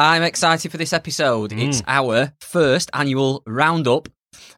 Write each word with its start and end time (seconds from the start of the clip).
I'm 0.00 0.22
excited 0.22 0.70
for 0.70 0.78
this 0.78 0.92
episode. 0.94 1.50
Mm. 1.50 1.68
It's 1.68 1.82
our 1.86 2.32
first 2.40 2.88
annual 2.94 3.42
roundup, 3.46 4.08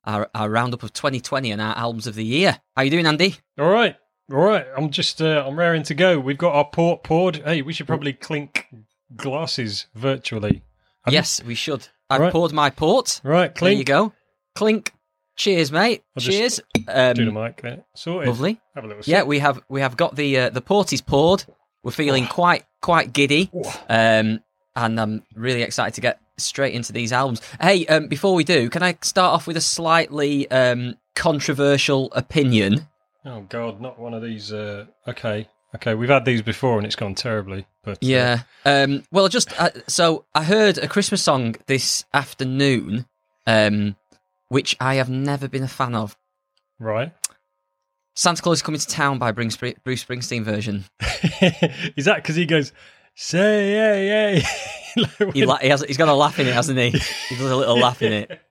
our, 0.05 0.31
our 0.35 0.49
roundup 0.49 0.83
of 0.85 0.93
2020 0.93 1.51
and 1.51 1.61
our 1.61 1.77
albums 1.77 2.07
of 2.07 2.15
the 2.15 2.25
year. 2.25 2.53
How 2.77 2.83
are 2.83 2.85
you 2.85 2.91
doing, 2.93 3.07
Andy? 3.07 3.37
All 3.59 3.69
right, 3.69 3.97
all 4.31 4.39
right. 4.39 4.67
I'm 4.77 4.91
just, 4.91 5.21
uh, 5.21 5.45
I'm 5.45 5.59
raring 5.59 5.83
to 5.85 5.95
go. 5.95 6.21
We've 6.21 6.39
got 6.39 6.55
our 6.55 6.65
port 6.67 7.03
poured. 7.03 7.37
Hey, 7.45 7.61
we 7.63 7.73
should 7.73 7.89
probably 7.89 8.13
clink 8.13 8.69
glasses 9.17 9.87
virtually. 9.95 10.63
Have 11.05 11.13
you- 11.13 11.19
yes, 11.19 11.43
we 11.45 11.57
should. 11.57 11.89
I've 12.09 12.21
Right. 12.21 12.33
poured 12.33 12.53
my 12.53 12.71
port. 12.71 13.21
Right, 13.25 13.53
There 13.55 13.73
you 13.73 13.85
go. 13.85 14.13
Clink. 14.55 14.93
Cheers, 15.35 15.73
mate. 15.73 16.03
I'll 16.17 16.23
Cheers. 16.23 16.61
Do 16.77 16.83
the 16.85 17.27
Um, 17.29 17.35
mic 17.35 17.63
there. 17.63 17.85
Sorted. 17.97 18.29
lovely. 18.29 18.61
Have 18.75 18.85
a 18.85 18.87
little. 18.87 19.03
Yeah, 19.07 19.23
we 19.23 19.39
have 19.39 19.61
we 19.71 19.81
have 19.81 19.97
got 19.97 20.15
the 20.15 20.39
uh, 20.39 20.51
the 20.51 20.61
port 20.61 20.93
is 20.93 21.01
poured. 21.01 21.45
We're 21.83 21.91
feeling 21.91 22.27
quite 22.27 22.65
quite 22.83 23.15
giddy, 23.15 23.51
um, 23.89 24.41
and 24.77 25.01
I'm 25.01 25.23
really 25.35 25.63
excited 25.63 25.95
to 25.95 26.01
get 26.01 26.21
straight 26.37 26.75
into 26.75 26.93
these 26.93 27.13
albums. 27.13 27.41
Hey, 27.61 27.87
um, 27.87 28.09
before 28.09 28.35
we 28.35 28.45
do, 28.45 28.69
can 28.71 28.83
I 28.83 28.97
start 29.03 29.35
off 29.35 29.47
with 29.47 29.57
a 29.57 29.61
slightly 29.61 30.51
um, 30.51 30.97
controversial 31.15 32.13
opinion? 32.13 32.89
Oh 33.25 33.43
God, 33.49 33.81
not 33.81 33.99
one 33.99 34.15
of 34.15 34.23
these. 34.23 34.53
Uh, 34.53 34.87
okay, 35.07 35.49
okay. 35.75 35.95
We've 35.95 36.09
had 36.09 36.25
these 36.25 36.43
before, 36.43 36.77
and 36.79 36.87
it's 36.87 36.97
gone 36.97 37.15
terribly. 37.15 37.67
But 37.85 37.95
uh, 37.95 37.99
Yeah. 38.01 38.43
Um, 38.65 39.05
well, 39.13 39.29
just 39.29 39.59
uh, 39.61 39.71
so 39.87 40.25
I 40.35 40.45
heard 40.45 40.79
a 40.79 40.89
Christmas 40.89 41.23
song 41.23 41.55
this 41.67 42.05
afternoon, 42.13 43.07
um, 43.47 43.97
which 44.49 44.77
I 44.81 44.95
have 44.97 45.09
never 45.09 45.49
been 45.49 45.63
a 45.63 45.69
fan 45.69 45.95
of. 45.95 46.17
right. 46.79 47.13
Santa 48.15 48.43
Claus 48.43 48.59
is 48.59 48.63
Coming 48.63 48.79
to 48.79 48.87
Town 48.87 49.19
by 49.19 49.33
Bruce 49.33 49.57
Springsteen 49.57 50.43
version. 50.43 50.85
Is 51.97 52.05
that 52.05 52.17
because 52.17 52.37
he 52.37 52.45
goes 52.45 52.71
say 53.15 53.73
yay 53.73 54.07
yay? 54.39 54.43
Like 54.95 55.33
he, 55.33 55.47
la- 55.47 55.57
he 55.57 55.69
has, 55.69 55.83
he's 55.83 55.97
got 55.97 56.09
a 56.09 56.15
laugh 56.15 56.39
in 56.39 56.47
it, 56.47 56.53
hasn't 56.53 56.79
he? 56.79 56.91
He 56.91 57.37
does 57.37 57.51
a 57.51 57.57
little 57.57 57.79
laugh 57.79 58.03
in 58.03 58.13
it. 58.13 58.41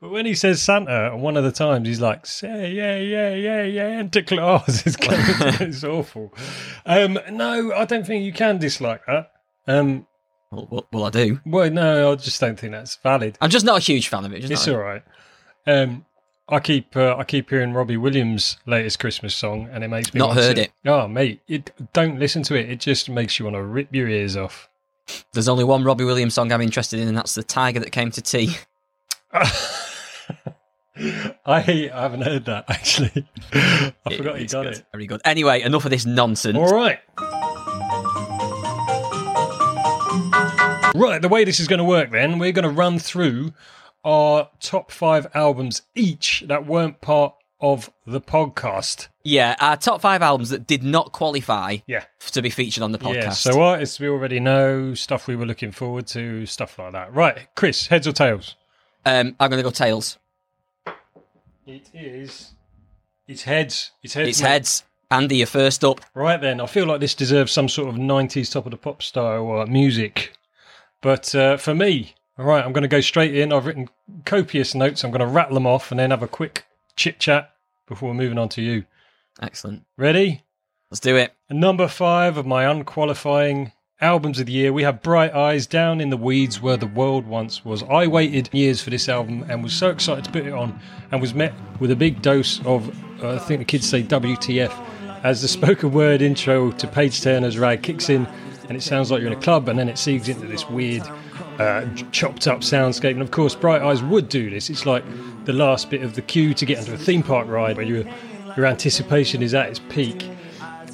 But 0.00 0.10
when 0.12 0.24
he 0.24 0.34
says 0.34 0.62
Santa, 0.62 1.14
one 1.14 1.36
of 1.36 1.44
the 1.44 1.52
times 1.52 1.86
he's 1.86 2.00
like, 2.00 2.24
say, 2.24 2.70
yeah, 2.72 2.96
yeah, 2.96 3.34
yeah, 3.34 3.62
yeah, 3.64 3.98
Santa 3.98 4.22
Claus 4.22 4.86
is 4.86 4.96
coming. 4.96 5.20
it's 5.60 5.84
awful. 5.84 6.32
Um, 6.86 7.18
no, 7.30 7.74
I 7.74 7.84
don't 7.84 8.06
think 8.06 8.24
you 8.24 8.32
can 8.32 8.56
dislike 8.56 9.02
that. 9.06 9.30
Um, 9.66 10.06
Well, 10.50 10.68
well, 10.70 10.86
well, 10.90 11.04
I 11.04 11.10
do. 11.10 11.40
well, 11.44 11.70
no, 11.70 12.12
I 12.12 12.14
just 12.16 12.40
don't 12.40 12.58
think 12.58 12.72
that's 12.72 12.96
valid. 12.96 13.36
I'm 13.42 13.50
just 13.50 13.66
not 13.66 13.76
a 13.76 13.80
huge 13.80 14.08
fan 14.08 14.24
of 14.24 14.32
it. 14.32 14.40
Just 14.40 14.52
It's 14.52 14.68
all 14.68 14.78
right. 14.78 15.02
Um, 15.66 16.06
I 16.50 16.58
keep 16.60 16.96
uh, 16.96 17.16
I 17.16 17.24
keep 17.24 17.48
hearing 17.50 17.72
Robbie 17.72 17.96
Williams' 17.96 18.56
latest 18.66 18.98
Christmas 18.98 19.34
song, 19.34 19.68
and 19.72 19.84
it 19.84 19.88
makes 19.88 20.12
me 20.12 20.18
Not 20.18 20.34
heard 20.34 20.56
to- 20.56 20.62
it. 20.64 20.72
Oh, 20.84 21.06
mate, 21.06 21.40
it, 21.48 21.70
don't 21.92 22.18
listen 22.18 22.42
to 22.44 22.54
it. 22.56 22.68
It 22.68 22.80
just 22.80 23.08
makes 23.08 23.38
you 23.38 23.44
want 23.44 23.54
to 23.56 23.62
rip 23.62 23.94
your 23.94 24.08
ears 24.08 24.36
off. 24.36 24.68
There's 25.32 25.48
only 25.48 25.64
one 25.64 25.84
Robbie 25.84 26.04
Williams 26.04 26.34
song 26.34 26.50
I'm 26.52 26.60
interested 26.60 26.98
in, 27.00 27.08
and 27.08 27.16
that's 27.16 27.34
"The 27.34 27.42
Tiger 27.42 27.80
That 27.80 27.90
Came 27.92 28.10
to 28.12 28.20
Tea." 28.22 28.56
I 31.46 31.60
haven't 31.92 32.22
heard 32.22 32.44
that 32.46 32.64
actually. 32.68 33.26
I 33.52 33.92
forgot 34.16 34.36
you 34.38 34.44
It's 34.44 34.52
got 34.52 34.64
good. 34.64 34.74
it. 34.74 34.84
Very 34.92 35.06
good. 35.06 35.20
Anyway, 35.24 35.62
enough 35.62 35.84
of 35.84 35.90
this 35.90 36.04
nonsense. 36.04 36.56
All 36.58 36.68
right. 36.74 36.98
Right, 40.92 41.22
the 41.22 41.28
way 41.30 41.44
this 41.44 41.60
is 41.60 41.68
going 41.68 41.78
to 41.78 41.84
work 41.84 42.10
then, 42.10 42.38
we're 42.38 42.50
going 42.52 42.64
to 42.64 42.68
run 42.74 42.98
through 42.98 43.52
our 44.04 44.48
top 44.60 44.90
five 44.90 45.26
albums 45.34 45.82
each 45.94 46.44
that 46.46 46.66
weren't 46.66 47.00
part 47.00 47.34
of 47.60 47.90
the 48.06 48.20
podcast. 48.20 49.08
Yeah, 49.22 49.54
our 49.60 49.76
top 49.76 50.00
five 50.00 50.22
albums 50.22 50.48
that 50.48 50.66
did 50.66 50.82
not 50.82 51.12
qualify 51.12 51.78
Yeah. 51.86 52.04
to 52.32 52.40
be 52.40 52.48
featured 52.48 52.82
on 52.82 52.92
the 52.92 52.98
podcast. 52.98 53.14
Yeah, 53.14 53.30
so 53.30 53.60
artists 53.60 54.00
we 54.00 54.08
already 54.08 54.40
know, 54.40 54.94
stuff 54.94 55.26
we 55.26 55.36
were 55.36 55.44
looking 55.44 55.70
forward 55.70 56.06
to, 56.08 56.46
stuff 56.46 56.78
like 56.78 56.92
that. 56.92 57.12
Right, 57.14 57.48
Chris, 57.56 57.88
heads 57.88 58.06
or 58.06 58.12
tails? 58.12 58.56
um, 59.04 59.36
I'm 59.38 59.50
going 59.50 59.58
to 59.58 59.62
go 59.62 59.70
tails. 59.70 60.18
It 61.66 61.90
is. 61.94 62.52
It's 63.28 63.42
heads. 63.42 63.92
It's 64.02 64.14
heads. 64.14 64.28
It's 64.30 64.42
mate. 64.42 64.48
heads. 64.48 64.84
Andy, 65.10 65.36
you're 65.38 65.46
first 65.46 65.84
up. 65.84 66.00
Right 66.14 66.40
then, 66.40 66.60
I 66.60 66.66
feel 66.66 66.86
like 66.86 67.00
this 67.00 67.14
deserves 67.14 67.52
some 67.52 67.68
sort 67.68 67.88
of 67.88 67.96
90s 67.96 68.50
top 68.52 68.64
of 68.64 68.70
the 68.70 68.76
pop 68.76 69.02
style 69.02 69.60
uh, 69.60 69.66
music. 69.66 70.32
But 71.00 71.34
uh, 71.34 71.56
for 71.56 71.74
me, 71.74 72.14
all 72.40 72.46
right, 72.46 72.64
I'm 72.64 72.72
going 72.72 72.82
to 72.82 72.88
go 72.88 73.02
straight 73.02 73.36
in. 73.36 73.52
I've 73.52 73.66
written 73.66 73.90
copious 74.24 74.74
notes. 74.74 75.04
I'm 75.04 75.10
going 75.10 75.20
to 75.20 75.26
rattle 75.26 75.54
them 75.54 75.66
off 75.66 75.90
and 75.90 76.00
then 76.00 76.10
have 76.10 76.22
a 76.22 76.28
quick 76.28 76.64
chit 76.96 77.20
chat 77.20 77.54
before 77.86 78.14
moving 78.14 78.38
on 78.38 78.48
to 78.50 78.62
you. 78.62 78.86
Excellent. 79.42 79.84
Ready? 79.98 80.42
Let's 80.90 81.00
do 81.00 81.16
it. 81.16 81.34
Number 81.50 81.86
five 81.86 82.38
of 82.38 82.46
my 82.46 82.64
unqualifying 82.64 83.72
albums 84.00 84.40
of 84.40 84.46
the 84.46 84.52
year, 84.52 84.72
we 84.72 84.84
have 84.84 85.02
Bright 85.02 85.34
Eyes 85.34 85.66
Down 85.66 86.00
in 86.00 86.08
the 86.08 86.16
Weeds 86.16 86.62
Where 86.62 86.78
the 86.78 86.86
World 86.86 87.26
Once 87.26 87.62
Was. 87.62 87.82
I 87.82 88.06
waited 88.06 88.48
years 88.54 88.82
for 88.82 88.88
this 88.88 89.10
album 89.10 89.44
and 89.50 89.62
was 89.62 89.74
so 89.74 89.90
excited 89.90 90.24
to 90.24 90.32
put 90.32 90.46
it 90.46 90.54
on 90.54 90.80
and 91.12 91.20
was 91.20 91.34
met 91.34 91.52
with 91.78 91.90
a 91.90 91.96
big 91.96 92.22
dose 92.22 92.64
of, 92.64 92.88
uh, 93.22 93.34
I 93.34 93.38
think 93.38 93.58
the 93.58 93.66
kids 93.66 93.86
say 93.86 94.02
WTF, 94.02 94.72
as 95.24 95.42
the 95.42 95.48
spoken 95.48 95.92
word 95.92 96.22
intro 96.22 96.70
to 96.70 96.86
Page 96.88 97.20
Turner's 97.20 97.58
Rag 97.58 97.82
kicks 97.82 98.08
in 98.08 98.26
and 98.68 98.78
it 98.78 98.80
sounds 98.80 99.10
like 99.10 99.20
you're 99.20 99.30
in 99.30 99.36
a 99.36 99.42
club 99.42 99.68
and 99.68 99.78
then 99.78 99.90
it 99.90 99.98
seeps 99.98 100.28
into 100.28 100.46
this 100.46 100.66
weird, 100.70 101.02
uh, 101.60 101.86
chopped 102.12 102.46
up 102.46 102.60
soundscape. 102.60 103.12
And 103.12 103.22
of 103.22 103.30
course, 103.30 103.54
Bright 103.54 103.82
Eyes 103.82 104.02
would 104.02 104.28
do 104.28 104.50
this. 104.50 104.70
It's 104.70 104.86
like 104.86 105.04
the 105.44 105.52
last 105.52 105.90
bit 105.90 106.02
of 106.02 106.14
the 106.14 106.22
queue 106.22 106.54
to 106.54 106.64
get 106.64 106.78
into 106.78 106.94
a 106.94 106.98
theme 106.98 107.22
park 107.22 107.46
ride 107.48 107.76
where 107.76 107.86
your, 107.86 108.04
your 108.56 108.66
anticipation 108.66 109.42
is 109.42 109.54
at 109.54 109.68
its 109.68 109.80
peak 109.90 110.30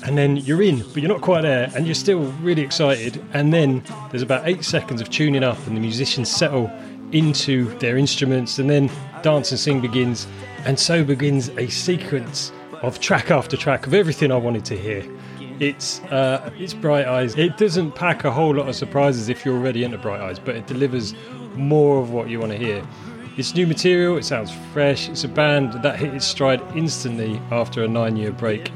and 0.07 0.17
then 0.17 0.37
you're 0.37 0.63
in, 0.63 0.79
but 0.93 0.99
you're 0.99 1.09
not 1.09 1.21
quite 1.21 1.43
there, 1.43 1.71
and 1.75 1.87
you're 1.87 1.95
still 1.95 2.25
really 2.41 2.63
excited. 2.63 3.23
And 3.33 3.53
then 3.53 3.83
there's 4.11 4.23
about 4.23 4.47
eight 4.47 4.63
seconds 4.65 5.01
of 5.01 5.11
tuning 5.11 5.43
up, 5.43 5.59
and 5.67 5.77
the 5.77 5.81
musicians 5.81 6.31
settle 6.31 6.71
into 7.13 7.77
their 7.79 7.97
instruments, 7.97 8.59
and 8.59 8.71
then 8.71 8.91
dance 9.23 9.51
and 9.51 9.59
sing 9.59 9.81
begins, 9.81 10.27
and 10.65 10.79
so 10.79 11.03
begins 11.03 11.49
a 11.51 11.69
sequence 11.69 12.53
of 12.83 13.01
track 13.01 13.31
after 13.31 13.57
track 13.57 13.87
of 13.87 13.95
everything 13.95 14.31
I 14.31 14.37
wanted 14.37 14.65
to 14.67 14.77
hear. 14.77 15.05
It's 15.59 16.01
uh, 16.05 16.51
it's 16.59 16.75
Bright 16.75 17.07
Eyes. 17.07 17.35
It 17.37 17.57
doesn't 17.57 17.93
pack 17.93 18.25
a 18.25 18.31
whole 18.31 18.55
lot 18.55 18.69
of 18.69 18.77
surprises 18.77 19.29
if 19.29 19.45
you're 19.45 19.57
already 19.57 19.85
into 19.85 19.99
Bright 19.99 20.21
Eyes, 20.21 20.39
but 20.39 20.55
it 20.55 20.67
delivers 20.67 21.15
more 21.55 21.99
of 22.01 22.11
what 22.11 22.29
you 22.29 22.41
want 22.41 22.53
to 22.53 22.59
hear. 22.59 22.87
It's 23.37 23.55
new 23.55 23.67
material. 23.67 24.17
It 24.17 24.25
sounds 24.25 24.53
fresh. 24.73 25.09
It's 25.09 25.25
a 25.25 25.29
band 25.29 25.83
that 25.83 25.99
hit 25.99 26.15
its 26.15 26.27
stride 26.27 26.63
instantly 26.75 27.41
after 27.51 27.83
a 27.85 27.89
nine-year 27.89 28.33
break. 28.33 28.71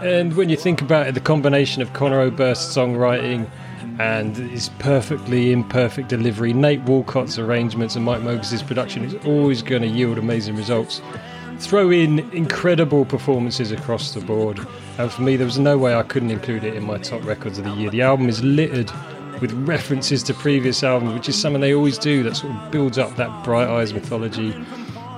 And 0.00 0.34
when 0.36 0.48
you 0.48 0.56
think 0.56 0.80
about 0.80 1.08
it, 1.08 1.14
the 1.14 1.20
combination 1.20 1.82
of 1.82 1.92
Conor 1.92 2.20
Oberst's 2.20 2.76
songwriting 2.76 3.48
and 3.98 4.36
his 4.36 4.70
perfectly 4.78 5.52
imperfect 5.52 6.08
delivery, 6.08 6.52
Nate 6.52 6.80
Walcott's 6.82 7.38
arrangements, 7.38 7.96
and 7.96 8.04
Mike 8.04 8.22
Mogis' 8.22 8.66
production 8.66 9.04
is 9.04 9.14
always 9.26 9.62
going 9.62 9.82
to 9.82 9.88
yield 9.88 10.18
amazing 10.18 10.56
results. 10.56 11.02
Throw 11.60 11.90
in 11.90 12.20
incredible 12.30 13.04
performances 13.04 13.70
across 13.70 14.12
the 14.12 14.20
board, 14.20 14.58
and 14.98 15.12
for 15.12 15.22
me, 15.22 15.36
there 15.36 15.46
was 15.46 15.58
no 15.58 15.78
way 15.78 15.94
I 15.94 16.02
couldn't 16.02 16.30
include 16.30 16.64
it 16.64 16.74
in 16.74 16.84
my 16.84 16.98
top 16.98 17.24
records 17.24 17.58
of 17.58 17.64
the 17.64 17.70
year. 17.72 17.90
The 17.90 18.02
album 18.02 18.28
is 18.28 18.42
littered 18.42 18.90
with 19.40 19.52
references 19.68 20.22
to 20.24 20.34
previous 20.34 20.82
albums, 20.82 21.14
which 21.14 21.28
is 21.28 21.40
something 21.40 21.60
they 21.60 21.74
always 21.74 21.98
do 21.98 22.22
that 22.24 22.36
sort 22.36 22.54
of 22.54 22.70
builds 22.70 22.98
up 22.98 23.14
that 23.16 23.44
Bright 23.44 23.68
Eyes 23.68 23.92
mythology 23.94 24.52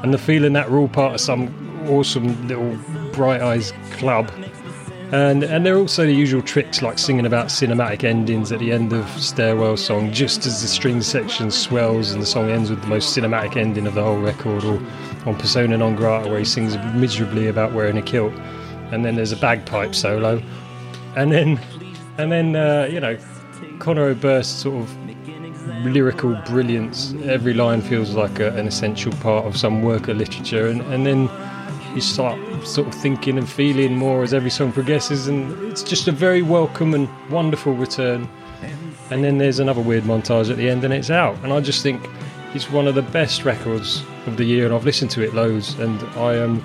and 0.03 0.13
the 0.13 0.19
feeling 0.19 0.53
that 0.53 0.71
we're 0.71 0.79
all 0.79 0.89
part 0.89 1.15
of 1.15 1.21
some 1.21 1.49
awesome 1.89 2.49
little 2.49 2.77
Bright 3.13 3.41
Eyes 3.41 3.73
club. 3.93 4.31
And 5.13 5.43
and 5.43 5.67
there 5.67 5.75
are 5.77 5.79
also 5.79 6.07
the 6.07 6.15
usual 6.15 6.41
tricks 6.41 6.81
like 6.81 6.99
singing 6.99 7.27
about 7.27 7.49
cinematic 7.49 8.03
endings 8.03 8.51
at 8.51 8.61
the 8.61 8.73
end 8.73 8.95
of 8.95 9.07
Stairwell 9.11 9.77
song, 9.77 10.11
just 10.11 10.47
as 10.47 10.63
the 10.63 10.69
string 10.69 11.03
section 11.03 11.51
swells 11.51 12.13
and 12.13 12.23
the 12.23 12.27
song 12.27 12.49
ends 12.49 12.71
with 12.71 12.81
the 12.81 12.87
most 12.87 13.15
cinematic 13.15 13.59
ending 13.59 13.87
of 13.87 13.95
the 13.95 14.03
whole 14.03 14.19
record, 14.19 14.65
or 14.65 14.81
on 15.27 15.37
Persona 15.37 15.77
non 15.77 15.97
grata 15.97 16.31
where 16.31 16.39
he 16.39 16.47
sings 16.47 16.79
miserably 16.95 17.47
about 17.47 17.75
wearing 17.75 17.99
a 17.99 18.03
kilt, 18.03 18.33
and 18.91 19.05
then 19.05 19.17
there's 19.17 19.33
a 19.33 19.37
bagpipe 19.37 19.95
solo, 19.95 20.43
and 21.15 21.31
then 21.31 21.61
and 22.17 22.33
then 22.33 22.57
uh, 22.57 22.89
you 22.91 22.99
know 22.99 23.19
Conor 23.81 24.15
Oberst 24.15 24.61
sort 24.61 24.83
of 24.83 24.97
lyrical 25.85 26.35
brilliance. 26.47 27.15
Every 27.25 27.53
line 27.53 27.83
feels 27.83 28.15
like 28.15 28.41
a, 28.41 28.57
an 28.57 28.67
essential 28.67 29.13
part 29.17 29.45
of 29.45 29.59
some 29.59 29.83
work 29.83 30.09
of 30.09 30.17
literature, 30.17 30.69
and, 30.69 30.81
and 30.83 31.05
then 31.05 31.29
you 31.95 32.01
start 32.01 32.39
sort 32.67 32.89
of 32.89 32.95
thinking 32.95 33.39
and 33.39 33.49
feeling 33.49 33.97
more 33.97 34.23
as 34.23 34.35
every 34.35 34.51
song 34.51 34.73
progresses, 34.73 35.29
and 35.29 35.53
it's 35.71 35.83
just 35.83 36.09
a 36.09 36.13
very 36.13 36.43
welcome 36.43 36.95
and 36.95 37.09
wonderful 37.31 37.75
return. 37.75 38.29
And 39.11 39.23
then 39.23 39.39
there's 39.39 39.59
another 39.59 39.83
weird 39.83 40.05
montage 40.05 40.51
at 40.51 40.57
the 40.57 40.71
end, 40.71 40.85
and 40.85 40.95
it's 40.95 41.11
out. 41.11 41.37
And 41.43 41.53
I 41.53 41.61
just 41.61 41.83
think 41.83 42.09
it's 42.55 42.71
one 42.71 42.87
of 42.87 42.95
the 42.95 43.03
best 43.03 43.45
records 43.45 44.03
of 44.27 44.37
the 44.37 44.45
year, 44.45 44.65
and 44.65 44.75
I've 44.75 44.85
listened 44.85 45.11
to 45.13 45.23
it 45.23 45.35
loads, 45.35 45.79
and 45.79 46.01
I 46.17 46.35
am 46.35 46.63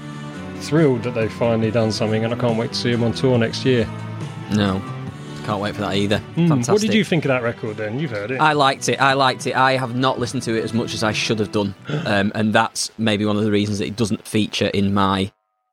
thrilled 0.61 1.03
that 1.03 1.13
they've 1.13 1.31
finally 1.31 1.71
done 1.71 1.91
something, 1.91 2.23
and 2.23 2.33
I 2.33 2.37
can't 2.37 2.57
wait 2.57 2.71
to 2.71 2.77
see 2.77 2.91
them 2.91 3.03
on 3.03 3.13
tour 3.13 3.37
next 3.37 3.65
year. 3.65 3.87
No, 4.51 4.81
can't 5.47 5.61
wait 5.61 5.73
for 5.75 5.81
that 5.81 5.95
either. 5.95 6.19
Hmm, 6.19 6.47
Fantastic. 6.49 6.73
What 6.73 6.81
did 6.81 6.93
you 6.93 7.03
think 7.03 7.23
of 7.25 7.29
that 7.29 7.41
record 7.41 7.77
then? 7.77 7.99
You've 7.99 8.11
heard 8.11 8.31
it. 8.31 8.39
I 8.41 8.51
liked 8.53 8.89
it. 8.89 8.99
I 9.01 9.13
liked 9.13 9.47
it. 9.47 9.55
I 9.55 9.77
have 9.77 9.95
not 9.95 10.19
listened 10.19 10.43
to 10.43 10.55
it 10.57 10.63
as 10.63 10.73
much 10.73 10.93
as 10.93 11.03
I 11.03 11.13
should 11.13 11.39
have 11.39 11.51
done, 11.51 11.73
um, 12.05 12.31
and 12.35 12.53
that's 12.53 12.91
maybe 12.97 13.25
one 13.25 13.37
of 13.37 13.43
the 13.43 13.51
reasons 13.51 13.79
that 13.79 13.85
it 13.85 13.95
doesn't 13.95 14.27
feature 14.27 14.67
in 14.67 14.93
my 14.93 15.31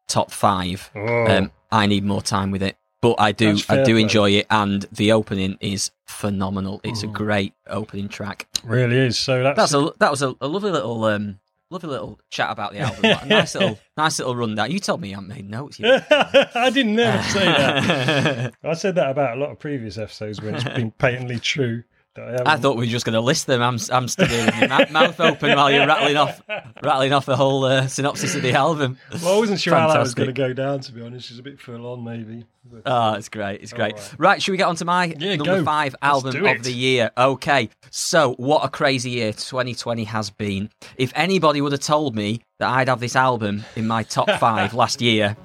top 0.08 0.30
five. 0.30 0.90
Oh. 0.94 1.26
Um, 1.26 1.50
I 1.72 1.86
need 1.86 2.04
more 2.04 2.22
time 2.22 2.50
with 2.52 2.62
it. 2.62 2.76
but 3.02 3.16
I 3.18 3.32
do 3.32 3.52
That's 3.54 3.68
I 3.68 3.82
do 3.82 3.96
enjoy 3.96 4.30
it, 4.30 4.46
and 4.48 4.86
the 4.92 5.12
opening 5.12 5.58
is 5.60 5.90
phenomenal. 6.06 6.80
It's 6.84 7.02
Mm. 7.02 7.08
a 7.10 7.12
great 7.12 7.52
opening 7.66 8.08
track. 8.08 8.46
Really 8.64 8.96
is. 8.96 9.18
So 9.18 9.42
that's, 9.42 9.56
That's 9.56 9.74
a 9.74 9.92
that 9.98 10.10
was 10.10 10.22
a, 10.22 10.34
a 10.40 10.48
lovely 10.48 10.70
little 10.70 11.04
um 11.04 11.38
lovely 11.74 11.90
little 11.90 12.20
chat 12.30 12.50
about 12.50 12.72
the 12.72 12.78
album. 12.78 13.04
a 13.04 13.26
nice 13.26 13.54
little 13.54 13.78
nice 13.96 14.18
little 14.18 14.36
rundown. 14.36 14.70
You 14.70 14.78
told 14.78 15.00
me 15.00 15.08
you 15.08 15.14
haven't 15.16 15.28
made 15.28 15.50
notes. 15.50 15.78
You 15.78 15.86
I 16.10 16.70
didn't 16.70 16.94
never 16.94 17.22
say 17.24 17.44
that. 17.44 18.54
I 18.64 18.74
said 18.74 18.94
that 18.94 19.10
about 19.10 19.36
a 19.36 19.40
lot 19.40 19.50
of 19.50 19.58
previous 19.58 19.98
episodes 19.98 20.40
when 20.40 20.54
it's 20.54 20.64
been 20.64 20.92
patently 20.92 21.38
true. 21.38 21.82
I. 22.18 22.54
I 22.54 22.56
thought 22.56 22.76
we 22.76 22.86
were 22.86 22.90
just 22.90 23.04
going 23.04 23.14
to 23.14 23.20
list 23.20 23.46
them. 23.46 23.60
I'm, 23.62 23.78
I'm 23.90 24.06
here 24.08 24.46
with 24.46 24.70
mou- 24.70 24.92
mouth 24.92 25.20
open 25.20 25.56
while 25.56 25.70
you're 25.70 25.86
rattling 25.86 26.16
off, 26.16 26.40
rattling 26.82 27.12
off 27.12 27.26
the 27.26 27.36
whole 27.36 27.64
uh, 27.64 27.86
synopsis 27.86 28.34
of 28.34 28.42
the 28.42 28.52
album. 28.52 28.98
Well, 29.22 29.36
I 29.36 29.38
wasn't 29.38 29.60
sure 29.60 29.74
how 29.74 29.88
that 29.92 29.98
was 30.00 30.14
going 30.14 30.28
to 30.28 30.32
go 30.32 30.52
down. 30.52 30.80
To 30.80 30.92
be 30.92 31.02
honest, 31.02 31.30
it's 31.30 31.40
a 31.40 31.42
bit 31.42 31.58
full 31.60 31.86
on, 31.86 32.04
maybe. 32.04 32.44
But- 32.64 32.82
Oh, 32.86 33.12
it's 33.14 33.28
great. 33.28 33.60
It's 33.62 33.72
great. 33.72 33.94
right. 33.94 34.14
Right, 34.18 34.42
should 34.42 34.52
we 34.52 34.58
get 34.58 34.68
on 34.68 34.76
to 34.76 34.84
my 34.84 35.06
Yeah, 35.18 35.36
number 35.36 35.58
go. 35.58 35.64
five 35.64 35.94
album 36.02 36.44
of 36.46 36.62
the 36.62 36.72
year? 36.72 37.10
Okay. 37.16 37.68
So, 37.90 38.32
what 38.34 38.64
a 38.64 38.68
crazy 38.68 39.10
year 39.10 39.32
2020 39.32 40.04
has 40.04 40.30
been. 40.30 40.70
If 40.96 41.12
anybody 41.14 41.60
would 41.60 41.72
have 41.72 41.80
told 41.82 42.14
me 42.16 42.40
that 42.58 42.68
I'd 42.70 42.88
have 42.88 43.00
this 43.00 43.16
album 43.16 43.64
in 43.76 43.86
my 43.86 44.02
top 44.02 44.30
five 44.40 44.72
last 44.72 45.02
year, 45.02 45.36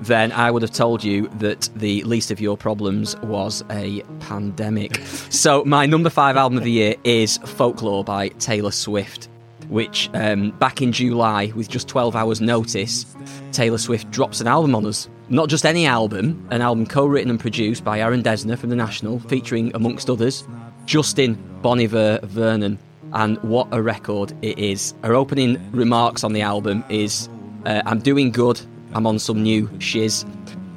then 0.00 0.32
I 0.32 0.50
would 0.50 0.62
have 0.62 0.72
told 0.72 1.02
you 1.02 1.28
that 1.38 1.68
the 1.76 2.02
least 2.04 2.30
of 2.30 2.40
your 2.40 2.56
problems 2.56 3.16
was 3.20 3.64
a 3.70 4.02
pandemic. 4.20 5.00
So, 5.28 5.64
my 5.64 5.86
number 5.86 6.08
five 6.08 6.36
album 6.36 6.56
of 6.56 6.64
the 6.64 6.70
year 6.70 6.94
is 7.04 7.38
Folklore 7.38 8.04
by 8.04 8.28
Taylor 8.28 8.70
Swift, 8.70 9.28
which 9.68 10.08
um, 10.14 10.52
back 10.52 10.80
in 10.80 10.92
July, 10.92 11.52
with 11.54 11.68
just 11.68 11.88
12 11.88 12.16
hours' 12.16 12.40
notice, 12.40 13.04
Taylor 13.52 13.78
Swift 13.78 14.10
drops 14.10 14.40
an 14.40 14.46
album 14.46 14.74
on 14.74 14.86
us. 14.86 15.08
Not 15.28 15.48
just 15.48 15.66
any 15.66 15.86
album, 15.86 16.46
an 16.50 16.62
album 16.62 16.86
co 16.86 17.04
written 17.06 17.30
and 17.30 17.40
produced 17.40 17.84
by 17.84 18.00
Aaron 18.00 18.22
Dessner 18.22 18.56
from 18.56 18.70
The 18.70 18.76
National, 18.76 19.18
featuring, 19.20 19.74
amongst 19.74 20.08
others, 20.08 20.46
Justin 20.86 21.34
Bon 21.60 21.80
Iver 21.80 22.20
Vernon. 22.22 22.78
And 23.12 23.38
what 23.42 23.68
a 23.72 23.82
record 23.82 24.32
it 24.42 24.58
is. 24.58 24.94
Her 25.02 25.14
opening 25.14 25.60
remarks 25.72 26.24
on 26.24 26.32
the 26.32 26.42
album 26.42 26.84
is 26.88 27.28
uh, 27.66 27.82
I'm 27.84 27.98
doing 27.98 28.30
good, 28.30 28.60
I'm 28.96 29.06
on 29.06 29.18
some 29.18 29.42
new 29.42 29.68
shiz. 29.78 30.24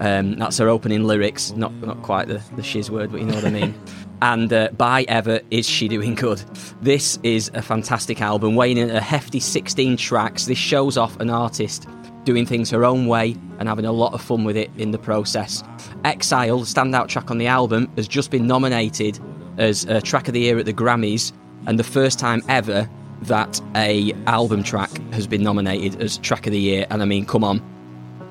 Um, 0.01 0.35
that's 0.35 0.57
her 0.57 0.67
opening 0.67 1.05
lyrics, 1.05 1.51
not 1.51 1.73
not 1.75 2.01
quite 2.03 2.27
the, 2.27 2.43
the 2.57 2.63
shiz 2.63 2.91
word, 2.91 3.13
but 3.13 3.21
you 3.21 3.25
know 3.25 3.35
what 3.35 3.45
I 3.45 3.49
mean. 3.49 3.73
and 4.21 4.51
uh, 4.51 4.69
by 4.77 5.03
ever 5.07 5.39
is 5.51 5.65
she 5.65 5.87
doing 5.87 6.15
good. 6.15 6.39
This 6.81 7.17
is 7.23 7.49
a 7.53 7.61
fantastic 7.61 8.21
album, 8.21 8.55
weighing 8.55 8.77
in 8.77 8.89
a 8.89 8.99
hefty 8.99 9.39
16 9.39 9.95
tracks. 9.95 10.47
This 10.47 10.57
shows 10.57 10.97
off 10.97 11.17
an 11.21 11.29
artist 11.29 11.87
doing 12.25 12.45
things 12.45 12.69
her 12.71 12.83
own 12.83 13.07
way 13.07 13.37
and 13.57 13.69
having 13.69 13.85
a 13.85 13.91
lot 13.93 14.13
of 14.13 14.21
fun 14.21 14.43
with 14.43 14.57
it 14.57 14.69
in 14.77 14.91
the 14.91 14.99
process. 14.99 15.63
Exile, 16.03 16.59
the 16.59 16.65
standout 16.65 17.07
track 17.07 17.31
on 17.31 17.37
the 17.37 17.47
album, 17.47 17.89
has 17.95 18.07
just 18.07 18.31
been 18.31 18.45
nominated 18.45 19.17
as 19.57 19.85
a 19.85 20.01
track 20.01 20.27
of 20.27 20.33
the 20.33 20.41
year 20.41 20.57
at 20.59 20.65
the 20.65 20.73
Grammys, 20.73 21.31
and 21.67 21.79
the 21.79 21.85
first 21.85 22.19
time 22.19 22.43
ever 22.49 22.89
that 23.21 23.61
a 23.75 24.13
album 24.27 24.61
track 24.61 24.89
has 25.13 25.25
been 25.25 25.41
nominated 25.41 26.01
as 26.01 26.17
track 26.17 26.45
of 26.47 26.51
the 26.51 26.59
year. 26.59 26.85
And 26.89 27.01
I 27.01 27.05
mean, 27.05 27.25
come 27.25 27.45
on, 27.45 27.61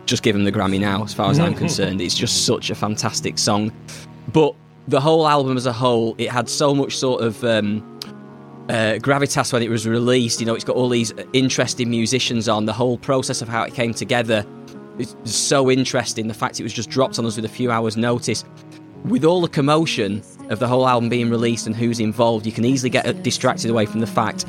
just 0.09 0.23
give 0.23 0.35
him 0.35 0.45
the 0.45 0.53
Grammy 0.53 0.81
now, 0.81 1.05
as 1.05 1.15
far 1.15 1.31
as 1.31 1.39
I'm 1.39 1.55
concerned. 1.65 2.01
It's 2.01 2.15
just 2.15 2.47
such 2.47 2.71
a 2.71 2.75
fantastic 2.75 3.39
song. 3.39 3.73
But 4.33 4.55
the 4.89 5.01
whole 5.01 5.29
album 5.29 5.57
as 5.57 5.67
a 5.67 5.73
whole, 5.73 6.15
it 6.19 6.31
had 6.31 6.49
so 6.49 6.75
much 6.75 6.97
sort 6.97 7.23
of 7.23 7.45
um, 7.45 8.01
uh, 8.69 8.99
gravitas 9.01 9.53
when 9.53 9.63
it 9.63 9.71
was 9.71 9.87
released. 9.87 10.41
You 10.41 10.47
know, 10.47 10.55
it's 10.55 10.65
got 10.65 10.77
all 10.77 10.89
these 10.89 11.13
interesting 11.33 11.91
musicians 11.91 12.49
on. 12.49 12.65
The 12.65 12.73
whole 12.73 12.99
process 12.99 13.43
of 13.43 13.49
how 13.49 13.63
it 13.63 13.75
came 13.75 13.95
together 13.95 14.45
is 14.99 15.15
so 15.25 15.71
interesting. 15.71 16.27
The 16.27 16.35
fact 16.35 16.59
it 16.59 16.63
was 16.63 16.73
just 16.73 16.91
dropped 16.91 17.19
on 17.19 17.27
us 17.27 17.37
with 17.37 17.45
a 17.45 17.51
few 17.51 17.71
hours' 17.71 17.97
notice. 17.97 18.45
With 19.05 19.25
all 19.25 19.41
the 19.41 19.49
commotion 19.49 20.23
of 20.49 20.59
the 20.59 20.67
whole 20.67 20.89
album 20.89 21.09
being 21.09 21.31
released 21.31 21.67
and 21.67 21.77
who's 21.77 22.01
involved, 22.01 22.47
you 22.47 22.53
can 22.53 22.65
easily 22.65 22.91
get 22.91 23.23
distracted 23.23 23.71
away 23.71 23.87
from 23.87 24.01
the 24.01 24.07
fact 24.07 24.45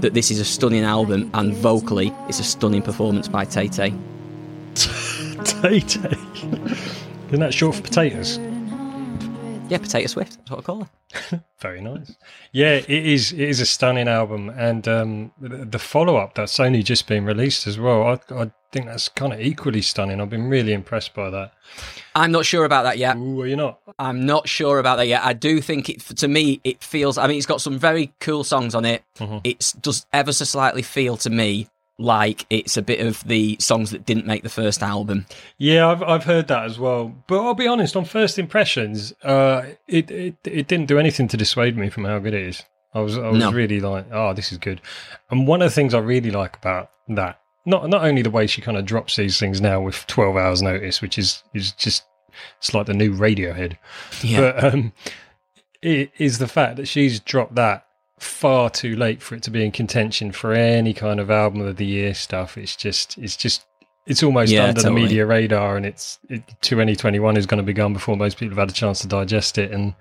that 0.00 0.14
this 0.14 0.30
is 0.30 0.38
a 0.38 0.44
stunning 0.44 0.84
album 0.84 1.28
and 1.34 1.52
vocally, 1.54 2.14
it's 2.28 2.38
a 2.38 2.44
stunning 2.44 2.82
performance 2.82 3.26
by 3.26 3.44
Tay 3.44 3.66
Tay. 3.66 3.92
Tay. 5.62 5.78
Isn't 7.28 7.40
that 7.40 7.52
short 7.52 7.76
for 7.76 7.82
potatoes? 7.82 8.38
Yeah, 9.68 9.78
Potato 9.78 10.06
Swift. 10.06 10.38
That's 10.38 10.50
what 10.50 10.58
I 10.60 10.62
call 10.62 10.88
her. 11.30 11.44
Very 11.60 11.82
nice. 11.82 12.16
Yeah, 12.52 12.74
it 12.76 12.88
is. 12.88 13.32
It 13.32 13.40
is 13.40 13.60
a 13.60 13.66
stunning 13.66 14.08
album, 14.08 14.48
and 14.50 14.88
um, 14.88 15.32
the, 15.40 15.78
follow 15.78 16.16
up 16.16 16.34
that's 16.34 16.58
only 16.58 16.82
just 16.82 17.06
been 17.06 17.24
released 17.26 17.66
as 17.66 17.78
well. 17.78 18.02
I, 18.04 18.12
I 18.34 18.50
think 18.72 18.86
that's 18.86 19.10
kind 19.10 19.32
of 19.34 19.40
equally 19.40 19.82
stunning. 19.82 20.22
I've 20.22 20.30
been 20.30 20.48
really 20.48 20.72
impressed 20.72 21.12
by 21.12 21.28
that. 21.30 21.52
I'm 22.14 22.32
not 22.32 22.46
sure 22.46 22.64
about 22.64 22.84
that 22.84 22.96
yet. 22.96 23.16
Ooh, 23.16 23.42
are 23.42 23.46
you 23.46 23.56
not? 23.56 23.80
I'm 23.98 24.24
not 24.24 24.48
sure 24.48 24.78
about 24.78 24.96
that 24.96 25.06
yet. 25.08 25.22
I 25.22 25.34
do 25.34 25.60
think 25.60 25.90
it, 25.90 26.00
to 26.00 26.28
me, 26.28 26.60
it 26.64 26.82
feels. 26.82 27.18
I 27.18 27.26
mean, 27.26 27.36
it's 27.36 27.46
got 27.46 27.60
some 27.60 27.78
very 27.78 28.12
cool 28.20 28.44
songs 28.44 28.74
on 28.74 28.86
it. 28.86 29.02
Mhm. 29.18 29.42
It's 29.44 29.72
just 29.74 30.06
ever 30.14 30.32
so 30.32 30.46
slightly 30.46 30.82
feel 30.82 31.18
to 31.18 31.30
me 31.30 31.68
like 31.98 32.46
it's 32.48 32.76
a 32.76 32.82
bit 32.82 33.00
of 33.00 33.22
the 33.26 33.56
songs 33.60 33.90
that 33.90 34.06
didn't 34.06 34.26
make 34.26 34.42
the 34.44 34.48
first 34.48 34.82
album. 34.82 35.26
Yeah, 35.58 35.88
I've 35.88 36.02
I've 36.02 36.24
heard 36.24 36.48
that 36.48 36.64
as 36.64 36.78
well. 36.78 37.12
But 37.26 37.42
I'll 37.44 37.54
be 37.54 37.66
honest, 37.66 37.96
on 37.96 38.04
first 38.04 38.38
impressions, 38.38 39.12
uh, 39.22 39.62
it 39.88 40.10
it 40.10 40.36
it 40.44 40.68
didn't 40.68 40.86
do 40.86 40.98
anything 40.98 41.26
to 41.28 41.36
dissuade 41.36 41.76
me 41.76 41.90
from 41.90 42.04
how 42.04 42.18
good 42.20 42.34
it 42.34 42.46
is. 42.46 42.62
I 42.94 43.00
was 43.00 43.18
I 43.18 43.28
was 43.28 43.38
No. 43.40 43.50
really 43.52 43.80
like, 43.80 44.06
oh, 44.12 44.32
this 44.32 44.52
is 44.52 44.58
good. 44.58 44.80
And 45.30 45.46
one 45.46 45.60
of 45.60 45.70
the 45.70 45.74
things 45.74 45.92
I 45.92 45.98
really 45.98 46.30
like 46.30 46.56
about 46.56 46.90
that, 47.08 47.40
not 47.66 47.88
not 47.88 48.04
only 48.04 48.22
the 48.22 48.30
way 48.30 48.46
she 48.46 48.62
kind 48.62 48.76
of 48.78 48.84
drops 48.86 49.16
these 49.16 49.38
things 49.38 49.60
now 49.60 49.80
with 49.80 50.06
twelve 50.06 50.36
hours 50.36 50.62
notice, 50.62 51.02
which 51.02 51.18
is 51.18 51.42
is 51.52 51.72
just 51.72 52.04
it's 52.58 52.72
like 52.72 52.86
the 52.86 52.94
new 52.94 53.12
Radiohead, 53.12 53.76
Yeah, 54.22 54.40
but 54.52 54.64
um, 54.72 54.92
it 55.82 56.12
is 56.18 56.38
the 56.38 56.46
fact 56.46 56.76
that 56.76 56.86
she's 56.86 57.18
dropped 57.18 57.56
that 57.56 57.86
far 58.22 58.70
too 58.70 58.96
late 58.96 59.22
for 59.22 59.34
it 59.34 59.42
to 59.44 59.50
be 59.50 59.64
in 59.64 59.70
contention 59.72 60.32
for 60.32 60.52
any 60.52 60.94
kind 60.94 61.20
of 61.20 61.30
album 61.30 61.60
of 61.62 61.76
the 61.76 61.86
year 61.86 62.14
stuff. 62.14 62.56
It's 62.58 62.76
just, 62.76 63.16
it's 63.18 63.36
just, 63.36 63.64
it's 64.06 64.22
almost 64.22 64.50
Yeah, 64.50 64.64
under 64.64 64.80
totally. 64.80 64.94
the 65.02 65.06
media 65.06 65.26
radar, 65.26 65.76
and 65.76 65.84
it's 65.84 66.18
it, 66.28 66.42
2021 66.62 67.36
is 67.36 67.46
going 67.46 67.58
to 67.58 67.62
be 67.64 67.72
gone 67.72 67.92
before 67.92 68.16
most 68.16 68.38
people 68.38 68.50
have 68.56 68.58
had 68.68 68.70
a 68.70 68.74
chance 68.74 69.00
to 69.00 69.06
digest 69.06 69.58
it. 69.58 69.70
And 69.70 69.94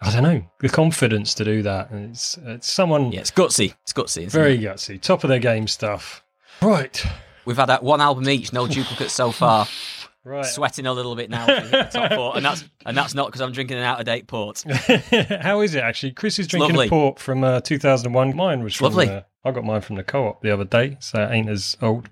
I 0.00 0.12
don't 0.12 0.22
know 0.22 0.42
the 0.60 0.68
confidence 0.68 1.34
to 1.34 1.44
do 1.44 1.62
that. 1.62 1.90
And 1.90 2.10
it's 2.10 2.38
it's 2.44 2.70
someone 2.70 3.10
yeah, 3.12 3.20
it's 3.20 3.30
gutsy. 3.32 3.74
It's 3.82 3.92
gutsy. 3.92 4.30
Very 4.30 4.54
it? 4.54 4.60
gutsy, 4.62 5.00
top 5.00 5.24
of 5.24 5.28
their 5.28 5.40
game 5.40 5.66
stuff. 5.66 6.22
Right, 6.62 7.04
We've 7.44 7.56
had 7.56 7.66
that 7.66 7.82
one 7.82 8.00
album 8.00 8.28
each, 8.28 8.52
no 8.52 8.66
duplicates 8.66 9.12
so 9.12 9.30
far. 9.30 9.66
right. 10.26 10.44
Sweating 10.44 10.86
a 10.86 10.92
little 10.92 11.14
bit 11.16 11.30
now. 11.30 11.46
top 11.90 12.12
four, 12.12 12.36
and 12.36 12.44
that's 12.44 12.64
and 12.84 12.96
that's 12.96 13.14
not 13.14 13.26
because 13.28 13.40
I'm 13.40 13.52
drinking 13.52 13.78
an 13.78 13.84
out 13.84 14.00
of 14.00 14.06
date 14.06 14.26
port. 14.26 14.62
How 15.40 15.60
is 15.60 15.74
it 15.74 15.82
actually? 15.82 16.12
Chris 16.12 16.38
is 16.38 16.46
drinking 16.46 16.78
a 16.78 16.88
port 16.88 17.18
from 17.18 17.44
uh, 17.44 17.60
2001. 17.60 18.36
Mine 18.36 18.62
was 18.62 18.74
from. 18.74 18.84
Lovely. 18.86 19.08
Uh, 19.08 19.22
I 19.44 19.52
got 19.52 19.64
mine 19.64 19.80
from 19.80 19.96
the 19.96 20.02
co-op 20.04 20.42
the 20.42 20.50
other 20.52 20.64
day, 20.64 20.96
so 21.00 21.22
it 21.22 21.30
ain't 21.32 21.48
as 21.48 21.76
old. 21.80 22.08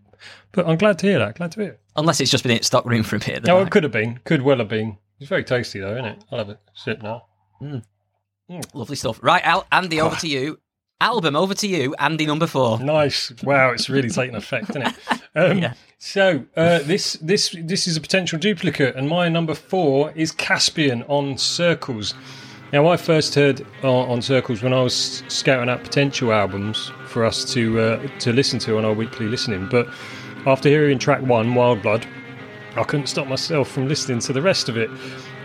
But 0.53 0.69
I'm 0.69 0.77
glad 0.79 0.99
to 1.01 1.07
hear 1.07 1.19
that. 1.19 1.35
Glad 1.37 1.53
to 1.53 1.61
hear 1.61 1.71
it. 1.73 1.81
Unless 1.97 2.21
it's 2.21 2.31
just 2.31 2.45
been 2.45 2.57
in 2.57 2.63
stock 2.63 2.87
room 2.87 3.03
for 3.03 3.17
a 3.17 3.19
bit. 3.19 3.45
No, 3.45 3.59
Oh, 3.59 3.63
it 3.63 3.71
could 3.71 3.83
have 3.83 3.93
been. 3.93 4.21
Could 4.25 4.43
well 4.43 4.59
have 4.59 4.69
been. 4.69 4.99
It's 5.21 5.29
very 5.29 5.43
tasty 5.45 5.81
though, 5.81 5.93
isn't 5.95 6.05
it? 6.05 6.25
I 6.31 6.37
love 6.37 6.51
it. 6.51 6.59
sip 6.75 7.03
now. 7.03 7.25
Lovely 8.73 8.97
stuff. 8.97 9.19
Right, 9.23 9.43
Al- 9.45 9.67
Andy, 9.73 10.01
over 10.01 10.17
to 10.17 10.29
you. 10.29 10.59
Album, 11.01 11.35
over 11.35 11.55
to 11.55 11.67
you. 11.67 11.95
Andy, 11.99 12.27
number 12.27 12.47
four. 12.47 12.79
Nice. 12.79 13.33
Wow, 13.43 13.71
it's 13.73 13.89
really 13.91 14.11
taken 14.11 14.37
effect, 14.37 14.71
isn't 14.71 14.83
it? 14.83 14.95
Um, 15.35 15.59
Yeah. 15.59 15.75
So 15.99 16.45
uh, 16.55 16.81
this 16.81 17.15
this 17.15 17.57
this 17.63 17.87
is 17.87 17.97
a 17.97 18.01
potential 18.01 18.39
duplicate, 18.39 18.95
and 18.95 19.09
my 19.09 19.29
number 19.31 19.55
four 19.55 20.13
is 20.15 20.33
Caspian 20.33 21.03
on 21.05 21.39
Circles. 21.39 22.15
Now, 22.75 22.89
I 22.89 22.97
first 22.97 23.35
heard 23.35 23.63
on, 23.83 24.11
on 24.11 24.21
Circles 24.21 24.63
when 24.63 24.73
I 24.75 24.83
was 24.83 25.23
scouting 25.29 25.69
out 25.71 25.83
potential 25.83 26.33
albums 26.33 26.91
for 27.07 27.25
us 27.25 27.45
to 27.55 27.81
uh, 27.81 28.09
to 28.19 28.33
listen 28.35 28.59
to 28.61 28.77
on 28.77 28.85
our 28.85 28.93
weekly 28.93 29.27
listening. 29.29 29.67
But 29.71 29.89
after 30.45 30.69
hearing 30.69 30.99
track 30.99 31.23
one, 31.23 31.55
Wild 31.55 31.81
Blood, 31.81 32.07
I 32.77 32.85
couldn't 32.85 33.07
stop 33.07 33.27
myself 33.27 33.71
from 33.71 33.89
listening 33.89 34.19
to 34.21 34.33
the 34.35 34.43
rest 34.43 34.69
of 34.69 34.77
it, 34.77 34.91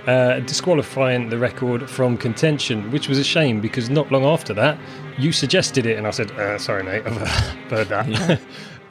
uh, 0.07 0.39
disqualifying 0.41 1.29
the 1.29 1.37
record 1.37 1.89
from 1.89 2.17
contention, 2.17 2.91
which 2.91 3.07
was 3.07 3.17
a 3.17 3.23
shame 3.23 3.61
because 3.61 3.89
not 3.89 4.11
long 4.11 4.25
after 4.25 4.53
that, 4.55 4.77
you 5.17 5.31
suggested 5.31 5.85
it, 5.85 5.97
and 5.97 6.05
I 6.05 6.11
said, 6.11 6.31
uh, 6.31 6.57
"Sorry, 6.57 6.83
mate, 6.83 7.03
I've 7.05 7.15
heard 7.69 7.87
that." 7.87 8.41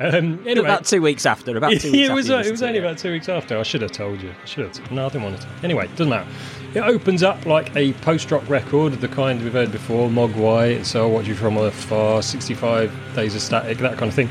Um, 0.01 0.41
anyway, 0.47 0.67
About 0.67 0.85
two 0.85 1.03
weeks 1.03 1.27
after. 1.27 1.57
About 1.57 1.73
two 1.81 1.93
weeks 1.93 2.09
it 2.09 2.13
was 2.13 2.31
uh, 2.31 2.43
it 2.45 2.51
was 2.51 2.63
only 2.63 2.79
about 2.79 2.99
two 2.99 3.11
weeks 3.11 3.29
after. 3.29 3.59
I 3.59 3.63
should 3.63 3.83
have 3.83 3.93
told 3.93 4.23
you. 4.23 4.31
I 4.31 4.47
should 4.47 4.65
have. 4.65 4.73
T- 4.73 4.95
no, 4.95 5.07
I 5.07 5.09
didn't 5.09 5.25
want 5.25 5.41
to. 5.41 5.49
Anyway, 5.63 5.89
doesn't 5.97 6.09
matter. 6.09 6.29
It 6.75 6.81
opens 6.81 7.23
up 7.23 7.47
like 7.47 7.75
a 7.77 7.95
post-rock 7.95 8.49
record, 8.49 8.93
of 8.93 9.01
the 9.01 9.09
kind 9.09 9.43
we've 9.43 9.53
heard 9.53 9.73
before, 9.73 10.09
Mogwai, 10.09 10.85
So 10.85 11.09
I 11.09 11.11
Watch 11.11 11.27
You 11.27 11.35
From 11.35 11.57
Afar, 11.57 12.23
65 12.23 12.93
Days 13.17 13.35
of 13.35 13.41
Static, 13.41 13.79
that 13.79 13.97
kind 13.97 14.09
of 14.11 14.15
thing, 14.15 14.29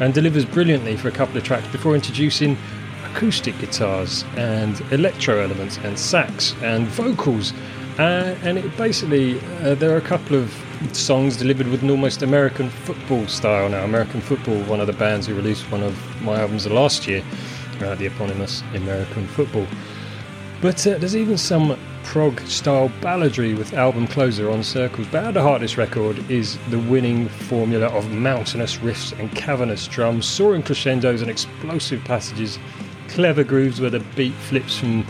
and 0.00 0.12
delivers 0.12 0.44
brilliantly 0.44 0.96
for 0.96 1.06
a 1.08 1.12
couple 1.12 1.36
of 1.36 1.44
tracks 1.44 1.68
before 1.68 1.94
introducing 1.94 2.58
acoustic 3.04 3.56
guitars 3.58 4.24
and 4.36 4.80
electro 4.92 5.40
elements 5.40 5.78
and 5.78 5.98
sax 5.98 6.54
and 6.62 6.86
vocals. 6.88 7.52
Uh, 7.98 8.36
and 8.42 8.58
it 8.58 8.76
basically, 8.76 9.40
uh, 9.62 9.74
there 9.76 9.92
are 9.92 9.96
a 9.96 10.00
couple 10.02 10.36
of 10.36 10.52
songs 10.92 11.36
delivered 11.36 11.68
with 11.68 11.82
an 11.82 11.90
almost 11.90 12.22
American 12.22 12.70
football 12.70 13.26
style 13.26 13.68
now. 13.68 13.84
American 13.84 14.20
Football, 14.20 14.62
one 14.64 14.80
of 14.80 14.86
the 14.86 14.92
bands 14.92 15.26
who 15.26 15.34
released 15.34 15.70
one 15.70 15.82
of 15.82 16.22
my 16.22 16.40
albums 16.40 16.66
last 16.66 17.06
year, 17.06 17.22
uh, 17.80 17.94
the 17.94 18.06
eponymous 18.06 18.62
American 18.74 19.26
Football. 19.28 19.66
But 20.60 20.84
uh, 20.86 20.98
there's 20.98 21.16
even 21.16 21.38
some 21.38 21.78
prog 22.04 22.40
style 22.42 22.90
balladry 23.00 23.56
with 23.56 23.74
album 23.74 24.06
closer 24.06 24.50
on 24.50 24.62
circles. 24.62 25.06
But 25.10 25.24
at 25.24 25.34
the 25.34 25.42
heart 25.42 25.56
of 25.56 25.60
this 25.62 25.76
record 25.76 26.18
is 26.30 26.58
the 26.70 26.78
winning 26.78 27.28
formula 27.28 27.86
of 27.88 28.10
mountainous 28.10 28.76
riffs 28.78 29.18
and 29.18 29.30
cavernous 29.32 29.86
drums, 29.86 30.26
soaring 30.26 30.62
crescendos 30.62 31.22
and 31.22 31.30
explosive 31.30 32.02
passages, 32.04 32.58
clever 33.08 33.44
grooves 33.44 33.80
where 33.80 33.90
the 33.90 34.00
beat 34.16 34.34
flips 34.34 34.78
from 34.78 35.04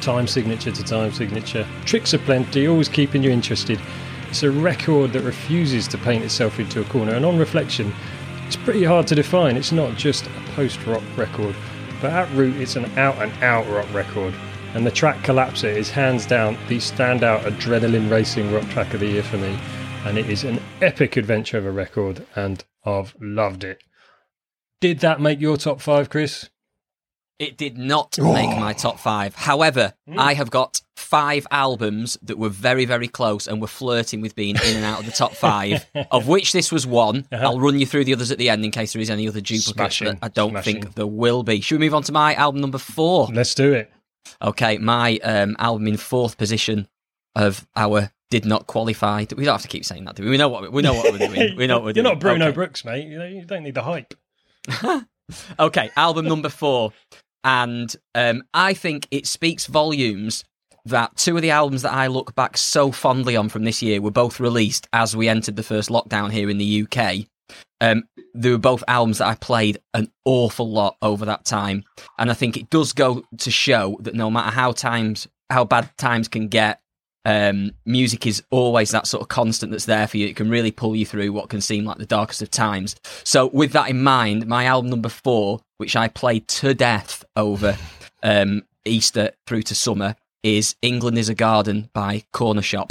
time 0.00 0.26
signature 0.26 0.72
to 0.72 0.82
time 0.82 1.12
signature. 1.12 1.66
Tricks 1.84 2.12
aplenty, 2.12 2.66
always 2.66 2.88
keeping 2.88 3.22
you 3.22 3.30
interested. 3.30 3.80
It's 4.32 4.42
a 4.42 4.50
record 4.50 5.12
that 5.12 5.24
refuses 5.24 5.86
to 5.88 5.98
paint 5.98 6.24
itself 6.24 6.58
into 6.58 6.80
a 6.80 6.84
corner, 6.84 7.12
and 7.12 7.26
on 7.26 7.36
reflection, 7.36 7.92
it's 8.46 8.56
pretty 8.56 8.82
hard 8.82 9.06
to 9.08 9.14
define. 9.14 9.58
It's 9.58 9.72
not 9.72 9.98
just 9.98 10.26
a 10.26 10.30
post 10.54 10.86
rock 10.86 11.02
record, 11.18 11.54
but 12.00 12.14
at 12.14 12.30
root, 12.32 12.56
it's 12.56 12.76
an 12.76 12.86
out 12.98 13.16
and 13.16 13.30
out 13.42 13.68
rock 13.68 13.92
record. 13.92 14.32
And 14.72 14.86
the 14.86 14.90
track 14.90 15.22
Collapse 15.22 15.64
is 15.64 15.90
hands 15.90 16.24
down 16.24 16.56
the 16.68 16.78
standout 16.78 17.42
adrenaline 17.42 18.10
racing 18.10 18.50
rock 18.54 18.66
track 18.70 18.94
of 18.94 19.00
the 19.00 19.06
year 19.06 19.22
for 19.22 19.36
me. 19.36 19.54
And 20.06 20.16
it 20.16 20.30
is 20.30 20.44
an 20.44 20.62
epic 20.80 21.18
adventure 21.18 21.58
of 21.58 21.66
a 21.66 21.70
record, 21.70 22.26
and 22.34 22.64
I've 22.86 23.14
loved 23.20 23.64
it. 23.64 23.82
Did 24.80 25.00
that 25.00 25.20
make 25.20 25.42
your 25.42 25.58
top 25.58 25.82
five, 25.82 26.08
Chris? 26.08 26.48
It 27.42 27.56
did 27.56 27.76
not 27.76 28.16
make 28.18 28.50
my 28.58 28.72
top 28.72 28.98
five. 29.00 29.34
However, 29.34 29.94
Hmm. 30.08 30.18
I 30.18 30.34
have 30.34 30.50
got 30.50 30.80
five 30.96 31.46
albums 31.50 32.16
that 32.22 32.38
were 32.38 32.48
very, 32.48 32.84
very 32.84 33.08
close 33.08 33.46
and 33.48 33.60
were 33.60 33.66
flirting 33.66 34.20
with 34.20 34.34
being 34.36 34.54
in 34.56 34.76
and 34.76 34.84
out 34.84 35.00
of 35.00 35.06
the 35.06 35.12
top 35.12 35.34
five, 35.34 35.84
of 36.10 36.28
which 36.28 36.52
this 36.52 36.70
was 36.70 36.86
one. 36.86 37.26
I'll 37.32 37.58
run 37.60 37.78
you 37.80 37.86
through 37.86 38.04
the 38.04 38.12
others 38.14 38.30
at 38.30 38.38
the 38.38 38.48
end 38.48 38.64
in 38.64 38.70
case 38.70 38.92
there 38.92 39.02
is 39.02 39.10
any 39.10 39.26
other 39.28 39.40
duplicates, 39.40 40.00
Uh-huh. 40.02 40.14
I 40.22 40.28
don't 40.28 40.50
smashing. 40.52 40.82
think 40.82 40.94
there 40.94 41.06
will 41.06 41.42
be. 41.42 41.60
Should 41.60 41.80
we 41.80 41.86
move 41.86 41.94
on 41.94 42.02
to 42.04 42.12
my 42.12 42.34
album 42.34 42.60
number 42.60 42.78
four? 42.78 43.26
Let's 43.32 43.54
do 43.54 43.72
it. 43.72 43.90
Okay, 44.40 44.78
my 44.78 45.16
um, 45.24 45.56
album 45.58 45.88
in 45.88 45.96
fourth 45.96 46.38
position 46.38 46.86
of 47.34 47.66
our 47.74 48.12
did 48.30 48.44
not 48.44 48.66
qualify. 48.68 49.24
We 49.36 49.44
don't 49.44 49.54
have 49.54 49.62
to 49.62 49.68
keep 49.68 49.84
saying 49.84 50.04
that. 50.04 50.14
Do 50.14 50.22
we? 50.22 50.30
we 50.30 50.36
know 50.36 50.48
what 50.48 50.72
we 50.72 50.80
know 50.80 50.94
what 50.94 51.12
we're 51.12 51.18
doing. 51.28 51.56
We 51.56 51.66
know 51.66 51.74
what 51.78 51.82
we're 51.84 51.88
You're 51.88 52.04
doing. 52.04 52.14
not 52.14 52.20
Bruno 52.20 52.46
Okay. 52.46 52.54
Brooks, 52.54 52.84
mate. 52.84 53.06
You 53.08 53.44
don't 53.44 53.64
need 53.64 53.74
the 53.74 53.82
hype. 53.82 54.14
Okay, 55.58 55.90
album 55.96 56.26
number 56.26 56.50
four. 56.50 56.92
And 57.44 57.94
um, 58.14 58.42
I 58.54 58.74
think 58.74 59.08
it 59.10 59.26
speaks 59.26 59.66
volumes 59.66 60.44
that 60.84 61.16
two 61.16 61.36
of 61.36 61.42
the 61.42 61.50
albums 61.50 61.82
that 61.82 61.92
I 61.92 62.08
look 62.08 62.34
back 62.34 62.56
so 62.56 62.90
fondly 62.90 63.36
on 63.36 63.48
from 63.48 63.64
this 63.64 63.82
year 63.82 64.00
were 64.00 64.10
both 64.10 64.40
released 64.40 64.88
as 64.92 65.16
we 65.16 65.28
entered 65.28 65.56
the 65.56 65.62
first 65.62 65.90
lockdown 65.90 66.32
here 66.32 66.50
in 66.50 66.58
the 66.58 66.86
UK. 66.86 67.26
Um, 67.80 68.04
they 68.34 68.50
were 68.50 68.58
both 68.58 68.84
albums 68.88 69.18
that 69.18 69.26
I 69.26 69.34
played 69.34 69.78
an 69.94 70.10
awful 70.24 70.70
lot 70.70 70.96
over 71.02 71.24
that 71.26 71.44
time. 71.44 71.84
And 72.18 72.30
I 72.30 72.34
think 72.34 72.56
it 72.56 72.70
does 72.70 72.92
go 72.92 73.24
to 73.38 73.50
show 73.50 73.96
that 74.00 74.14
no 74.14 74.30
matter 74.30 74.50
how 74.50 74.72
times, 74.72 75.28
how 75.50 75.64
bad 75.64 75.90
times 75.98 76.28
can 76.28 76.48
get, 76.48 76.80
um, 77.24 77.72
music 77.86 78.26
is 78.26 78.42
always 78.50 78.90
that 78.90 79.06
sort 79.06 79.22
of 79.22 79.28
constant 79.28 79.70
that's 79.70 79.84
there 79.84 80.06
for 80.06 80.16
you. 80.16 80.26
It 80.26 80.36
can 80.36 80.50
really 80.50 80.70
pull 80.70 80.96
you 80.96 81.06
through 81.06 81.32
what 81.32 81.48
can 81.48 81.60
seem 81.60 81.84
like 81.84 81.98
the 81.98 82.06
darkest 82.06 82.42
of 82.42 82.50
times. 82.50 82.96
So, 83.24 83.46
with 83.46 83.72
that 83.72 83.90
in 83.90 84.02
mind, 84.02 84.46
my 84.46 84.64
album 84.64 84.90
number 84.90 85.08
four, 85.08 85.60
which 85.78 85.96
I 85.96 86.08
played 86.08 86.48
to 86.48 86.74
death 86.74 87.24
over 87.36 87.76
um, 88.22 88.62
Easter 88.84 89.30
through 89.46 89.62
to 89.62 89.74
summer, 89.74 90.16
is 90.42 90.74
England 90.82 91.18
is 91.18 91.28
a 91.28 91.34
Garden 91.34 91.88
by 91.92 92.24
Cornershop. 92.32 92.90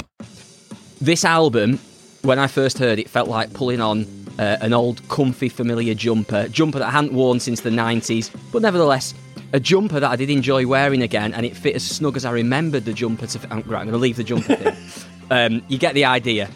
This 1.00 1.24
album, 1.24 1.78
when 2.22 2.38
I 2.38 2.46
first 2.46 2.78
heard 2.78 2.98
it, 2.98 3.10
felt 3.10 3.28
like 3.28 3.52
pulling 3.52 3.80
on 3.80 4.06
uh, 4.38 4.56
an 4.60 4.72
old, 4.72 5.06
comfy, 5.08 5.48
familiar 5.48 5.94
jumper, 5.94 6.48
jumper 6.48 6.78
that 6.78 6.88
I 6.88 6.92
hadn't 6.92 7.12
worn 7.12 7.40
since 7.40 7.60
the 7.60 7.70
90s, 7.70 8.30
but 8.50 8.62
nevertheless, 8.62 9.12
a 9.52 9.60
jumper 9.60 10.00
that 10.00 10.10
I 10.10 10.16
did 10.16 10.30
enjoy 10.30 10.66
wearing 10.66 11.02
again, 11.02 11.34
and 11.34 11.44
it 11.44 11.56
fit 11.56 11.74
as 11.74 11.84
snug 11.84 12.16
as 12.16 12.24
I 12.24 12.30
remembered 12.30 12.84
the 12.84 12.92
jumper 12.92 13.26
to. 13.26 13.38
Oh, 13.50 13.56
right, 13.56 13.58
I'm 13.58 13.64
going 13.64 13.88
to 13.88 13.98
leave 13.98 14.16
the 14.16 14.24
jumper 14.24 14.56
thing. 14.56 14.76
Um, 15.30 15.62
you 15.68 15.78
get 15.78 15.94
the 15.94 16.04
idea. 16.04 16.50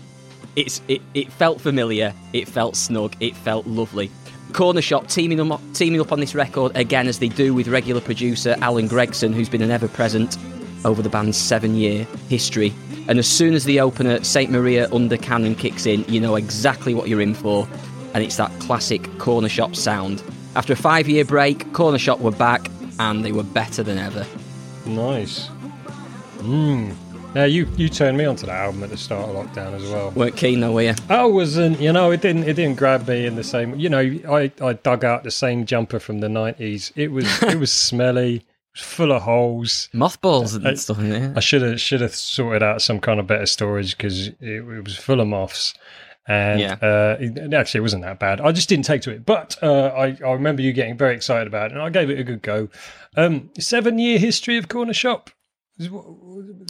It's 0.54 0.82
it, 0.86 1.00
it 1.14 1.32
felt 1.32 1.62
familiar, 1.62 2.12
it 2.34 2.46
felt 2.46 2.76
snug, 2.76 3.16
it 3.20 3.34
felt 3.34 3.66
lovely. 3.66 4.10
Cornershop 4.50 5.10
teaming 5.10 5.40
up, 5.50 5.62
teaming 5.72 5.98
up 5.98 6.12
on 6.12 6.20
this 6.20 6.34
record 6.34 6.76
again 6.76 7.06
as 7.06 7.18
they 7.18 7.28
do 7.28 7.54
with 7.54 7.68
regular 7.68 8.02
producer 8.02 8.54
Alan 8.60 8.86
Gregson, 8.86 9.32
who's 9.32 9.48
been 9.48 9.62
an 9.62 9.70
ever 9.70 9.88
present 9.88 10.36
over 10.84 11.00
the 11.00 11.08
band's 11.08 11.38
seven 11.38 11.74
year 11.74 12.04
history. 12.28 12.74
And 13.08 13.18
as 13.18 13.26
soon 13.26 13.54
as 13.54 13.64
the 13.64 13.80
opener, 13.80 14.22
St. 14.22 14.50
Marie 14.50 14.78
Under 14.80 15.16
Canon, 15.16 15.54
kicks 15.54 15.86
in, 15.86 16.04
you 16.04 16.20
know 16.20 16.34
exactly 16.34 16.92
what 16.92 17.08
you're 17.08 17.22
in 17.22 17.34
for. 17.34 17.66
And 18.12 18.22
it's 18.22 18.36
that 18.36 18.50
classic 18.60 19.02
Cornershop 19.18 19.74
sound. 19.74 20.22
After 20.54 20.74
a 20.74 20.76
five 20.76 21.08
year 21.08 21.24
break, 21.24 21.58
Cornershop 21.72 22.20
were 22.20 22.30
back 22.30 22.70
and 22.98 23.24
they 23.24 23.32
were 23.32 23.42
better 23.42 23.82
than 23.82 23.98
ever. 23.98 24.26
Nice. 24.86 25.48
Mm. 26.38 26.94
Now 27.34 27.44
you 27.44 27.68
you 27.76 27.88
turned 27.88 28.16
me 28.16 28.24
onto 28.24 28.46
that 28.46 28.54
album 28.54 28.82
at 28.82 28.90
the 28.90 28.96
start 28.96 29.28
of 29.28 29.36
lockdown 29.36 29.74
as 29.74 29.82
well. 29.90 30.10
Weren't 30.12 30.36
keen 30.36 30.60
though, 30.60 30.72
were 30.72 30.82
you? 30.82 30.94
I 31.08 31.24
wasn't, 31.26 31.80
you 31.80 31.92
know, 31.92 32.10
it 32.10 32.22
didn't 32.22 32.44
it 32.44 32.54
didn't 32.54 32.76
grab 32.76 33.06
me 33.08 33.26
in 33.26 33.34
the 33.36 33.44
same. 33.44 33.74
You 33.74 33.88
know, 33.90 33.98
I 34.28 34.50
I 34.62 34.72
dug 34.74 35.04
out 35.04 35.22
the 35.24 35.30
same 35.30 35.66
jumper 35.66 35.98
from 35.98 36.20
the 36.20 36.28
nineties. 36.28 36.92
It 36.96 37.12
was 37.12 37.26
it 37.42 37.58
was 37.58 37.72
smelly, 37.72 38.36
it 38.36 38.42
was 38.74 38.82
full 38.82 39.12
of 39.12 39.22
holes. 39.22 39.88
Mothballs 39.92 40.54
and 40.54 40.66
I- 40.68 40.74
stuff 40.74 40.98
there. 40.98 41.32
I 41.36 41.40
should 41.40 41.62
have 41.62 41.80
should 41.80 42.00
have 42.00 42.14
sorted 42.14 42.62
out 42.62 42.80
some 42.80 43.00
kind 43.00 43.20
of 43.20 43.26
better 43.26 43.46
storage 43.46 43.96
because 43.96 44.28
it, 44.28 44.36
it 44.40 44.84
was 44.84 44.96
full 44.96 45.20
of 45.20 45.28
moths. 45.28 45.74
And 46.28 46.60
Yeah. 46.60 46.72
uh, 46.82 47.16
it, 47.20 47.54
actually, 47.54 47.78
it 47.78 47.82
wasn't 47.82 48.02
that 48.02 48.18
bad. 48.18 48.40
I 48.40 48.50
just 48.52 48.68
didn't 48.68 48.84
take 48.84 49.02
to 49.02 49.10
it. 49.10 49.24
But 49.24 49.56
uh, 49.62 49.92
I, 49.96 50.16
I 50.24 50.32
remember 50.32 50.62
you 50.62 50.72
getting 50.72 50.96
very 50.96 51.14
excited 51.14 51.46
about 51.46 51.70
it, 51.70 51.74
and 51.74 51.82
I 51.82 51.88
gave 51.90 52.10
it 52.10 52.18
a 52.18 52.24
good 52.24 52.42
go. 52.42 52.68
Um, 53.16 53.50
seven 53.58 53.98
year 53.98 54.18
history 54.18 54.56
of 54.58 54.68
Cornershop. 54.68 55.28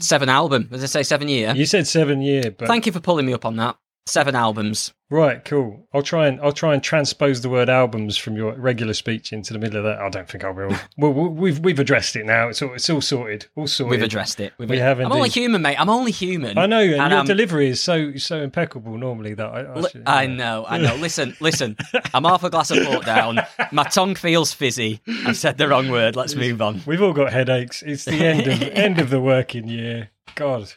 Seven 0.01 0.29
album, 0.29 0.69
as 0.73 0.83
I 0.83 0.87
say, 0.87 1.03
seven 1.03 1.29
year. 1.29 1.53
You 1.55 1.65
said 1.65 1.87
seven 1.87 2.21
year, 2.21 2.51
but 2.51 2.67
Thank 2.69 2.87
you 2.87 2.93
for 2.93 3.01
pulling 3.01 3.25
me 3.25 3.33
up 3.33 3.45
on 3.45 3.57
that. 3.57 3.77
Seven 4.09 4.37
albums. 4.37 4.95
right, 5.11 5.45
cool. 5.45 5.85
I'll 5.93 6.01
try 6.03 6.29
and 6.29 6.41
I'll 6.41 6.53
try 6.53 6.75
and 6.75 6.83
transpose 6.83 7.41
the 7.41 7.49
word 7.49 7.69
albums 7.69 8.17
from 8.17 8.37
your 8.37 8.53
regular 8.55 8.95
speech 8.95 9.33
into 9.33 9.53
the 9.53 9.59
middle 9.59 9.79
of 9.79 9.85
that. 9.85 9.99
I 9.99 10.09
don't 10.09 10.29
think 10.29 10.45
I 10.45 10.51
will. 10.51 10.71
well, 10.97 11.13
we- 11.13 11.29
we've 11.29 11.59
we've 11.59 11.79
addressed 11.81 12.15
it 12.15 12.25
now. 12.25 12.49
It's 12.49 12.63
all 12.63 12.73
it's 12.75 12.89
all 12.89 13.01
sorted. 13.01 13.47
All 13.57 13.67
sorted. 13.67 13.91
We've 13.91 14.03
addressed 14.07 14.39
it. 14.39 14.53
We've 14.59 14.71
We 14.71 14.79
have 14.79 15.01
I'm 15.01 15.11
only 15.11 15.29
human, 15.29 15.61
mate. 15.61 15.81
I'm 15.81 15.89
only 15.89 16.13
human. 16.13 16.57
I 16.57 16.67
know, 16.67 16.79
and, 16.81 17.11
your 17.11 17.21
um, 17.21 17.27
delivery 17.27 17.69
is 17.69 17.81
so 17.81 18.15
so 18.15 18.41
impeccable 18.41 18.97
normally 18.97 19.35
that 19.35 19.47
I. 19.47 19.75
I, 19.75 19.81
should- 19.89 20.03
I 20.07 20.27
know, 20.27 20.65
I 20.69 20.79
know. 20.79 20.95
Listen, 20.95 21.37
listen. 21.41 21.77
I'm 22.15 22.23
half 22.23 22.45
a 22.45 22.51
glass 22.51 22.71
of 22.71 22.87
port 22.87 23.05
down. 23.05 23.41
My 23.73 23.83
tongue 23.85 24.15
feels 24.15 24.53
fizzy. 24.53 25.01
I've 25.27 25.37
said 25.37 25.59
the 25.59 25.67
wrong 25.67 25.91
word. 25.91 26.15
Let's 26.15 26.37
move 26.37 26.63
on. 26.63 26.81
We've 26.87 27.03
all 27.03 27.13
got 27.13 27.33
headaches. 27.33 27.83
It's 27.83 28.05
the 28.05 28.25
end 28.25 28.47
of 28.47 28.63
end 28.63 29.01
of 29.01 29.11
the 29.11 29.21
working 29.21 29.67
year. 29.67 30.11
God, 30.37 30.73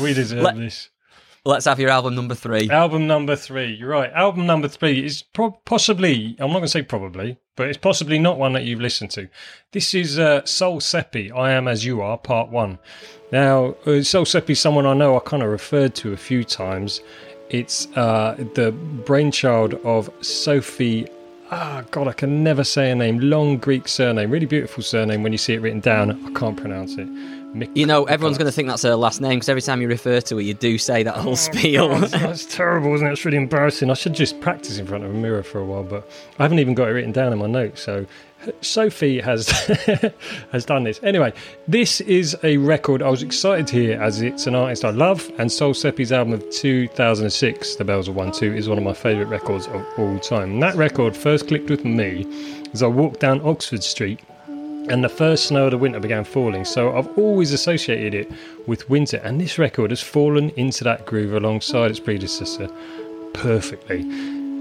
we 0.00 0.14
deserve 0.14 0.42
Let- 0.42 0.56
this. 0.56 0.88
Let's 1.44 1.64
have 1.64 1.80
your 1.80 1.90
album 1.90 2.14
number 2.14 2.36
three. 2.36 2.70
Album 2.70 3.08
number 3.08 3.34
three. 3.34 3.74
You're 3.74 3.88
right. 3.88 4.12
Album 4.12 4.46
number 4.46 4.68
three 4.68 5.04
is 5.04 5.22
pro- 5.22 5.50
possibly. 5.50 6.36
I'm 6.38 6.48
not 6.48 6.58
going 6.58 6.62
to 6.62 6.68
say 6.68 6.82
probably, 6.82 7.36
but 7.56 7.66
it's 7.66 7.78
possibly 7.78 8.20
not 8.20 8.38
one 8.38 8.52
that 8.52 8.62
you've 8.62 8.80
listened 8.80 9.10
to. 9.12 9.28
This 9.72 9.92
is 9.92 10.20
uh, 10.20 10.44
Sol 10.44 10.80
Seppy. 10.80 11.36
I 11.36 11.50
am 11.50 11.66
as 11.66 11.84
you 11.84 12.00
are. 12.00 12.16
Part 12.16 12.50
one. 12.50 12.78
Now, 13.32 13.74
uh, 13.86 14.02
Sol 14.02 14.24
Seppy 14.24 14.56
someone 14.56 14.86
I 14.86 14.94
know 14.94 15.16
I 15.16 15.20
kind 15.20 15.42
of 15.42 15.50
referred 15.50 15.96
to 15.96 16.12
a 16.12 16.16
few 16.16 16.44
times. 16.44 17.00
It's 17.50 17.88
uh, 17.96 18.36
the 18.54 18.70
brainchild 18.70 19.74
of 19.84 20.10
Sophie. 20.24 21.08
Ah, 21.50 21.82
God, 21.90 22.06
I 22.06 22.12
can 22.12 22.44
never 22.44 22.62
say 22.62 22.90
her 22.90 22.94
name. 22.94 23.18
Long 23.18 23.58
Greek 23.58 23.88
surname, 23.88 24.30
really 24.30 24.46
beautiful 24.46 24.84
surname. 24.84 25.24
When 25.24 25.32
you 25.32 25.38
see 25.38 25.54
it 25.54 25.60
written 25.60 25.80
down, 25.80 26.24
I 26.24 26.38
can't 26.38 26.56
pronounce 26.56 26.96
it. 26.98 27.08
Mik- 27.54 27.70
You 27.74 27.86
know, 27.86 28.04
everyone's 28.04 28.38
going 28.38 28.46
to 28.46 28.52
think 28.52 28.68
that's 28.68 28.82
her 28.82 28.96
last 28.96 29.20
name 29.20 29.34
because 29.34 29.48
every 29.48 29.62
time 29.62 29.82
you 29.82 29.88
refer 29.88 30.20
to 30.20 30.36
her, 30.36 30.40
you 30.40 30.54
do 30.54 30.78
say 30.78 31.02
that 31.02 31.16
whole 31.16 31.36
spiel. 31.36 31.88
God, 31.88 32.02
that's 32.10 32.46
terrible, 32.46 32.94
isn't 32.94 33.06
it? 33.06 33.12
It's 33.12 33.24
really 33.24 33.36
embarrassing. 33.36 33.90
I 33.90 33.94
should 33.94 34.14
just 34.14 34.40
practice 34.40 34.78
in 34.78 34.86
front 34.86 35.04
of 35.04 35.10
a 35.10 35.14
mirror 35.14 35.42
for 35.42 35.58
a 35.58 35.64
while, 35.64 35.82
but 35.82 36.08
I 36.38 36.42
haven't 36.44 36.58
even 36.60 36.74
got 36.74 36.88
it 36.88 36.92
written 36.92 37.12
down 37.12 37.32
in 37.32 37.38
my 37.38 37.46
notes. 37.46 37.82
So 37.82 38.06
Sophie 38.62 39.20
has 39.20 39.48
has 40.52 40.64
done 40.64 40.84
this. 40.84 40.98
Anyway, 41.02 41.32
this 41.68 42.00
is 42.00 42.36
a 42.42 42.56
record 42.56 43.02
I 43.02 43.08
was 43.10 43.22
excited 43.22 43.66
to 43.68 43.74
hear 43.74 44.00
as 44.00 44.22
it's 44.22 44.46
an 44.46 44.54
artist 44.54 44.84
I 44.84 44.90
love, 44.90 45.30
and 45.38 45.52
Sol 45.52 45.74
Seppy's 45.74 46.10
album 46.12 46.32
of 46.34 46.50
2006, 46.50 47.76
The 47.76 47.84
Bells 47.84 48.08
of 48.08 48.16
One 48.16 48.32
Two, 48.32 48.54
is 48.54 48.68
one 48.68 48.78
of 48.78 48.84
my 48.84 48.94
favourite 48.94 49.28
records 49.28 49.66
of 49.68 49.86
all 49.98 50.18
time. 50.20 50.52
And 50.52 50.62
that 50.62 50.74
record 50.76 51.16
first 51.16 51.48
clicked 51.48 51.68
with 51.70 51.84
me 51.84 52.26
as 52.72 52.82
I 52.82 52.86
walked 52.86 53.20
down 53.20 53.40
Oxford 53.42 53.84
Street 53.84 54.20
and 54.88 55.02
the 55.02 55.08
first 55.08 55.46
snow 55.46 55.66
of 55.66 55.70
the 55.70 55.78
winter 55.78 56.00
began 56.00 56.24
falling. 56.24 56.64
So 56.64 56.96
I've 56.96 57.08
always 57.18 57.52
associated 57.52 58.14
it 58.14 58.32
with 58.66 58.88
winter, 58.90 59.18
and 59.18 59.40
this 59.40 59.58
record 59.58 59.90
has 59.90 60.00
fallen 60.00 60.50
into 60.50 60.84
that 60.84 61.06
groove 61.06 61.34
alongside 61.34 61.90
its 61.90 62.00
predecessor 62.00 62.68
perfectly. 63.34 64.02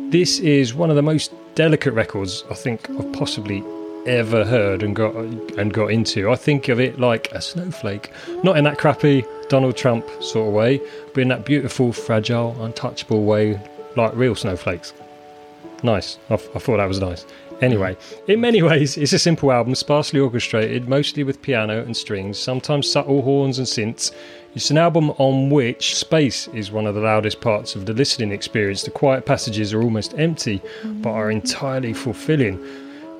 This 0.09 0.39
is 0.39 0.73
one 0.73 0.89
of 0.89 0.95
the 0.95 1.01
most 1.01 1.33
delicate 1.55 1.93
records 1.93 2.43
I 2.49 2.53
think 2.53 2.89
I've 2.89 3.11
possibly 3.13 3.63
ever 4.05 4.43
heard 4.43 4.83
and 4.83 4.95
got 4.95 5.15
and 5.15 5.73
got 5.73 5.87
into. 5.87 6.31
I 6.31 6.35
think 6.35 6.69
of 6.69 6.79
it 6.79 6.99
like 6.99 7.31
a 7.31 7.41
snowflake, 7.41 8.11
not 8.43 8.57
in 8.57 8.63
that 8.63 8.77
crappy 8.77 9.25
Donald 9.49 9.77
Trump 9.77 10.05
sort 10.21 10.47
of 10.47 10.53
way, 10.53 10.81
but 11.13 11.21
in 11.21 11.27
that 11.27 11.45
beautiful, 11.45 11.93
fragile, 11.93 12.55
untouchable 12.63 13.23
way, 13.23 13.59
like 13.95 14.15
real 14.15 14.35
snowflakes. 14.35 14.93
Nice. 15.83 16.17
I, 16.29 16.35
I 16.35 16.37
thought 16.37 16.77
that 16.77 16.87
was 16.87 16.99
nice. 16.99 17.25
Anyway, 17.61 17.95
in 18.27 18.41
many 18.41 18.63
ways, 18.63 18.97
it's 18.97 19.13
a 19.13 19.19
simple 19.19 19.51
album, 19.51 19.75
sparsely 19.75 20.19
orchestrated, 20.19 20.89
mostly 20.89 21.23
with 21.23 21.41
piano 21.43 21.83
and 21.83 21.95
strings, 21.95 22.39
sometimes 22.39 22.91
subtle 22.91 23.21
horns 23.21 23.59
and 23.59 23.67
synths. 23.67 24.11
It's 24.55 24.71
an 24.71 24.79
album 24.79 25.11
on 25.11 25.49
which 25.51 25.95
space 25.95 26.47
is 26.49 26.71
one 26.71 26.87
of 26.87 26.95
the 26.95 27.01
loudest 27.01 27.39
parts 27.39 27.75
of 27.75 27.85
the 27.85 27.93
listening 27.93 28.31
experience. 28.31 28.81
The 28.81 28.91
quiet 28.91 29.27
passages 29.27 29.73
are 29.73 29.83
almost 29.83 30.17
empty, 30.17 30.59
but 30.83 31.11
are 31.11 31.29
entirely 31.29 31.93
fulfilling. 31.93 32.59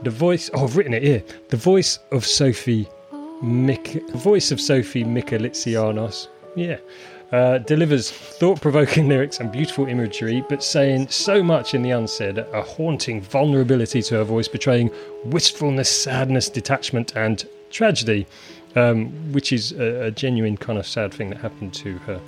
The 0.02 0.10
voice, 0.10 0.50
oh, 0.56 0.64
I've 0.64 0.76
written 0.76 0.96
it 0.96 1.04
here. 1.04 1.24
The 1.50 1.58
voice 1.58 2.00
of 2.12 2.26
Sophie 2.26 2.90
Mik- 3.44 4.10
voice 4.10 4.52
of 4.52 4.60
Sophie 4.60 5.04
Michalitsianos. 5.04 6.28
Yeah. 6.56 6.78
Uh, 7.32 7.60
delivers 7.60 8.12
thought 8.12 8.60
provoking 8.60 9.08
lyrics 9.10 9.40
and 9.40 9.52
beautiful 9.52 9.88
imagery, 9.88 10.44
but 10.50 10.62
saying 10.62 11.08
so 11.08 11.42
much 11.42 11.74
in 11.74 11.82
the 11.82 11.92
unsaid, 11.92 12.38
a 12.38 12.62
haunting 12.62 13.22
vulnerability 13.22 14.02
to 14.02 14.16
her 14.16 14.24
voice, 14.26 14.50
betraying 14.50 14.92
wistfulness, 15.26 15.90
sadness, 15.90 16.50
detachment, 16.50 17.16
and 17.16 17.46
tragedy, 17.70 18.28
um, 18.76 19.08
which 19.32 19.54
is 19.54 19.72
a, 19.72 20.08
a 20.08 20.12
genuine 20.12 20.58
kind 20.58 20.78
of 20.78 20.86
sad 20.86 21.14
thing 21.14 21.30
that 21.30 21.40
happened 21.40 21.74
to 21.74 21.98
her 22.00 22.20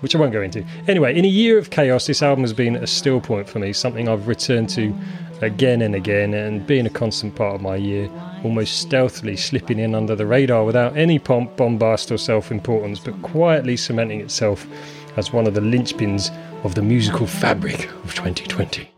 which 0.00 0.14
I 0.14 0.18
won't 0.18 0.32
go 0.32 0.42
into. 0.42 0.64
Anyway, 0.88 1.16
in 1.16 1.24
a 1.24 1.28
year 1.28 1.58
of 1.58 1.70
chaos, 1.70 2.06
this 2.06 2.22
album 2.22 2.42
has 2.42 2.52
been 2.52 2.76
a 2.76 2.86
still 2.86 3.20
point 3.20 3.48
for 3.48 3.58
me, 3.58 3.72
something 3.72 4.08
I've 4.08 4.28
returned 4.28 4.68
to 4.70 4.94
again 5.42 5.82
and 5.82 5.94
again, 5.94 6.34
and 6.34 6.66
being 6.66 6.86
a 6.86 6.90
constant 6.90 7.34
part 7.34 7.54
of 7.54 7.62
my 7.62 7.76
year, 7.76 8.10
almost 8.44 8.78
stealthily 8.80 9.36
slipping 9.36 9.78
in 9.78 9.94
under 9.94 10.14
the 10.14 10.26
radar 10.26 10.64
without 10.64 10.96
any 10.96 11.18
pomp, 11.18 11.56
bombast, 11.56 12.10
or 12.10 12.18
self 12.18 12.50
importance, 12.50 12.98
but 12.98 13.20
quietly 13.22 13.76
cementing 13.76 14.20
itself 14.20 14.66
as 15.16 15.32
one 15.32 15.46
of 15.46 15.54
the 15.54 15.60
linchpins 15.60 16.30
of 16.64 16.74
the 16.74 16.82
musical 16.82 17.26
fabric 17.26 17.90
of 18.04 18.14
2020. 18.14 18.88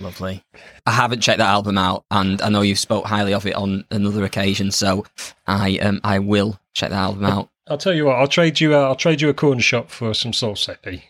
Lovely. 0.00 0.44
I 0.84 0.90
haven't 0.90 1.20
checked 1.20 1.38
that 1.38 1.48
album 1.48 1.78
out, 1.78 2.04
and 2.10 2.42
I 2.42 2.48
know 2.48 2.62
you've 2.62 2.78
spoke 2.78 3.04
highly 3.06 3.34
of 3.34 3.46
it 3.46 3.54
on 3.54 3.84
another 3.90 4.24
occasion, 4.24 4.72
so 4.72 5.04
I 5.46 5.78
um 5.78 6.00
I 6.02 6.18
will 6.18 6.58
check 6.74 6.90
that 6.90 6.96
album 6.96 7.24
out. 7.24 7.48
I'll 7.68 7.78
tell 7.78 7.94
you 7.94 8.06
what. 8.06 8.16
I'll 8.16 8.26
trade 8.28 8.60
you. 8.60 8.74
A, 8.74 8.82
I'll 8.84 8.96
trade 8.96 9.20
you 9.20 9.28
a 9.28 9.34
corner 9.34 9.60
shop 9.62 9.90
for 9.90 10.14
some 10.14 10.32
Sol 10.32 10.54
Seppy. 10.54 11.02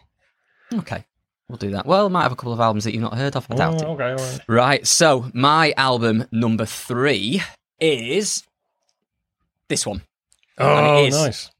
Okay, 0.72 1.04
we'll 1.48 1.58
do 1.58 1.70
that. 1.70 1.86
Well, 1.86 2.06
I 2.06 2.08
might 2.08 2.22
have 2.22 2.32
a 2.32 2.36
couple 2.36 2.52
of 2.52 2.60
albums 2.60 2.84
that 2.84 2.92
you've 2.92 3.02
not 3.02 3.16
heard 3.16 3.36
of. 3.36 3.46
I 3.50 3.54
doubt 3.56 3.82
Oh, 3.82 3.92
it. 3.92 3.94
okay, 3.94 4.10
all 4.10 4.16
right. 4.16 4.40
Right. 4.48 4.86
So 4.86 5.30
my 5.34 5.72
album 5.76 6.26
number 6.32 6.64
three 6.66 7.42
is 7.80 8.42
this 9.68 9.86
one, 9.86 10.02
Oh, 10.58 11.04
is. 11.04 11.14
nice. 11.14 11.50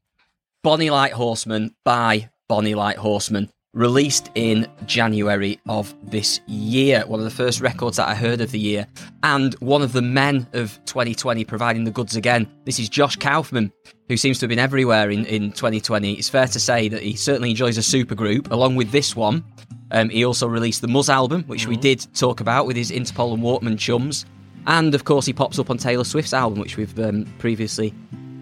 Bonny 0.63 0.89
Light 0.89 1.13
Horseman 1.13 1.75
by 1.83 2.29
Bonny 2.47 2.73
Light 2.75 2.97
Horseman. 2.97 3.51
Released 3.73 4.29
in 4.35 4.67
January 4.85 5.59
of 5.67 5.95
this 6.03 6.41
year, 6.45 7.03
one 7.07 7.19
of 7.19 7.23
the 7.23 7.31
first 7.31 7.59
records 7.59 7.97
that 7.97 8.07
I 8.07 8.13
heard 8.13 8.39
of 8.39 8.51
the 8.51 8.59
year, 8.59 8.85
and 9.23 9.55
one 9.55 9.81
of 9.81 9.93
the 9.93 10.01
men 10.03 10.47
of 10.53 10.79
2020 10.85 11.43
providing 11.45 11.83
the 11.83 11.89
goods 11.89 12.15
again. 12.15 12.47
This 12.65 12.77
is 12.77 12.87
Josh 12.87 13.15
Kaufman, 13.15 13.73
who 14.09 14.15
seems 14.15 14.37
to 14.37 14.43
have 14.43 14.49
been 14.49 14.59
everywhere 14.59 15.09
in, 15.09 15.25
in 15.25 15.53
2020. 15.53 16.13
It's 16.13 16.29
fair 16.29 16.45
to 16.45 16.59
say 16.59 16.87
that 16.87 17.01
he 17.01 17.15
certainly 17.15 17.49
enjoys 17.49 17.79
a 17.79 17.81
supergroup. 17.81 18.51
Along 18.51 18.75
with 18.75 18.91
this 18.91 19.15
one, 19.15 19.43
um, 19.89 20.09
he 20.09 20.23
also 20.23 20.45
released 20.47 20.81
the 20.81 20.87
Muzz 20.87 21.09
album, 21.09 21.43
which 21.45 21.65
we 21.65 21.75
did 21.75 22.05
talk 22.13 22.41
about 22.41 22.67
with 22.67 22.75
his 22.75 22.91
Interpol 22.91 23.33
and 23.33 23.41
Walkmen 23.41 23.79
chums. 23.79 24.27
And 24.67 24.93
of 24.93 25.05
course, 25.05 25.25
he 25.25 25.33
pops 25.33 25.57
up 25.57 25.71
on 25.71 25.79
Taylor 25.79 26.03
Swift's 26.03 26.33
album, 26.33 26.59
which 26.59 26.77
we've 26.77 26.99
um, 26.99 27.25
previously 27.39 27.91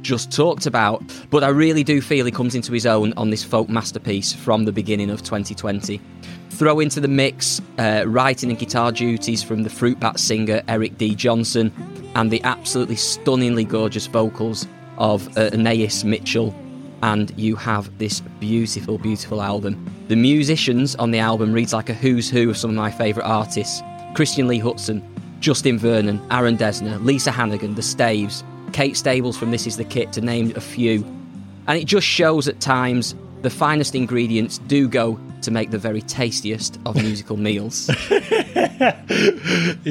just 0.02 0.32
talked 0.32 0.66
about. 0.66 1.04
But 1.30 1.44
I 1.44 1.50
really 1.50 1.84
do 1.84 2.02
feel 2.02 2.26
he 2.26 2.32
comes 2.32 2.56
into 2.56 2.72
his 2.72 2.86
own 2.86 3.14
on 3.14 3.30
this 3.30 3.44
folk 3.44 3.70
masterpiece 3.70 4.34
from 4.34 4.66
the 4.66 4.72
beginning 4.72 5.10
of 5.10 5.24
2020. 5.24 6.02
Throw 6.52 6.80
into 6.80 7.00
the 7.00 7.08
mix 7.08 7.62
uh, 7.80 8.04
writing 8.06 8.50
and 8.50 8.60
guitar 8.60 8.92
duties 8.92 9.42
from 9.42 9.64
the 9.64 9.70
Fruit 9.70 10.00
Bat 10.00 10.20
singer 10.20 10.62
Eric 10.68 10.98
D. 10.98 11.16
Johnson 11.16 11.72
and 12.16 12.30
the 12.30 12.44
absolutely 12.44 12.98
stunningly 12.98 13.64
gorgeous 13.64 14.08
vocals 14.08 14.68
of 14.98 15.36
uh, 15.38 15.50
Anais 15.54 16.04
Mitchell. 16.04 16.54
And 17.04 17.34
you 17.38 17.56
have 17.56 17.98
this 17.98 18.22
beautiful, 18.40 19.00
beautiful 19.00 19.42
album. 19.42 19.90
The 20.08 20.16
musicians 20.16 20.96
on 20.98 21.10
the 21.10 21.18
album 21.18 21.52
reads 21.52 21.74
like 21.74 21.90
a 21.90 21.96
who's 21.96 22.30
who 22.30 22.52
of 22.52 22.58
some 22.58 22.70
of 22.70 22.76
my 22.76 22.92
favourite 22.92 23.28
artists 23.28 23.82
Christian 24.14 24.48
Lee 24.48 24.60
Hutson, 24.60 25.02
Justin 25.40 25.80
Vernon, 25.80 26.22
Aaron 26.30 26.58
Dessner, 26.58 27.04
Lisa 27.04 27.32
Hannigan, 27.32 27.74
The 27.74 27.82
Staves, 27.82 28.44
Kate 28.72 28.98
Stables 28.98 29.38
from 29.38 29.52
This 29.52 29.68
Is 29.68 29.78
the 29.78 29.84
Kit, 29.84 30.12
to 30.14 30.22
name 30.22 30.54
a 30.56 30.62
few. 30.62 31.04
And 31.68 31.78
it 31.78 31.86
just 31.86 32.08
shows 32.08 32.48
at 32.48 32.60
times 32.60 33.16
the 33.42 33.50
finest 33.50 33.96
ingredients 33.96 34.58
do 34.60 34.88
go 34.88 35.20
to 35.42 35.52
make 35.52 35.72
the 35.72 35.78
very 35.78 36.02
tastiest 36.02 36.80
of 36.86 36.96
musical 36.96 37.38
meals. 37.38 37.90
Is 37.90 37.98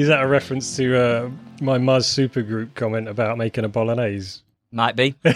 that 0.07 0.19
a 0.21 0.27
reference 0.27 0.75
to 0.77 0.97
uh, 0.97 1.29
my 1.61 1.77
Muzz 1.77 2.05
supergroup 2.05 2.73
comment 2.75 3.07
about 3.07 3.37
making 3.37 3.65
a 3.65 3.69
bolognese? 3.69 4.41
Might 4.71 4.95
be. 4.95 5.15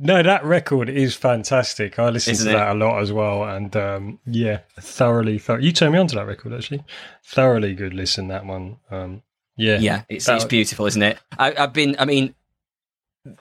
No, 0.00 0.22
that 0.22 0.44
record 0.44 0.88
is 0.88 1.16
fantastic. 1.16 1.98
I 1.98 2.10
listen 2.10 2.30
Isn't 2.32 2.46
to 2.46 2.52
it? 2.52 2.56
that 2.56 2.76
a 2.76 2.78
lot 2.78 3.00
as 3.02 3.12
well, 3.12 3.42
and 3.42 3.74
um, 3.76 4.20
yeah, 4.26 4.60
thoroughly. 4.78 5.40
Thor- 5.40 5.58
you 5.58 5.72
turned 5.72 5.92
me 5.92 5.98
on 5.98 6.06
to 6.06 6.14
that 6.16 6.26
record 6.26 6.52
actually. 6.52 6.84
Thoroughly 7.24 7.74
good 7.74 7.94
listen 7.94 8.28
that 8.28 8.46
one. 8.46 8.76
Um, 8.92 9.22
yeah, 9.58 9.78
Yeah, 9.78 10.02
it's, 10.08 10.26
That- 10.26 10.36
it's 10.36 10.44
beautiful, 10.44 10.86
isn't 10.86 11.02
it? 11.02 11.18
I, 11.38 11.54
I've 11.56 11.72
been, 11.72 11.96
I 11.98 12.04
mean, 12.04 12.34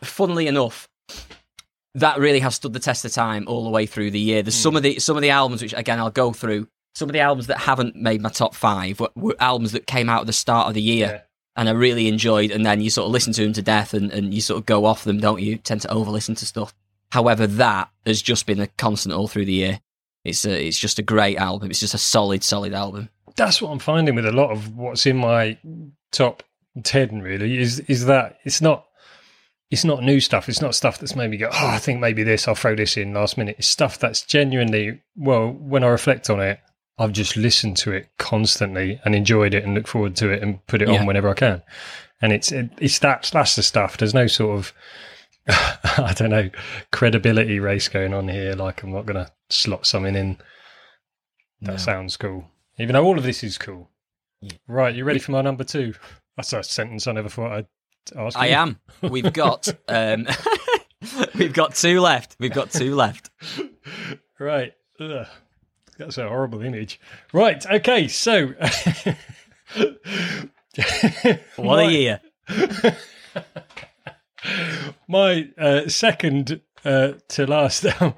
funnily 0.04 0.48
enough, 0.48 0.90
that 1.96 2.20
really 2.20 2.40
has 2.40 2.56
stood 2.56 2.74
the 2.74 2.80
test 2.80 3.06
of 3.06 3.12
time 3.12 3.46
all 3.48 3.64
the 3.64 3.70
way 3.70 3.86
through 3.86 4.12
the 4.12 4.20
year. 4.20 4.44
There's 4.44 4.56
some 4.56 4.74
hmm. 4.74 4.78
of 4.78 4.84
the 4.84 5.00
some 5.00 5.16
of 5.16 5.22
the 5.22 5.32
albums 5.32 5.62
which 5.62 5.74
again 5.74 6.00
I'll 6.00 6.12
go 6.12 6.32
through. 6.32 6.68
Some 6.96 7.10
of 7.10 7.14
the 7.14 7.20
albums 7.20 7.48
that 7.48 7.60
haven't 7.60 7.96
made 7.96 8.22
my 8.22 8.30
top 8.30 8.56
five 8.56 9.00
were, 9.00 9.10
were 9.16 9.36
albums 9.40 9.72
that 9.74 9.86
came 9.86 10.10
out 10.10 10.22
at 10.22 10.28
the 10.28 10.34
start 10.34 10.68
of 10.68 10.74
the 10.74 10.82
year. 10.82 11.08
Yeah. 11.08 11.22
And 11.56 11.70
I 11.70 11.72
really 11.72 12.08
enjoyed, 12.08 12.52
and 12.52 12.64
then 12.64 12.82
you 12.82 12.92
sort 12.92 13.06
of 13.06 13.12
listen 13.12 13.34
to 13.34 13.44
them 13.44 13.54
to 13.54 13.64
death, 13.64 13.96
and, 13.96 14.12
and 14.12 14.32
you 14.32 14.42
sort 14.42 14.60
of 14.60 14.68
go 14.68 14.86
off 14.86 15.04
them, 15.04 15.20
don't 15.20 15.42
you? 15.42 15.58
Tend 15.58 15.82
to 15.82 15.92
over 15.92 16.12
listen 16.12 16.36
to 16.36 16.46
stuff. 16.46 16.72
However, 17.12 17.48
that 17.48 17.90
has 18.06 18.22
just 18.22 18.46
been 18.46 18.60
a 18.60 18.68
constant 18.68 19.16
all 19.16 19.28
through 19.28 19.46
the 19.46 19.54
year. 19.54 19.80
It's 20.24 20.46
a, 20.46 20.68
it's 20.68 20.78
just 20.78 21.00
a 21.00 21.04
great 21.04 21.38
album. 21.38 21.72
It's 21.72 21.80
just 21.80 21.96
a 21.96 22.00
solid, 22.00 22.44
solid 22.44 22.74
album. 22.74 23.10
that's 23.36 23.60
what 23.60 23.72
I'm 23.72 23.80
finding 23.80 24.14
with 24.14 24.26
a 24.28 24.32
lot 24.32 24.52
of 24.52 24.76
what's 24.76 25.08
in 25.08 25.18
my 25.18 25.58
top 26.12 26.44
ten. 26.84 27.22
Really, 27.22 27.58
is 27.58 27.80
is 27.82 28.06
that 28.06 28.38
it's 28.44 28.62
not 28.62 28.86
it's 29.70 29.84
not 29.84 30.04
new 30.04 30.20
stuff. 30.20 30.48
It's 30.50 30.62
not 30.62 30.76
stuff 30.76 31.00
that's 31.00 31.16
maybe 31.16 31.38
go. 31.38 31.50
Oh, 31.52 31.68
I 31.68 31.78
think 31.80 32.00
maybe 32.00 32.24
this. 32.24 32.48
I'll 32.48 32.56
throw 32.56 32.76
this 32.76 32.98
in 32.98 33.14
last 33.14 33.38
minute. 33.38 33.56
It's 33.60 33.68
stuff 33.68 34.00
that's 34.00 34.22
genuinely 34.22 35.02
well. 35.16 35.50
When 35.52 35.84
I 35.84 35.88
reflect 35.88 36.30
on 36.30 36.40
it, 36.42 36.60
I've 36.98 37.12
just 37.12 37.36
listened 37.36 37.78
to 37.78 37.92
it 37.92 38.10
constantly 38.18 39.00
and 39.04 39.14
enjoyed 39.14 39.54
it 39.54 39.64
and 39.64 39.74
look 39.76 39.88
forward 39.88 40.16
to 40.18 40.30
it 40.30 40.42
and 40.42 40.66
put 40.68 40.82
it 40.82 40.88
Yeah. 40.90 41.00
on 41.02 41.06
whenever 41.06 41.30
I 41.30 41.34
can. 41.34 41.62
And 42.22 42.32
it's 42.34 42.52
it, 42.52 42.70
it's 42.80 43.00
that 43.00 43.30
that's 43.34 43.56
the 43.56 43.64
stuff. 43.64 43.98
There's 43.98 44.14
no 44.14 44.28
sort 44.28 44.58
of 44.58 44.74
I 45.48 46.14
don't 46.16 46.30
know 46.32 46.50
credibility 46.92 47.60
race 47.60 47.88
going 47.90 48.14
on 48.14 48.28
here. 48.30 48.54
Like 48.54 48.84
I'm 48.84 48.92
not 48.92 49.06
going 49.06 49.24
to 49.26 49.32
slot 49.50 49.86
something 49.86 50.16
in 50.16 50.38
that 51.62 51.72
No. 51.74 51.78
sounds 51.78 52.18
cool. 52.18 52.46
Even 52.80 52.94
though 52.94 53.04
all 53.04 53.18
of 53.18 53.24
this 53.24 53.44
is 53.44 53.58
cool. 53.58 53.90
Right, 54.68 54.94
you 54.96 55.04
ready 55.04 55.20
for 55.20 55.32
my 55.32 55.42
number 55.42 55.64
two? 55.64 55.94
That's 56.36 56.54
a 56.54 56.64
sentence 56.64 57.08
I 57.08 57.14
never 57.14 57.30
thought 57.30 57.52
I'd 57.52 57.68
ask. 58.16 58.38
I 58.38 58.48
you. 58.48 58.56
am. 58.56 58.80
We've 59.02 59.34
got 59.34 59.68
um, 59.88 60.28
we've 61.36 61.54
got 61.54 61.76
two 61.76 62.00
left. 62.02 62.36
We've 62.40 62.54
got 62.54 62.72
two 62.72 62.96
left. 62.96 63.32
Right. 64.40 64.74
Ugh. 65.00 65.28
That's 65.98 66.18
a 66.20 66.28
horrible 66.28 66.62
image. 66.62 67.00
Right. 67.34 67.66
Okay. 67.66 68.08
So, 68.08 68.54
What 71.56 71.80
a 71.80 71.92
year! 71.92 72.22
my 75.08 75.50
uh, 75.58 75.88
second 75.90 76.62
uh, 76.86 77.14
to 77.30 77.48
last 77.48 77.84
album, 77.86 78.14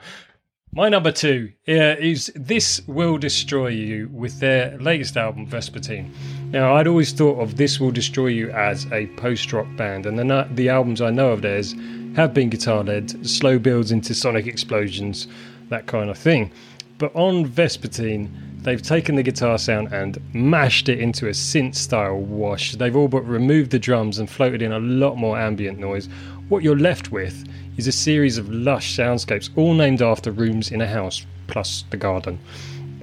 my 0.72 0.88
number 0.88 1.12
two 1.12 1.52
uh, 1.68 1.98
is 2.00 2.32
This 2.36 2.82
Will 2.88 3.18
Destroy 3.18 3.70
You 3.70 4.08
with 4.14 4.40
their 4.40 4.78
latest 4.78 5.18
album, 5.18 5.48
Vespertine. 5.48 6.12
Now, 6.52 6.76
I'd 6.76 6.88
always 6.88 7.12
thought 7.12 7.40
of 7.40 7.58
This 7.58 7.80
Will 7.80 7.92
Destroy 7.92 8.28
You 8.28 8.52
as 8.52 8.86
a 8.92 9.08
post 9.18 9.52
rock 9.52 9.68
band, 9.76 10.06
and 10.06 10.20
the, 10.20 10.48
the 10.52 10.70
albums 10.70 11.02
I 11.02 11.10
know 11.10 11.32
of 11.32 11.42
theirs 11.42 11.74
have 12.16 12.34
been 12.34 12.50
guitar 12.50 12.84
led, 12.84 13.28
slow 13.28 13.58
builds 13.58 13.92
into 13.92 14.14
sonic 14.14 14.46
explosions, 14.46 15.28
that 15.70 15.88
kind 15.88 16.10
of 16.10 16.18
thing. 16.18 16.52
But 17.00 17.16
on 17.16 17.48
Vespertine, 17.48 18.30
they've 18.62 18.82
taken 18.82 19.16
the 19.16 19.24
guitar 19.24 19.58
sound 19.58 19.92
and 19.94 20.18
mashed 20.34 20.90
it 20.90 21.00
into 21.00 21.28
a 21.28 21.32
synth 21.32 21.76
style 21.76 22.18
wash. 22.18 22.76
They've 22.76 22.96
all 22.96 23.08
but 23.08 23.22
removed 23.22 23.72
the 23.72 23.80
drums 23.80 24.20
and 24.20 24.30
floated 24.30 24.62
in 24.62 24.74
a 24.74 24.80
lot 24.80 25.16
more 25.16 25.40
ambient 25.40 25.80
noise. 25.80 26.10
What 26.50 26.64
you're 26.64 26.80
left 26.80 27.12
with 27.12 27.48
is 27.78 27.86
a 27.86 27.92
series 27.92 28.40
of 28.40 28.52
lush 28.52 28.98
soundscapes, 28.98 29.52
all 29.56 29.76
named 29.76 30.02
after 30.02 30.32
rooms 30.32 30.72
in 30.72 30.82
a 30.82 30.88
house, 30.88 31.24
plus 31.46 31.86
the 31.92 31.98
garden 31.98 32.40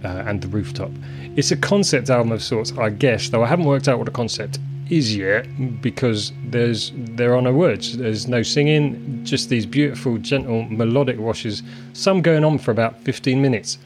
uh, 0.05 0.25
and 0.27 0.43
the 0.43 0.49
rooftop. 0.49 0.91
It's 1.37 1.53
a 1.53 1.57
concept 1.57 2.11
album 2.11 2.33
of 2.33 2.43
sorts, 2.43 2.77
I 2.77 2.91
guess, 2.91 3.29
though 3.29 3.45
I 3.45 3.47
haven't 3.47 3.67
worked 3.67 3.87
out 3.87 4.01
what 4.01 4.09
a 4.09 4.11
concept 4.11 4.59
is 4.91 5.17
yet 5.17 5.47
because 5.81 6.33
there's 6.47 6.91
there 6.97 7.37
are 7.37 7.43
no 7.43 7.53
words. 7.53 7.97
There's 7.97 8.27
no 8.27 8.43
singing, 8.43 9.25
just 9.25 9.49
these 9.49 9.65
beautiful, 9.65 10.19
gentle, 10.19 10.65
melodic 10.65 11.21
washes, 11.21 11.63
some 11.93 12.23
going 12.23 12.45
on 12.45 12.59
for 12.59 12.73
about 12.73 13.01
15 13.03 13.41
minutes. 13.41 13.79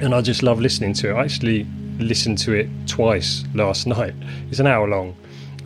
And 0.00 0.14
I 0.14 0.22
just 0.22 0.42
love 0.42 0.60
listening 0.60 0.94
to 0.94 1.10
it. 1.10 1.12
I 1.12 1.24
actually 1.24 1.66
listened 1.98 2.38
to 2.38 2.54
it 2.54 2.70
twice 2.86 3.44
last 3.54 3.86
night. 3.98 4.14
It's 4.50 4.60
an 4.60 4.66
hour 4.66 4.88
long. 4.88 5.14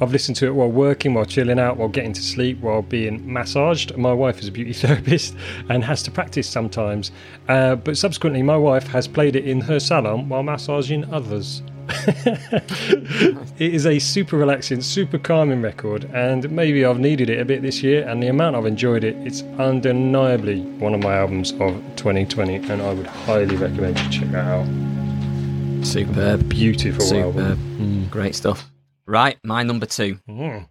I've 0.00 0.12
listened 0.12 0.36
to 0.38 0.46
it 0.46 0.54
while 0.54 0.70
working, 0.70 1.14
while 1.14 1.24
chilling 1.24 1.58
out, 1.58 1.76
while 1.76 1.88
getting 1.88 2.12
to 2.12 2.22
sleep, 2.22 2.60
while 2.60 2.82
being 2.82 3.32
massaged. 3.32 3.96
My 3.96 4.12
wife 4.12 4.40
is 4.40 4.48
a 4.48 4.52
beauty 4.52 4.72
therapist 4.82 5.34
and 5.68 5.82
has 5.84 6.02
to 6.04 6.10
practice 6.10 6.48
sometimes. 6.48 7.12
Uh, 7.48 7.76
but 7.76 7.96
subsequently, 7.96 8.42
my 8.42 8.56
wife 8.56 8.86
has 8.88 9.08
played 9.08 9.36
it 9.36 9.46
in 9.46 9.60
her 9.62 9.80
salon 9.80 10.28
while 10.28 10.42
massaging 10.42 11.12
others. 11.12 11.62
it 12.08 13.74
is 13.74 13.86
a 13.86 13.98
super 13.98 14.36
relaxing, 14.36 14.82
super 14.82 15.18
calming 15.18 15.62
record, 15.62 16.04
and 16.12 16.50
maybe 16.50 16.84
I've 16.84 16.98
needed 16.98 17.30
it 17.30 17.40
a 17.40 17.44
bit 17.44 17.62
this 17.62 17.82
year. 17.82 18.06
And 18.06 18.22
the 18.22 18.26
amount 18.26 18.56
I've 18.56 18.66
enjoyed 18.66 19.04
it, 19.04 19.16
it's 19.18 19.42
undeniably 19.58 20.62
one 20.78 20.94
of 20.94 21.00
my 21.00 21.16
albums 21.16 21.52
of 21.52 21.80
2020, 21.96 22.56
and 22.56 22.82
I 22.82 22.92
would 22.92 23.06
highly 23.06 23.56
recommend 23.56 23.98
you 24.00 24.10
check 24.10 24.30
that 24.32 24.44
out. 24.44 24.66
Superb. 25.86 26.48
Beautiful 26.48 27.04
Superb. 27.04 27.38
album. 27.38 28.06
Mm, 28.06 28.10
great 28.10 28.34
stuff. 28.34 28.68
Right, 29.06 29.38
my 29.44 29.62
number 29.62 29.86
two. 29.86 30.18
Mm. 30.28 30.68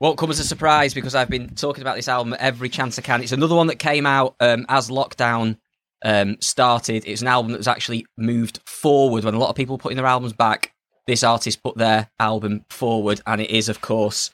Won't 0.00 0.18
come 0.18 0.30
as 0.30 0.38
a 0.38 0.44
surprise 0.44 0.94
because 0.94 1.14
I've 1.14 1.30
been 1.30 1.54
talking 1.54 1.82
about 1.82 1.96
this 1.96 2.08
album 2.08 2.36
every 2.38 2.68
chance 2.68 2.98
I 2.98 3.02
can. 3.02 3.22
It's 3.22 3.32
another 3.32 3.54
one 3.54 3.68
that 3.68 3.78
came 3.78 4.06
out 4.06 4.36
um, 4.40 4.66
as 4.68 4.90
lockdown 4.90 5.56
um, 6.04 6.36
started. 6.40 7.04
It's 7.06 7.22
an 7.22 7.28
album 7.28 7.52
that 7.52 7.58
was 7.58 7.68
actually 7.68 8.06
moved 8.16 8.60
forward 8.66 9.24
when 9.24 9.34
a 9.34 9.38
lot 9.38 9.50
of 9.50 9.56
people 9.56 9.76
were 9.76 9.82
putting 9.82 9.96
their 9.96 10.06
albums 10.06 10.32
back. 10.32 10.72
This 11.06 11.22
artist 11.22 11.62
put 11.62 11.76
their 11.76 12.10
album 12.18 12.64
forward, 12.70 13.20
and 13.26 13.40
it 13.40 13.50
is, 13.50 13.68
of 13.68 13.80
course, 13.80 14.30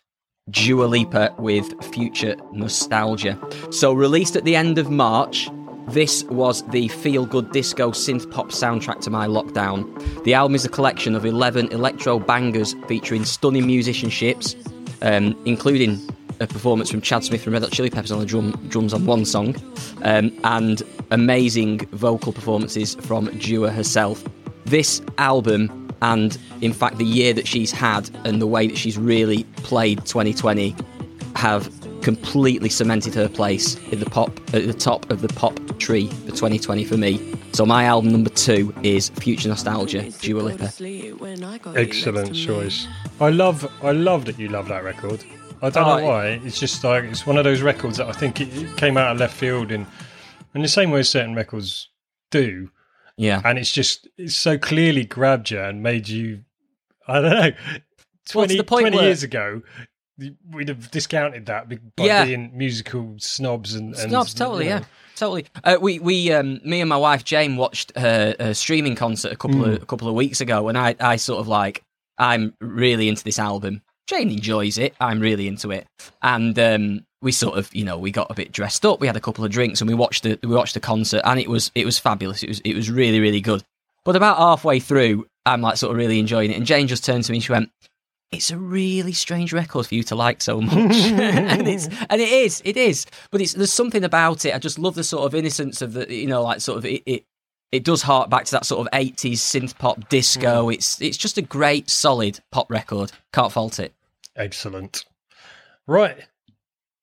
Dua 0.50 0.84
Lipa 0.84 1.34
with 1.38 1.72
Future 1.92 2.36
Nostalgia. 2.52 3.38
So, 3.70 3.92
released 3.92 4.36
at 4.36 4.44
the 4.44 4.56
end 4.56 4.78
of 4.78 4.90
March, 4.90 5.48
this 5.92 6.22
was 6.24 6.62
the 6.68 6.88
feel 6.88 7.26
good 7.26 7.50
disco 7.50 7.90
synth 7.90 8.30
pop 8.30 8.50
soundtrack 8.50 9.00
to 9.00 9.10
my 9.10 9.26
lockdown. 9.26 9.84
The 10.24 10.34
album 10.34 10.54
is 10.54 10.64
a 10.64 10.68
collection 10.68 11.16
of 11.16 11.26
11 11.26 11.72
electro 11.72 12.18
bangers 12.18 12.74
featuring 12.86 13.24
stunning 13.24 13.64
musicianships, 13.64 14.54
um, 15.02 15.36
including 15.44 16.00
a 16.38 16.46
performance 16.46 16.90
from 16.90 17.00
Chad 17.00 17.24
Smith 17.24 17.42
from 17.42 17.54
Red 17.54 17.62
Hot 17.62 17.72
Chili 17.72 17.90
Peppers 17.90 18.12
on 18.12 18.20
the 18.20 18.26
drum, 18.26 18.52
drums 18.68 18.94
on 18.94 19.04
one 19.04 19.24
song, 19.24 19.56
um, 20.02 20.30
and 20.44 20.82
amazing 21.10 21.78
vocal 21.92 22.32
performances 22.32 22.94
from 22.94 23.26
Dua 23.38 23.70
herself. 23.70 24.24
This 24.66 25.02
album, 25.18 25.92
and 26.02 26.38
in 26.60 26.72
fact, 26.72 26.98
the 26.98 27.04
year 27.04 27.32
that 27.34 27.48
she's 27.48 27.72
had 27.72 28.08
and 28.24 28.40
the 28.40 28.46
way 28.46 28.68
that 28.68 28.78
she's 28.78 28.96
really 28.96 29.44
played 29.64 29.98
2020, 30.06 30.74
have 31.34 31.79
completely 32.02 32.68
cemented 32.68 33.14
her 33.14 33.28
place 33.28 33.76
in 33.90 34.00
the 34.00 34.06
pop 34.08 34.30
at 34.54 34.66
the 34.66 34.72
top 34.74 35.10
of 35.10 35.20
the 35.22 35.28
pop 35.28 35.54
tree 35.78 36.06
for 36.08 36.30
2020 36.30 36.84
for 36.84 36.96
me. 36.96 37.20
So 37.52 37.66
my 37.66 37.84
album 37.84 38.12
number 38.12 38.30
two 38.30 38.72
is 38.82 39.08
Future 39.10 39.48
Nostalgia, 39.48 40.10
Dua 40.20 40.40
Lipa. 40.42 40.70
Excellent 41.76 42.34
choice. 42.34 42.86
I 43.20 43.30
love, 43.30 43.70
I 43.82 43.92
love 43.92 44.24
that 44.26 44.38
you 44.38 44.48
love 44.48 44.68
that 44.68 44.84
record. 44.84 45.24
I 45.62 45.68
don't 45.70 45.84
Oh, 45.86 45.98
know 45.98 46.06
why. 46.06 46.26
It's 46.44 46.58
just 46.58 46.82
like 46.84 47.04
it's 47.04 47.26
one 47.26 47.36
of 47.36 47.44
those 47.44 47.60
records 47.60 47.98
that 47.98 48.08
I 48.08 48.12
think 48.12 48.40
it, 48.40 48.48
it 48.56 48.76
came 48.76 48.96
out 48.96 49.12
of 49.12 49.18
left 49.18 49.34
field, 49.36 49.70
and 49.70 49.86
in 50.54 50.62
the 50.62 50.68
same 50.68 50.90
way 50.90 51.02
certain 51.02 51.34
records 51.34 51.90
do, 52.30 52.70
Yeah. 53.18 53.42
and 53.44 53.58
it's 53.58 53.70
just 53.70 54.08
it's 54.16 54.36
so 54.36 54.56
clearly 54.56 55.04
grabbed 55.04 55.50
you 55.50 55.60
and 55.60 55.82
made 55.82 56.08
you. 56.08 56.44
I 57.06 57.20
don't 57.20 57.30
know. 57.30 57.50
20, 58.30 58.56
the 58.56 58.64
point 58.64 58.82
20 58.84 58.96
where- 58.96 59.06
years 59.06 59.22
ago, 59.22 59.60
we'd 60.50 60.68
have 60.68 60.90
discounted 60.90 61.46
that 61.46 61.68
by 61.96 62.04
Yeah. 62.04 62.24
being 62.24 62.50
musical 62.54 63.14
snobs 63.18 63.74
and, 63.74 63.94
and 63.96 64.10
Snobs, 64.10 64.34
totally, 64.34 64.64
you 64.64 64.70
know. 64.70 64.76
yeah, 64.78 64.84
totally. 65.16 65.46
Uh, 65.64 65.76
we, 65.80 65.98
we, 65.98 66.32
um, 66.32 66.60
me 66.64 66.80
and 66.80 66.88
my 66.88 66.96
wife 66.96 67.24
Jane 67.24 67.56
watched 67.56 67.92
her, 67.96 68.34
her 68.38 68.54
streaming 68.54 68.94
concert 68.96 69.32
a 69.32 69.36
couple 69.36 69.64
of 69.64 69.82
a 69.82 69.86
couple 69.86 70.08
of 70.08 70.14
weeks 70.14 70.40
ago, 70.40 70.68
and 70.68 70.76
I, 70.78 70.94
I 71.00 71.16
sort 71.16 71.40
of 71.40 71.48
like, 71.48 71.82
I'm 72.18 72.54
really 72.60 73.08
into 73.08 73.24
this 73.24 73.38
album. 73.38 73.82
Jane 74.06 74.30
enjoys 74.30 74.76
it. 74.76 74.94
I'm 75.00 75.20
really 75.20 75.46
into 75.46 75.70
it, 75.70 75.86
and 76.22 76.58
um, 76.58 77.06
we 77.22 77.30
sort 77.32 77.56
of, 77.58 77.72
you 77.74 77.84
know, 77.84 77.96
we 77.96 78.10
got 78.10 78.30
a 78.30 78.34
bit 78.34 78.50
dressed 78.50 78.84
up. 78.84 79.00
We 79.00 79.06
had 79.06 79.16
a 79.16 79.20
couple 79.20 79.44
of 79.44 79.50
drinks, 79.52 79.80
and 79.80 79.88
we 79.88 79.94
watched 79.94 80.24
the 80.24 80.38
we 80.42 80.54
watched 80.54 80.74
the 80.74 80.80
concert, 80.80 81.22
and 81.24 81.38
it 81.38 81.48
was 81.48 81.70
it 81.74 81.84
was 81.84 81.98
fabulous. 81.98 82.42
It 82.42 82.48
was 82.48 82.60
it 82.64 82.74
was 82.74 82.90
really 82.90 83.20
really 83.20 83.40
good. 83.40 83.62
But 84.04 84.16
about 84.16 84.38
halfway 84.38 84.80
through, 84.80 85.26
I'm 85.46 85.60
like 85.60 85.76
sort 85.76 85.92
of 85.92 85.96
really 85.98 86.18
enjoying 86.18 86.50
it, 86.50 86.56
and 86.56 86.66
Jane 86.66 86.88
just 86.88 87.04
turned 87.04 87.22
to 87.24 87.32
me 87.32 87.36
and 87.38 87.44
she 87.44 87.52
went, 87.52 87.70
it's 88.32 88.50
a 88.50 88.58
really 88.58 89.12
strange 89.12 89.52
record 89.52 89.86
for 89.86 89.94
you 89.94 90.02
to 90.04 90.14
like 90.14 90.40
so 90.40 90.60
much, 90.60 90.74
and 90.76 91.66
it's 91.66 91.88
and 92.08 92.20
it 92.20 92.28
is, 92.28 92.62
it 92.64 92.76
is. 92.76 93.06
But 93.30 93.40
it's 93.40 93.54
there's 93.54 93.72
something 93.72 94.04
about 94.04 94.44
it. 94.44 94.54
I 94.54 94.58
just 94.58 94.78
love 94.78 94.94
the 94.94 95.04
sort 95.04 95.24
of 95.24 95.34
innocence 95.34 95.82
of 95.82 95.94
the, 95.94 96.12
you 96.12 96.26
know, 96.26 96.42
like 96.42 96.60
sort 96.60 96.78
of 96.78 96.84
it. 96.84 97.02
it 97.06 97.24
it 97.72 97.84
does 97.84 98.02
hark 98.02 98.28
back 98.28 98.46
to 98.46 98.50
that 98.50 98.66
sort 98.66 98.84
of 98.84 98.90
80s 98.92 99.34
synth 99.34 99.78
pop 99.78 100.08
disco. 100.08 100.66
Mm. 100.66 100.74
It's 100.74 101.00
it's 101.00 101.16
just 101.16 101.38
a 101.38 101.42
great, 101.42 101.88
solid 101.88 102.40
pop 102.50 102.68
record. 102.68 103.12
Can't 103.32 103.52
fault 103.52 103.78
it. 103.78 103.94
Excellent. 104.34 105.04
Right, 105.86 106.26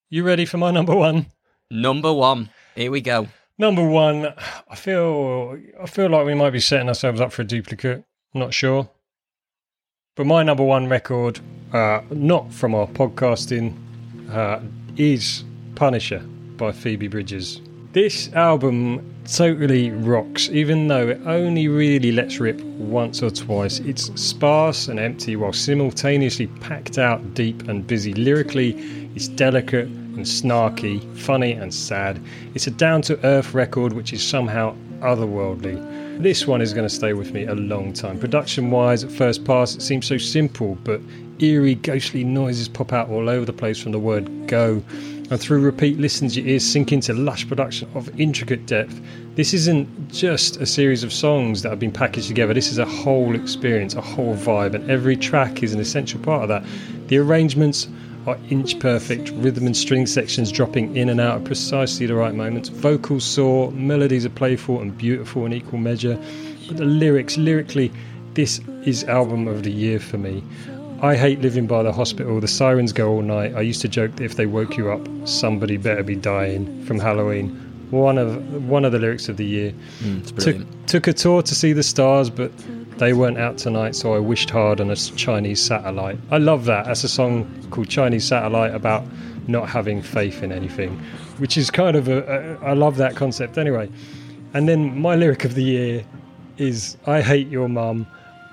you 0.10 0.24
ready 0.24 0.46
for 0.46 0.58
my 0.58 0.72
number 0.72 0.96
one? 0.96 1.28
Number 1.70 2.14
one. 2.14 2.50
Here 2.76 2.92
we 2.92 3.02
go. 3.02 3.28
Number 3.58 3.86
one, 3.86 4.34
I 4.70 4.76
feel 4.76 5.58
I 5.82 5.88
feel 5.88 6.10
like 6.10 6.26
we 6.26 6.36
might 6.36 6.52
be 6.52 6.60
setting 6.60 6.88
ourselves 6.88 7.20
up 7.20 7.32
for 7.32 7.42
a 7.42 7.46
duplicate. 7.46 8.06
I'm 8.34 8.40
not 8.40 8.54
sure, 8.54 8.90
but 10.18 10.26
my 10.26 10.42
number 10.42 10.64
one 10.64 10.90
record, 10.90 11.40
uh, 11.74 12.02
not 12.10 12.52
from 12.52 12.74
our 12.74 12.88
podcasting, 12.88 13.76
uh, 14.32 14.60
is 14.98 15.44
Punisher 15.76 16.20
by 16.58 16.72
Phoebe 16.72 17.08
Bridgers. 17.08 17.62
This 17.94 18.34
album 18.34 19.14
totally 19.32 19.92
rocks, 19.92 20.50
even 20.50 20.88
though 20.88 21.10
it 21.10 21.22
only 21.28 21.68
really 21.68 22.12
lets 22.12 22.40
rip 22.40 22.60
once 22.62 23.22
or 23.22 23.30
twice. 23.30 23.78
It's 23.80 24.12
sparse 24.20 24.88
and 24.88 25.00
empty 25.00 25.36
while 25.36 25.54
simultaneously 25.54 26.48
packed 26.62 26.98
out, 26.98 27.36
deep 27.36 27.68
and 27.68 27.86
busy. 27.86 28.16
Lyrically, 28.16 28.72
it's 29.16 29.28
delicate 29.28 29.86
and 29.88 30.26
snarky, 30.26 31.00
funny 31.16 31.52
and 31.52 31.72
sad. 31.72 32.20
It's 32.56 32.66
a 32.66 32.72
down 32.72 33.04
to 33.04 33.24
earth 33.24 33.54
record 33.54 33.94
which 33.94 34.14
is 34.14 34.28
somehow 34.28 34.76
otherworldly. 35.02 36.22
This 36.22 36.48
one 36.48 36.62
is 36.62 36.74
going 36.74 36.88
to 36.88 36.94
stay 36.94 37.14
with 37.14 37.32
me 37.32 37.46
a 37.46 37.54
long 37.54 37.94
time. 37.94 38.20
Production 38.20 38.72
wise, 38.72 39.04
at 39.04 39.12
first 39.12 39.46
pass, 39.46 39.76
it 39.76 39.82
seems 39.82 40.08
so 40.08 40.18
simple, 40.18 40.78
but 40.84 41.00
eerie, 41.40 41.76
ghostly 41.76 42.24
noises 42.24 42.68
pop 42.68 42.92
out 42.92 43.10
all 43.10 43.30
over 43.30 43.46
the 43.46 43.54
place 43.54 43.80
from 43.82 43.92
the 43.92 44.00
word 44.00 44.48
go. 44.48 44.82
And 45.30 45.40
through 45.40 45.62
repeat 45.62 46.00
listens, 46.00 46.38
your 46.38 46.48
ears 46.48 46.64
sink 46.64 46.92
into 46.92 47.14
lush 47.14 47.48
production 47.48 47.90
of 47.96 48.10
intricate 48.20 48.66
depth. 48.66 49.00
This 49.36 49.54
isn't 49.54 50.10
just 50.10 50.58
a 50.58 50.66
series 50.66 51.04
of 51.04 51.12
songs 51.12 51.62
that 51.62 51.70
have 51.70 51.80
been 51.80 51.92
packaged 51.92 52.28
together, 52.28 52.54
this 52.54 52.72
is 52.72 52.78
a 52.78 52.86
whole 52.86 53.36
experience, 53.36 53.94
a 53.94 54.02
whole 54.02 54.36
vibe, 54.36 54.74
and 54.74 54.90
every 54.90 55.18
track 55.18 55.62
is 55.64 55.74
an 55.74 55.80
essential 55.80 56.20
part 56.22 56.44
of 56.44 56.50
that. 56.50 56.64
The 57.10 57.18
arrangements 57.18 57.88
are 58.28 58.38
inch 58.50 58.78
perfect, 58.80 59.30
rhythm 59.32 59.66
and 59.66 59.76
string 59.76 60.06
sections 60.06 60.52
dropping 60.52 60.96
in 60.96 61.10
and 61.10 61.22
out 61.22 61.40
at 61.40 61.46
precisely 61.46 62.06
the 62.06 62.16
right 62.16 62.36
moments. 62.36 62.70
Vocals 62.70 63.24
soar, 63.24 63.72
melodies 63.72 64.26
are 64.26 64.30
playful 64.30 64.82
and 64.82 64.98
beautiful 64.98 65.46
in 65.46 65.54
equal 65.54 65.80
measure. 65.80 66.22
But 66.68 66.78
the 66.78 66.86
lyrics, 66.86 67.38
lyrically, 67.38 67.92
this 68.34 68.60
is 68.84 69.04
album 69.06 69.48
of 69.48 69.64
the 69.64 69.72
year 69.72 70.00
for 70.00 70.18
me. 70.18 70.44
I 71.02 71.16
hate 71.16 71.42
living 71.42 71.68
by 71.68 71.84
the 71.84 71.92
hospital. 71.92 72.40
The 72.40 72.48
sirens 72.48 72.92
go 72.92 73.10
all 73.10 73.22
night. 73.22 73.56
I 73.56 73.62
used 73.62 73.82
to 73.82 73.88
joke 73.88 74.16
that 74.16 74.24
if 74.24 74.36
they 74.36 74.48
woke 74.48 74.78
you 74.78 74.92
up, 74.92 75.08
somebody 75.26 75.78
better 75.78 76.04
be 76.04 76.16
dying 76.16 76.84
from 76.86 77.00
Halloween. 77.00 77.50
One 77.92 78.18
of 78.18 78.66
one 78.66 78.84
of 78.84 78.92
the 78.92 79.00
lyrics 79.00 79.30
of 79.30 79.38
the 79.38 79.46
year. 79.46 79.74
Mm, 80.00 80.20
it's 80.20 80.44
Took, 80.44 80.86
took 80.88 81.08
a 81.08 81.14
tour 81.14 81.42
to 81.42 81.56
see 81.56 81.72
the 81.72 81.84
stars, 81.84 82.30
but 82.30 82.52
they 83.00 83.14
weren't 83.14 83.38
out 83.38 83.58
tonight, 83.58 83.96
so 83.96 84.14
I 84.14 84.20
wished 84.20 84.50
hard 84.50 84.82
on 84.82 84.90
a 84.90 84.96
Chinese 84.96 85.62
satellite. 85.62 86.18
I 86.32 86.38
love 86.38 86.66
that. 86.66 86.86
That's 86.86 87.04
a 87.04 87.10
song 87.10 87.68
called 87.70 87.90
Chinese 87.90 88.26
Satellite 88.26 88.74
about 88.74 89.04
not 89.48 89.70
having 89.70 90.02
faith 90.02 90.44
in 90.44 90.52
anything, 90.52 90.98
which 91.38 91.58
is 91.58 91.70
kind 91.70 91.96
of 91.96 92.08
a. 92.08 92.58
a 92.62 92.66
I 92.66 92.74
love 92.74 92.98
that 92.98 93.16
concept 93.16 93.58
anyway. 93.58 93.90
And 94.54 94.68
then 94.68 95.00
my 95.00 95.16
lyric 95.16 95.46
of 95.46 95.56
the 95.56 95.64
year 95.64 96.06
is 96.58 96.98
I 97.06 97.22
hate 97.22 97.48
your 97.48 97.70
mum. 97.70 98.08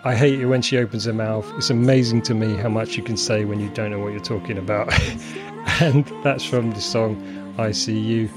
I 0.04 0.14
hate 0.14 0.38
it 0.38 0.46
when 0.46 0.60
she 0.60 0.76
opens 0.76 1.06
her 1.06 1.14
mouth. 1.14 1.50
It's 1.56 1.70
amazing 1.70 2.22
to 2.22 2.34
me 2.34 2.56
how 2.56 2.68
much 2.68 2.96
you 2.96 3.02
can 3.02 3.16
say 3.16 3.46
when 3.46 3.58
you 3.58 3.70
don't 3.70 3.90
know 3.90 3.98
what 3.98 4.12
you're 4.12 4.20
talking 4.20 4.58
about. 4.58 4.92
and 5.80 6.04
that's 6.22 6.44
from 6.44 6.72
the 6.72 6.80
song 6.80 7.16
I 7.58 7.72
See 7.72 7.98
You. 7.98 8.28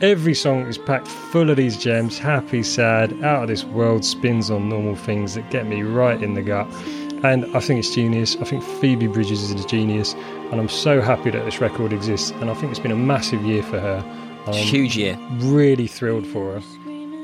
Every 0.00 0.34
song 0.34 0.62
is 0.66 0.78
packed 0.78 1.06
full 1.06 1.50
of 1.50 1.56
these 1.58 1.76
gems 1.76 2.18
happy, 2.18 2.62
sad, 2.62 3.12
out 3.22 3.42
of 3.42 3.48
this 3.48 3.64
world 3.64 4.02
spins 4.04 4.50
on 4.50 4.68
normal 4.68 4.96
things 4.96 5.34
that 5.34 5.50
get 5.50 5.66
me 5.66 5.82
right 5.82 6.22
in 6.22 6.34
the 6.34 6.42
gut. 6.42 6.66
And 7.22 7.44
I 7.54 7.60
think 7.60 7.80
it's 7.80 7.94
genius. 7.94 8.34
I 8.40 8.44
think 8.44 8.62
Phoebe 8.62 9.08
Bridgers 9.08 9.42
is 9.42 9.62
a 9.62 9.66
genius. 9.68 10.14
And 10.50 10.54
I'm 10.58 10.70
so 10.70 11.02
happy 11.02 11.30
that 11.30 11.44
this 11.44 11.60
record 11.60 11.92
exists. 11.92 12.30
And 12.30 12.50
I 12.50 12.54
think 12.54 12.70
it's 12.70 12.80
been 12.80 12.92
a 12.92 12.96
massive 12.96 13.42
year 13.42 13.62
for 13.62 13.78
her. 13.78 13.98
Um, 14.46 14.54
Huge 14.54 14.96
year. 14.96 15.18
really 15.36 15.86
thrilled 15.86 16.26
for 16.26 16.58
her. 16.58 16.62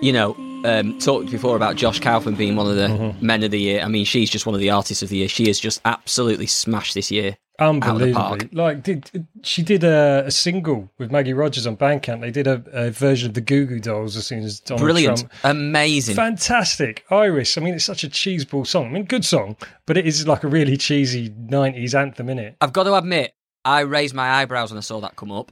you 0.03 0.13
know, 0.13 0.37
um, 0.67 0.99
talked 0.99 1.31
before 1.31 1.57
about 1.57 1.77
Josh 1.77 1.99
Kaufman 1.99 2.35
being 2.35 2.57
one 2.57 2.67
of 2.67 2.77
the 2.77 2.89
Mm-hmm. 2.89 3.25
men 3.27 3.43
of 3.43 3.51
the 3.53 3.59
year. 3.61 3.81
I 3.81 3.89
mean, 3.89 4.05
she's 4.05 4.29
just 4.29 4.45
one 4.45 4.55
of 4.55 4.61
the 4.61 4.69
artists 4.69 5.03
of 5.03 5.09
the 5.09 5.17
year. 5.17 5.29
She 5.29 5.47
has 5.47 5.59
just 5.59 5.81
absolutely 5.87 6.47
smashed 6.47 6.93
this 6.93 7.11
year. 7.11 7.39
Unbelievably, 7.59 8.51
like 8.53 8.83
did 8.83 9.27
she 9.43 9.63
did 9.63 9.83
a, 9.83 10.25
a, 10.27 10.31
single 10.31 10.91
with 10.99 11.11
Maggie 11.11 11.33
Rogers 11.33 11.67
on 11.67 11.77
Bandcamp? 11.77 12.21
They 12.21 12.31
did 12.31 12.47
a, 12.47 12.63
a, 12.73 12.91
version 12.91 13.29
of 13.29 13.35
the 13.35 13.41
Goo 13.41 13.65
Goo 13.65 13.81
Dolls 13.81 14.15
as 14.15 14.27
soon 14.27 14.43
as 14.45 14.61
Donald 14.61 14.83
brilliant, 14.83 15.19
Trump. 15.21 15.33
amazing, 15.45 16.17
fantastic. 16.17 17.05
Iris, 17.11 17.57
I 17.57 17.63
mean, 17.63 17.75
it's 17.75 17.85
such 17.85 18.05
a 18.05 18.09
cheeseball 18.09 18.67
song. 18.67 18.87
I 18.87 18.89
mean, 18.91 19.05
good 19.05 19.25
song, 19.25 19.57
but 19.87 19.97
it 19.97 20.07
is 20.07 20.29
like 20.29 20.45
a 20.45 20.49
really 20.49 20.77
cheesy 20.77 21.31
'90s 21.31 21.95
anthem 21.95 22.29
in 22.29 22.39
it. 22.39 22.57
I've 22.61 22.75
got 22.75 22.85
to 22.85 22.95
admit, 22.95 23.35
I 23.65 23.81
raised 23.81 24.15
my 24.15 24.29
eyebrows 24.29 24.71
when 24.71 24.79
I 24.79 24.83
saw 24.83 25.01
that 25.01 25.17
come 25.17 25.33
up. 25.33 25.51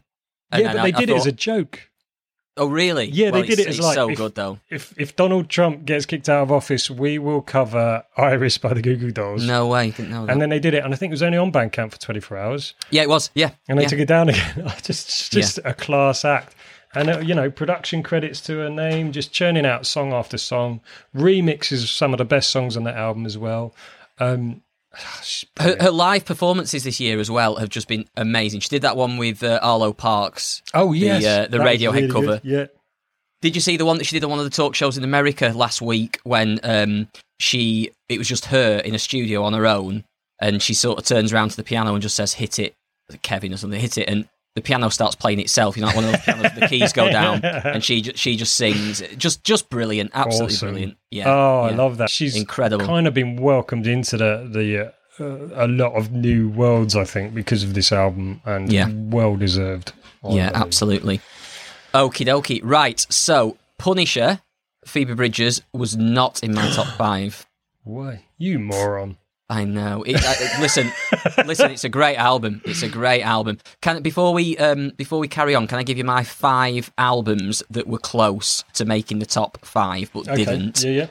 yeah, 0.55 0.75
but 0.75 0.83
they 0.83 0.93
did 0.93 1.09
thought, 1.09 1.14
it 1.14 1.21
as 1.21 1.27
a 1.27 1.33
joke. 1.33 1.90
Oh, 2.57 2.69
really? 2.69 3.11
Yeah, 3.11 3.31
well, 3.31 3.43
they 3.43 3.49
did 3.49 3.59
it 3.59 3.67
as 3.67 3.81
like 3.81 3.97
so 3.97 4.09
if, 4.09 4.17
good 4.17 4.37
though. 4.37 4.59
If 4.71 4.95
if 4.97 5.17
Donald 5.17 5.49
Trump 5.49 5.85
gets 5.85 6.07
kicked 6.07 6.29
out 6.29 6.45
of 6.45 6.53
office, 6.53 6.88
we 6.88 7.19
will 7.19 7.43
cover 7.43 8.05
Iris 8.17 8.59
by 8.59 8.75
the 8.75 8.83
Goo 8.83 8.97
Goo 8.97 9.11
Dolls. 9.11 9.45
No 9.45 9.67
way, 9.67 9.90
didn't 9.90 10.11
know 10.11 10.27
that. 10.27 10.33
And 10.33 10.40
then 10.40 10.51
they 10.51 10.61
did 10.61 10.73
it, 10.73 10.85
and 10.85 10.95
I 10.95 10.97
think 10.97 11.11
it 11.11 11.14
was 11.14 11.23
only 11.23 11.38
on 11.38 11.51
Bandcamp 11.51 11.90
for 11.90 11.99
24 11.99 12.38
hours. 12.38 12.75
Yeah, 12.90 13.03
it 13.03 13.09
was. 13.09 13.31
Yeah, 13.35 13.51
and 13.69 13.77
they 13.77 13.83
yeah. 13.83 13.88
took 13.88 13.99
it 13.99 14.09
down 14.09 14.29
again. 14.29 14.73
just 14.83 15.33
just 15.33 15.59
yeah. 15.59 15.71
a 15.71 15.75
class 15.75 16.25
act. 16.25 16.55
And 16.95 17.11
uh, 17.11 17.19
you 17.19 17.35
know, 17.35 17.51
production 17.51 18.05
credits 18.05 18.40
to 18.43 18.59
her 18.59 18.71
name, 18.71 19.11
just 19.11 19.33
churning 19.33 19.67
out 19.67 19.85
song 19.85 20.12
after 20.12 20.38
song, 20.38 20.81
remixes 21.14 21.83
of 21.83 21.88
some 21.88 22.14
of 22.14 22.19
the 22.19 22.25
best 22.25 22.51
songs 22.51 22.77
on 22.77 22.85
that 22.85 22.97
album 22.97 23.27
as 23.27 23.37
well. 23.37 23.75
Um, 24.21 24.62
her, 25.61 25.76
her, 25.80 25.90
live 25.90 26.24
performances 26.24 26.85
this 26.85 27.00
year 27.00 27.18
as 27.20 27.30
well 27.30 27.57
have 27.57 27.68
just 27.68 27.88
been 27.88 28.07
amazing. 28.16 28.61
She 28.61 28.68
did 28.68 28.83
that 28.83 28.96
one 28.96 29.16
with 29.16 29.42
uh, 29.42 29.61
Arlo 29.62 29.92
Parks. 29.92 30.62
Oh 30.72 30.92
yes, 30.92 31.22
the, 31.22 31.28
uh, 31.28 31.46
the 31.48 31.59
Radiohead 31.59 31.92
really 31.92 32.09
cover. 32.09 32.38
Good. 32.38 32.44
Yeah. 32.44 32.66
Did 33.42 33.54
you 33.54 33.61
see 33.61 33.76
the 33.76 33.85
one 33.85 33.98
that 33.98 34.04
she 34.04 34.16
did 34.16 34.24
on 34.24 34.30
one 34.30 34.38
of 34.38 34.46
the 34.46 34.50
talk 34.50 34.74
shows 34.74 34.96
in 34.96 35.04
America 35.04 35.52
last 35.54 35.83
week 35.83 36.18
when 36.24 36.61
um, 36.62 37.09
she 37.38 37.90
it 38.09 38.18
was 38.18 38.28
just 38.28 38.46
her 38.46 38.78
in 38.78 38.94
a 38.94 38.98
studio 38.98 39.42
on 39.42 39.52
her 39.52 39.66
own 39.66 40.04
and 40.40 40.62
she 40.62 40.74
sort 40.74 40.98
of 40.98 41.04
turns 41.04 41.33
around 41.33 41.50
to 41.50 41.57
the 41.57 41.62
piano 41.62 41.92
and 41.92 42.02
just 42.02 42.16
says 42.16 42.35
hit 42.35 42.59
it 42.59 42.74
Kevin 43.22 43.52
or 43.52 43.57
something 43.59 43.78
hit 43.78 43.98
it 43.98 44.09
and 44.09 44.28
the 44.55 44.62
piano 44.62 44.88
starts 44.88 45.14
playing 45.14 45.40
itself. 45.40 45.77
You 45.77 45.83
know, 45.83 45.88
like 45.88 45.97
one 45.97 46.05
of 46.05 46.12
those 46.12 46.21
pianos, 46.23 46.53
the 46.55 46.69
keys 46.69 46.93
go 46.93 47.11
down, 47.11 47.45
and 47.45 47.83
she 47.83 48.03
she 48.03 48.37
just 48.37 48.55
sings. 48.55 49.03
Just 49.17 49.45
just 49.45 49.69
brilliant, 49.69 50.12
absolutely 50.14 50.55
awesome. 50.55 50.69
brilliant. 50.69 50.97
Yeah. 51.11 51.25
Oh, 51.29 51.67
yeah. 51.67 51.73
I 51.73 51.75
love 51.75 51.99
that. 51.99 52.11
She's 52.11 52.37
incredible. 52.37 52.87
Kind 52.87 53.07
of 53.07 53.14
been 53.14 53.37
welcomed 53.37 53.87
into 53.87 54.17
the 54.17 54.49
the 54.51 54.87
uh, 54.87 54.90
a 55.55 55.69
lot 55.69 55.95
of 55.95 56.12
new 56.12 56.49
worlds, 56.49 56.97
I 56.97 57.05
think, 57.05 57.35
because 57.35 57.62
of 57.62 57.75
this 57.75 57.93
album, 57.93 58.40
and 58.45 58.73
yeah. 58.73 58.88
well 58.90 59.37
deserved. 59.37 59.93
Yeah, 60.27 60.51
absolutely. 60.55 61.21
Okie 61.93 62.27
dokie. 62.27 62.61
Right. 62.62 63.05
So, 63.11 63.59
Punisher, 63.79 64.40
Phoebe 64.87 65.14
Bridgers, 65.14 65.61
was 65.73 65.97
not 65.97 66.43
in 66.43 66.55
my 66.55 66.71
top 66.71 66.87
five. 66.97 67.47
Why, 67.83 68.25
you 68.38 68.59
moron! 68.59 69.19
I 69.50 69.64
know. 69.64 70.02
It, 70.04 70.16
uh, 70.24 70.61
listen, 70.61 70.90
listen. 71.46 71.70
It's 71.70 71.85
a 71.85 71.88
great 71.88 72.16
album. 72.16 72.62
It's 72.64 72.83
a 72.83 72.88
great 72.88 73.22
album. 73.22 73.59
Can 73.83 74.02
before 74.02 74.33
we 74.33 74.57
um 74.57 74.92
before 74.96 75.18
we 75.18 75.28
carry 75.28 75.54
on, 75.54 75.66
can 75.66 75.78
I 75.78 75.83
give 75.83 75.98
you 75.98 76.04
my 76.04 76.24
five 76.24 76.90
albums 76.96 77.62
that 77.70 77.87
were 77.87 77.98
close 77.98 78.64
to 78.74 78.85
making 78.85 79.18
the 79.18 79.26
top 79.26 79.59
five 79.64 80.11
but 80.14 80.28
okay. 80.28 80.44
didn't? 80.44 80.83
Yeah, 80.83 80.90
yeah. 80.90 81.07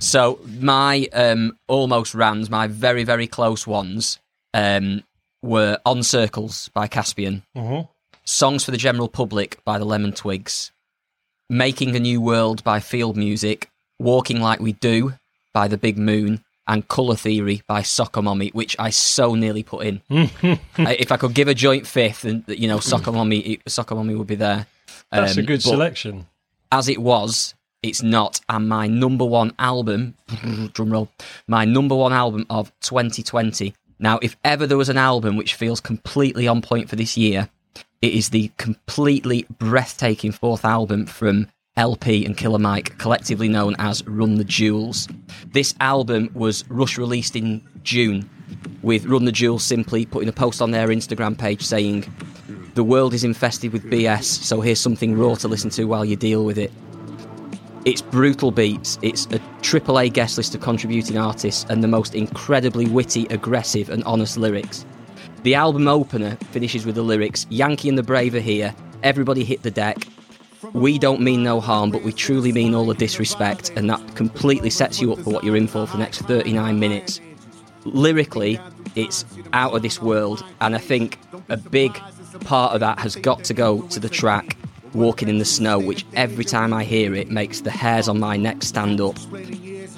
So 0.00 0.40
my 0.58 1.08
um 1.12 1.56
almost 1.68 2.14
rans, 2.14 2.50
my 2.50 2.66
very 2.66 3.04
very 3.04 3.28
close 3.28 3.66
ones, 3.66 4.18
um 4.54 5.04
were 5.40 5.78
On 5.86 6.02
Circles 6.02 6.70
by 6.74 6.88
Caspian, 6.88 7.44
mm-hmm. 7.56 7.88
Songs 8.24 8.64
for 8.64 8.72
the 8.72 8.76
General 8.76 9.08
Public 9.08 9.62
by 9.64 9.78
the 9.78 9.84
Lemon 9.84 10.12
Twigs, 10.12 10.72
Making 11.48 11.94
a 11.94 12.00
New 12.00 12.20
World 12.20 12.64
by 12.64 12.80
Field 12.80 13.16
Music, 13.16 13.70
Walking 14.00 14.40
Like 14.40 14.58
We 14.58 14.72
Do 14.72 15.14
by 15.54 15.68
the 15.68 15.78
Big 15.78 15.96
Moon, 15.96 16.42
and 16.68 16.86
Colour 16.86 17.16
Theory 17.16 17.62
by 17.66 17.82
Soccer 17.82 18.22
Mommy, 18.22 18.50
which 18.50 18.76
I 18.78 18.90
so 18.90 19.34
nearly 19.34 19.62
put 19.62 19.86
in. 19.86 20.02
if 20.10 21.10
I 21.10 21.16
could 21.16 21.34
give 21.34 21.48
a 21.48 21.54
joint 21.54 21.86
fifth, 21.86 22.24
and 22.24 22.44
you 22.46 22.68
know, 22.68 22.78
Soccer 22.78 23.10
Mommy, 23.10 23.58
Soccer 23.66 23.94
Mommy 23.94 24.14
would 24.14 24.26
be 24.26 24.34
there. 24.34 24.66
That's 25.10 25.36
um, 25.36 25.42
a 25.42 25.46
good 25.46 25.62
selection. 25.62 26.26
As 26.70 26.88
it 26.88 26.98
was, 26.98 27.54
it's 27.82 28.02
not. 28.02 28.40
And 28.48 28.68
my 28.68 28.86
number 28.86 29.24
one 29.24 29.54
album, 29.58 30.14
drum 30.74 30.92
roll, 30.92 31.08
my 31.46 31.64
number 31.64 31.96
one 31.96 32.12
album 32.12 32.46
of 32.50 32.70
2020. 32.80 33.74
Now, 33.98 34.18
if 34.22 34.36
ever 34.44 34.66
there 34.66 34.78
was 34.78 34.90
an 34.90 34.98
album 34.98 35.36
which 35.36 35.54
feels 35.54 35.80
completely 35.80 36.46
on 36.46 36.62
point 36.62 36.88
for 36.88 36.96
this 36.96 37.16
year, 37.16 37.48
it 38.02 38.12
is 38.12 38.28
the 38.28 38.52
completely 38.58 39.46
breathtaking 39.58 40.32
fourth 40.32 40.64
album 40.64 41.06
from 41.06 41.48
El-P 41.78 42.26
and 42.26 42.36
Killer 42.36 42.58
Mike, 42.58 42.98
collectively 42.98 43.48
known 43.48 43.76
as 43.78 44.04
Run 44.08 44.34
the 44.34 44.44
Jewels. 44.44 45.06
This 45.52 45.76
album 45.78 46.28
was 46.34 46.68
rush 46.68 46.98
released 46.98 47.36
in 47.36 47.62
June, 47.84 48.28
with 48.82 49.06
Run 49.06 49.26
the 49.26 49.32
Jewels 49.32 49.62
simply 49.62 50.04
putting 50.04 50.28
a 50.28 50.32
post 50.32 50.60
on 50.60 50.72
their 50.72 50.88
Instagram 50.88 51.38
page 51.38 51.62
saying, 51.62 52.12
The 52.74 52.82
world 52.82 53.14
is 53.14 53.22
infested 53.22 53.72
with 53.72 53.84
BS, 53.84 54.24
so 54.24 54.60
here's 54.60 54.80
something 54.80 55.16
raw 55.16 55.36
to 55.36 55.46
listen 55.46 55.70
to 55.70 55.84
while 55.84 56.04
you 56.04 56.16
deal 56.16 56.44
with 56.44 56.58
it. 56.58 56.72
It's 57.84 58.02
brutal 58.02 58.50
beats, 58.50 58.98
it's 59.00 59.26
a 59.26 59.38
AAA 59.62 60.12
guest 60.12 60.36
list 60.36 60.56
of 60.56 60.60
contributing 60.60 61.16
artists, 61.16 61.64
and 61.70 61.80
the 61.82 61.88
most 61.88 62.16
incredibly 62.16 62.86
witty, 62.86 63.26
aggressive, 63.30 63.88
and 63.88 64.02
honest 64.02 64.36
lyrics. 64.36 64.84
The 65.44 65.54
album 65.54 65.86
opener 65.86 66.36
finishes 66.50 66.84
with 66.84 66.96
the 66.96 67.02
lyrics 67.02 67.46
Yankee 67.50 67.88
and 67.88 67.96
the 67.96 68.02
Brave 68.02 68.34
are 68.34 68.40
here, 68.40 68.74
everybody 69.04 69.44
hit 69.44 69.62
the 69.62 69.70
deck, 69.70 69.98
we 70.72 70.98
don't 70.98 71.20
mean 71.20 71.42
no 71.42 71.60
harm, 71.60 71.90
but 71.90 72.02
we 72.02 72.12
truly 72.12 72.52
mean 72.52 72.74
all 72.74 72.86
the 72.86 72.94
disrespect, 72.94 73.70
and 73.76 73.88
that 73.90 74.16
completely 74.16 74.70
sets 74.70 75.00
you 75.00 75.12
up 75.12 75.18
for 75.20 75.30
what 75.30 75.44
you're 75.44 75.56
in 75.56 75.66
for 75.66 75.86
for 75.86 75.96
the 75.96 76.02
next 76.02 76.22
39 76.22 76.78
minutes. 76.78 77.20
Lyrically, 77.84 78.60
it's 78.94 79.24
out 79.52 79.74
of 79.74 79.82
this 79.82 80.02
world, 80.02 80.44
and 80.60 80.74
I 80.74 80.78
think 80.78 81.18
a 81.48 81.56
big 81.56 82.00
part 82.40 82.72
of 82.74 82.80
that 82.80 82.98
has 82.98 83.16
got 83.16 83.44
to 83.44 83.54
go 83.54 83.82
to 83.82 84.00
the 84.00 84.08
track 84.08 84.56
Walking 84.94 85.28
in 85.28 85.38
the 85.38 85.44
Snow, 85.44 85.78
which 85.78 86.06
every 86.14 86.44
time 86.44 86.72
I 86.72 86.84
hear 86.84 87.14
it 87.14 87.30
makes 87.30 87.60
the 87.60 87.70
hairs 87.70 88.08
on 88.08 88.18
my 88.18 88.36
neck 88.36 88.62
stand 88.62 89.00
up. 89.00 89.16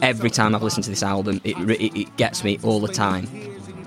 Every 0.03 0.31
time 0.31 0.55
I've 0.55 0.62
listened 0.62 0.85
to 0.85 0.90
this 0.90 1.03
album, 1.03 1.40
it, 1.44 1.57
it, 1.59 2.01
it 2.01 2.16
gets 2.16 2.42
me 2.42 2.59
all 2.62 2.81
the 2.81 2.92
time. 2.92 3.29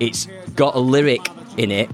It's 0.00 0.26
got 0.54 0.74
a 0.74 0.78
lyric 0.78 1.20
in 1.56 1.70
it 1.70 1.90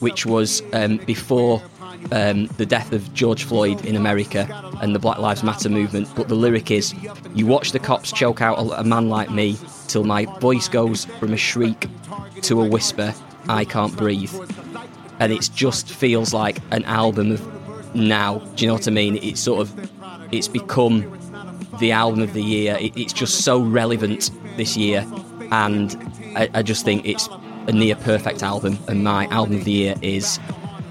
which 0.00 0.26
was 0.26 0.62
um, 0.72 0.98
before 0.98 1.62
um, 2.10 2.46
the 2.58 2.66
death 2.66 2.92
of 2.92 3.12
George 3.14 3.44
Floyd 3.44 3.84
in 3.84 3.96
America 3.96 4.46
and 4.80 4.94
the 4.94 4.98
Black 4.98 5.18
Lives 5.18 5.42
Matter 5.42 5.68
movement. 5.68 6.08
But 6.14 6.28
the 6.28 6.34
lyric 6.34 6.70
is, 6.70 6.94
"You 7.34 7.46
watch 7.46 7.72
the 7.72 7.78
cops 7.78 8.12
choke 8.12 8.42
out 8.42 8.56
a 8.58 8.84
man 8.84 9.08
like 9.08 9.30
me 9.30 9.56
till 9.88 10.04
my 10.04 10.24
voice 10.40 10.68
goes 10.68 11.04
from 11.04 11.32
a 11.32 11.36
shriek 11.36 11.86
to 12.42 12.60
a 12.60 12.66
whisper. 12.66 13.14
I 13.48 13.64
can't 13.64 13.96
breathe." 13.96 14.34
And 15.20 15.32
it 15.32 15.48
just 15.54 15.88
feels 15.90 16.34
like 16.34 16.58
an 16.70 16.84
album 16.84 17.32
of 17.32 17.94
now. 17.94 18.38
Do 18.56 18.64
you 18.64 18.68
know 18.68 18.74
what 18.74 18.88
I 18.88 18.90
mean? 18.90 19.16
It's 19.22 19.40
sort 19.40 19.60
of, 19.60 19.90
it's 20.32 20.48
become 20.48 21.18
the 21.78 21.92
album 21.92 22.22
of 22.22 22.32
the 22.32 22.42
year. 22.42 22.76
It, 22.80 22.96
it's 22.96 23.12
just 23.12 23.44
so 23.44 23.60
relevant 23.60 24.30
this 24.56 24.76
year, 24.76 25.06
and 25.50 25.96
I, 26.36 26.48
I 26.54 26.62
just 26.62 26.84
think 26.84 27.06
it's 27.06 27.28
a 27.68 27.72
near 27.72 27.94
perfect 27.94 28.42
album. 28.42 28.78
And 28.88 29.04
my 29.04 29.26
album 29.28 29.56
of 29.56 29.64
the 29.64 29.70
year 29.70 29.94
is 30.02 30.40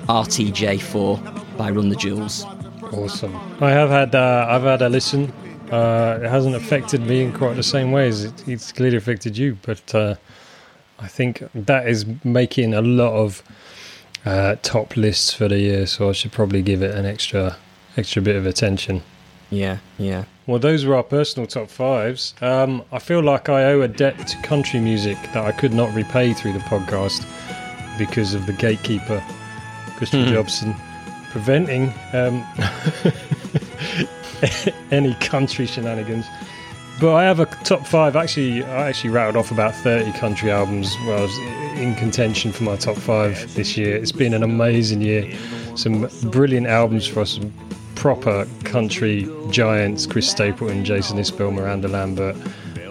RTJ4 0.08 1.58
by 1.58 1.72
Run 1.72 1.90
the 1.90 1.96
Jewels. 1.96 2.46
Awesome. 2.94 3.36
I 3.62 3.72
have 3.72 3.90
had 3.90 4.16
uh, 4.16 4.48
I've 4.50 4.64
had 4.64 4.82
a 4.82 4.90
listen. 4.90 5.32
Uh, 5.72 6.20
it 6.22 6.28
hasn't 6.28 6.56
affected 6.56 7.02
me 7.02 7.24
in 7.24 7.32
quite 7.32 7.56
the 7.56 7.64
same 7.64 7.92
way 7.92 8.08
as 8.08 8.26
it, 8.26 8.48
it's 8.48 8.72
clearly 8.74 8.98
affected 8.98 9.38
you, 9.38 9.58
but 9.62 9.96
uh, 9.96 10.16
I 11.00 11.08
think 11.08 11.44
that 11.56 11.88
is 11.88 12.06
making 12.26 12.74
a 12.74 12.82
lot 12.82 13.14
of 13.14 13.42
uh, 14.26 14.56
top 14.62 14.98
lists 14.98 15.34
for 15.34 15.48
the 15.48 15.60
year. 15.60 15.86
So 15.86 16.10
I 16.10 16.12
should 16.12 16.32
probably 16.32 16.62
give 16.62 16.82
it 16.82 16.94
an 16.94 17.06
extra 17.06 17.56
extra 17.98 18.22
bit 18.22 18.36
of 18.36 18.46
attention. 18.46 19.02
Yeah, 19.50 19.78
yeah. 19.98 20.26
Well, 20.48 20.60
those 20.60 20.86
were 20.86 20.96
our 20.96 21.04
personal 21.04 21.48
top 21.48 21.70
fives. 21.70 22.34
Um, 22.42 22.84
I 22.92 23.00
feel 23.00 23.22
like 23.22 23.50
I 23.50 23.66
owe 23.66 23.82
a 23.82 23.88
debt 23.88 24.28
to 24.28 24.42
country 24.42 24.80
music 24.80 25.18
that 25.34 25.46
I 25.46 25.52
could 25.52 25.74
not 25.74 25.94
repay 25.94 26.34
through 26.34 26.54
the 26.54 26.60
podcast 26.60 27.26
because 27.98 28.34
of 28.34 28.46
the 28.46 28.54
gatekeeper 28.54 29.24
Christian 30.02 30.26
mm-hmm. 30.26 30.34
Jobson, 30.34 30.76
preventing 31.30 31.94
um, 32.14 32.44
any 34.92 35.14
country 35.20 35.68
shenanigans. 35.68 36.26
But 37.00 37.14
I 37.14 37.24
have 37.26 37.40
a 37.40 37.46
top 37.46 37.86
five. 37.86 38.16
Actually, 38.16 38.64
I 38.64 38.90
actually 38.90 39.12
rattled 39.12 39.36
off 39.36 39.52
about 39.52 39.76
thirty 39.76 40.12
country 40.14 40.50
albums. 40.50 40.92
Where 41.06 41.20
I 41.20 41.22
was 41.22 41.38
in 41.80 41.94
contention 41.94 42.52
for 42.52 42.64
my 42.64 42.78
top 42.78 42.98
five 42.98 43.54
this 43.54 43.78
year. 43.78 43.96
It's 43.96 44.12
been 44.12 44.34
an 44.34 44.42
amazing 44.42 45.02
year. 45.02 45.32
Some 45.76 46.10
brilliant 46.32 46.66
albums 46.66 47.06
for 47.06 47.20
us. 47.20 47.40
Proper 47.94 48.48
country 48.64 49.30
giants: 49.52 50.08
Chris 50.08 50.28
Stapleton, 50.28 50.84
Jason 50.84 51.20
Isbell, 51.20 51.54
Miranda 51.54 51.90
Lambert. 51.90 52.36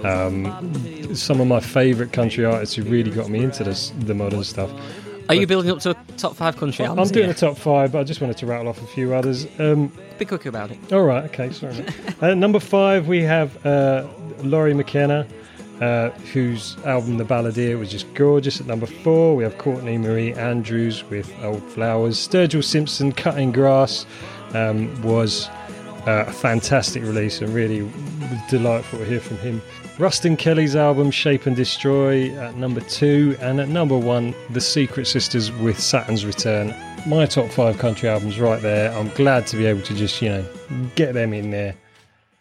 Um, 0.04 1.12
some 1.12 1.40
of 1.40 1.48
my 1.48 1.58
favourite 1.58 2.12
country 2.12 2.44
artists 2.44 2.76
who 2.76 2.84
really 2.84 3.10
got 3.10 3.28
me 3.30 3.42
into 3.42 3.64
this, 3.64 3.92
the 3.98 4.14
modern 4.14 4.44
stuff. 4.44 4.70
Are 5.30 5.34
you 5.34 5.46
building 5.46 5.70
up 5.70 5.78
to 5.80 5.90
a 5.90 5.94
top 6.16 6.34
five 6.34 6.56
country 6.56 6.84
albums? 6.84 7.10
I'm 7.10 7.14
doing 7.14 7.30
a 7.30 7.34
top 7.34 7.56
five, 7.56 7.92
but 7.92 8.00
I 8.00 8.04
just 8.04 8.20
wanted 8.20 8.36
to 8.38 8.46
rattle 8.46 8.66
off 8.66 8.82
a 8.82 8.86
few 8.86 9.14
others. 9.14 9.46
Um, 9.60 9.92
Be 10.18 10.24
quick 10.24 10.44
about 10.46 10.72
it. 10.72 10.92
All 10.92 11.02
right, 11.02 11.22
okay, 11.26 11.52
sorry. 11.52 11.84
uh, 12.20 12.34
number 12.34 12.58
five, 12.58 13.06
we 13.06 13.22
have 13.22 13.64
uh, 13.64 14.08
Lori 14.42 14.74
McKenna, 14.74 15.28
uh, 15.80 16.10
whose 16.32 16.76
album 16.84 17.16
The 17.16 17.24
Balladeer 17.24 17.78
was 17.78 17.92
just 17.92 18.12
gorgeous. 18.14 18.60
At 18.60 18.66
number 18.66 18.86
four, 18.86 19.36
we 19.36 19.44
have 19.44 19.56
Courtney 19.56 19.98
Marie 19.98 20.34
Andrews 20.34 21.04
with 21.04 21.32
Old 21.44 21.62
Flowers. 21.62 22.16
Sturgill 22.16 22.64
Simpson, 22.64 23.12
Cutting 23.12 23.52
Grass, 23.52 24.06
um, 24.54 25.00
was 25.02 25.48
uh, 26.08 26.24
a 26.26 26.32
fantastic 26.32 27.04
release 27.04 27.40
and 27.40 27.54
really 27.54 27.88
delightful 28.48 28.98
to 28.98 29.04
hear 29.04 29.20
from 29.20 29.36
him. 29.38 29.62
Ruston 30.00 30.34
Kelly's 30.34 30.76
album 30.76 31.10
Shape 31.10 31.44
and 31.44 31.54
Destroy 31.54 32.30
at 32.38 32.56
number 32.56 32.80
two, 32.80 33.36
and 33.38 33.60
at 33.60 33.68
number 33.68 33.98
one, 33.98 34.34
The 34.48 34.60
Secret 34.60 35.06
Sisters 35.06 35.52
with 35.52 35.78
Saturn's 35.78 36.24
Return. 36.24 36.74
My 37.06 37.26
top 37.26 37.50
five 37.50 37.76
country 37.76 38.08
albums 38.08 38.40
right 38.40 38.62
there. 38.62 38.90
I'm 38.92 39.10
glad 39.10 39.46
to 39.48 39.58
be 39.58 39.66
able 39.66 39.82
to 39.82 39.94
just, 39.94 40.22
you 40.22 40.30
know, 40.30 40.44
get 40.94 41.12
them 41.12 41.34
in 41.34 41.50
there. 41.50 41.74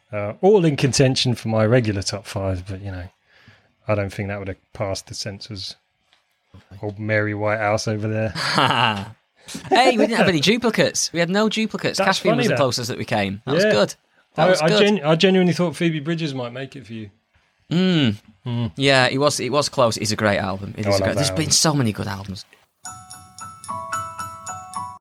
Uh, 0.09 0.35
all 0.39 0.63
in 0.63 0.77
contention 0.77 1.35
for 1.35 1.49
my 1.49 1.65
regular 1.65 2.01
top 2.01 2.25
five, 2.25 2.65
but 2.65 2.79
you 2.79 2.91
know, 2.91 3.03
I 3.89 3.93
don't 3.95 4.11
think 4.11 4.29
that 4.29 4.39
would 4.39 4.47
have 4.47 4.73
passed 4.73 5.07
the 5.07 5.13
censors. 5.13 5.75
Old 6.81 6.97
Mary 6.97 7.33
Whitehouse 7.33 7.89
over 7.89 8.07
there. 8.07 8.29
hey, 9.69 9.97
we 9.97 10.07
didn't 10.07 10.15
have 10.17 10.29
any 10.29 10.39
duplicates. 10.39 11.11
We 11.11 11.19
had 11.19 11.29
no 11.29 11.49
duplicates. 11.49 11.97
That's 11.97 12.07
Caspian 12.07 12.37
was 12.37 12.45
the 12.45 12.51
that. 12.51 12.57
closest 12.57 12.87
that 12.87 12.97
we 12.97 13.03
came. 13.03 13.41
That 13.45 13.55
was 13.55 13.65
good. 13.65 13.95
That 14.35 14.47
I, 14.47 14.49
was 14.49 14.61
I, 14.61 14.69
good. 14.69 14.79
genu- 14.79 15.03
I 15.03 15.15
genuinely 15.17 15.51
thought 15.53 15.75
Phoebe 15.75 15.99
Bridgers 15.99 16.33
might 16.33 16.53
make 16.53 16.77
it 16.77 16.87
for 16.87 16.93
you. 16.93 17.09
Mm. 17.71 18.71
Yeah, 18.75 19.07
it 19.07 19.17
was. 19.19 19.39
It 19.39 19.51
was 19.51 19.69
close. 19.69 19.97
It's 19.97 20.11
a 20.11 20.15
great 20.15 20.39
album. 20.39 20.73
It 20.77 20.87
Oh, 20.87 20.89
is 20.89 20.99
a 20.99 21.03
great, 21.03 21.15
there's 21.15 21.29
that 21.29 21.37
been 21.37 21.51
so 21.51 21.73
many 21.73 21.91
good 21.91 22.07
albums. 22.07 22.45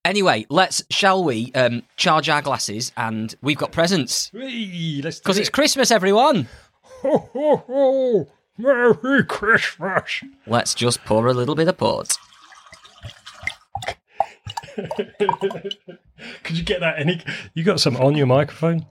Anyway, 0.04 0.46
let's 0.48 0.82
shall 0.90 1.22
we 1.24 1.52
um, 1.54 1.82
charge 1.96 2.28
our 2.28 2.40
glasses 2.42 2.92
and 2.96 3.34
we've 3.42 3.58
got 3.58 3.72
presents 3.72 4.30
Whee, 4.32 5.00
let's 5.04 5.18
do 5.18 5.22
because 5.24 5.36
it. 5.36 5.40
it's 5.42 5.50
Christmas, 5.50 5.90
everyone. 5.90 6.48
Ho, 6.82 7.28
ho, 7.32 7.56
ho. 7.66 8.28
Merry 8.56 9.24
Christmas. 9.24 10.24
Let's 10.46 10.74
just 10.74 11.04
pour 11.04 11.26
a 11.26 11.32
little 11.34 11.54
bit 11.54 11.68
of 11.68 11.76
port. 11.76 12.16
Could 16.44 16.56
you 16.56 16.64
get 16.64 16.80
that 16.80 16.98
any? 16.98 17.20
You 17.54 17.64
got 17.64 17.80
some 17.80 17.96
on 17.96 18.16
your 18.16 18.26
microphone? 18.26 18.86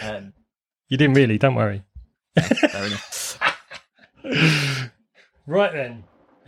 Um, 0.00 0.32
You 0.88 0.96
didn't 0.96 1.14
really. 1.14 1.38
Don't 1.38 1.54
worry. 1.54 1.82
Fair 2.42 2.86
enough. 2.86 3.38
Right 5.48 5.72
then. 5.72 6.02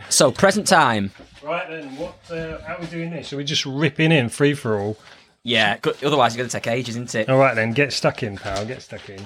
So 0.08 0.32
present 0.32 0.66
time. 0.66 1.12
Right 1.40 1.68
then. 1.70 1.96
What? 1.96 2.18
Uh, 2.28 2.60
how 2.62 2.74
are 2.74 2.80
we 2.80 2.86
doing 2.88 3.10
this? 3.10 3.32
Are 3.32 3.36
we 3.36 3.44
just 3.44 3.64
ripping 3.64 4.10
in 4.10 4.28
free 4.28 4.54
for 4.54 4.76
all? 4.76 4.96
Yeah, 5.44 5.76
otherwise 6.04 6.32
it's 6.32 6.36
going 6.36 6.48
to 6.48 6.52
take 6.52 6.66
ages, 6.66 6.96
isn't 6.96 7.14
it? 7.14 7.28
All 7.28 7.38
right 7.38 7.54
then. 7.54 7.70
Get 7.72 7.92
stuck 7.92 8.24
in, 8.24 8.36
pal. 8.36 8.66
Get 8.66 8.82
stuck 8.82 9.08
in. 9.08 9.24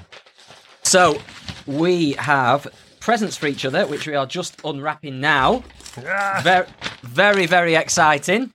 So 0.83 1.19
we 1.67 2.13
have 2.13 2.67
presents 3.01 3.39
for 3.39 3.47
each 3.47 3.65
other, 3.65 3.87
which 3.87 4.07
we 4.07 4.15
are 4.15 4.27
just 4.27 4.61
unwrapping 4.63 5.21
now. 5.21 5.65
Ah, 6.07 6.41
Very, 6.45 6.67
very, 7.03 7.47
very 7.47 7.75
exciting. 7.75 8.53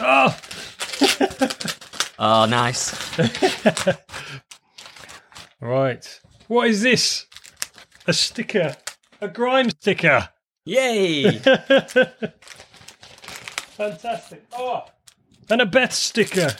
oh, 0.00 0.36
Oh, 2.18 2.44
nice. 2.44 2.92
right. 5.68 6.20
What 6.48 6.68
is 6.68 6.82
this? 6.82 7.26
A 8.06 8.12
sticker. 8.12 8.76
A 9.20 9.28
grime 9.28 9.70
sticker. 9.70 10.28
Yay! 10.64 11.38
Fantastic. 13.78 14.44
Oh, 14.52 14.84
and 15.48 15.60
a 15.60 15.66
Beth 15.66 15.92
sticker. 15.92 16.50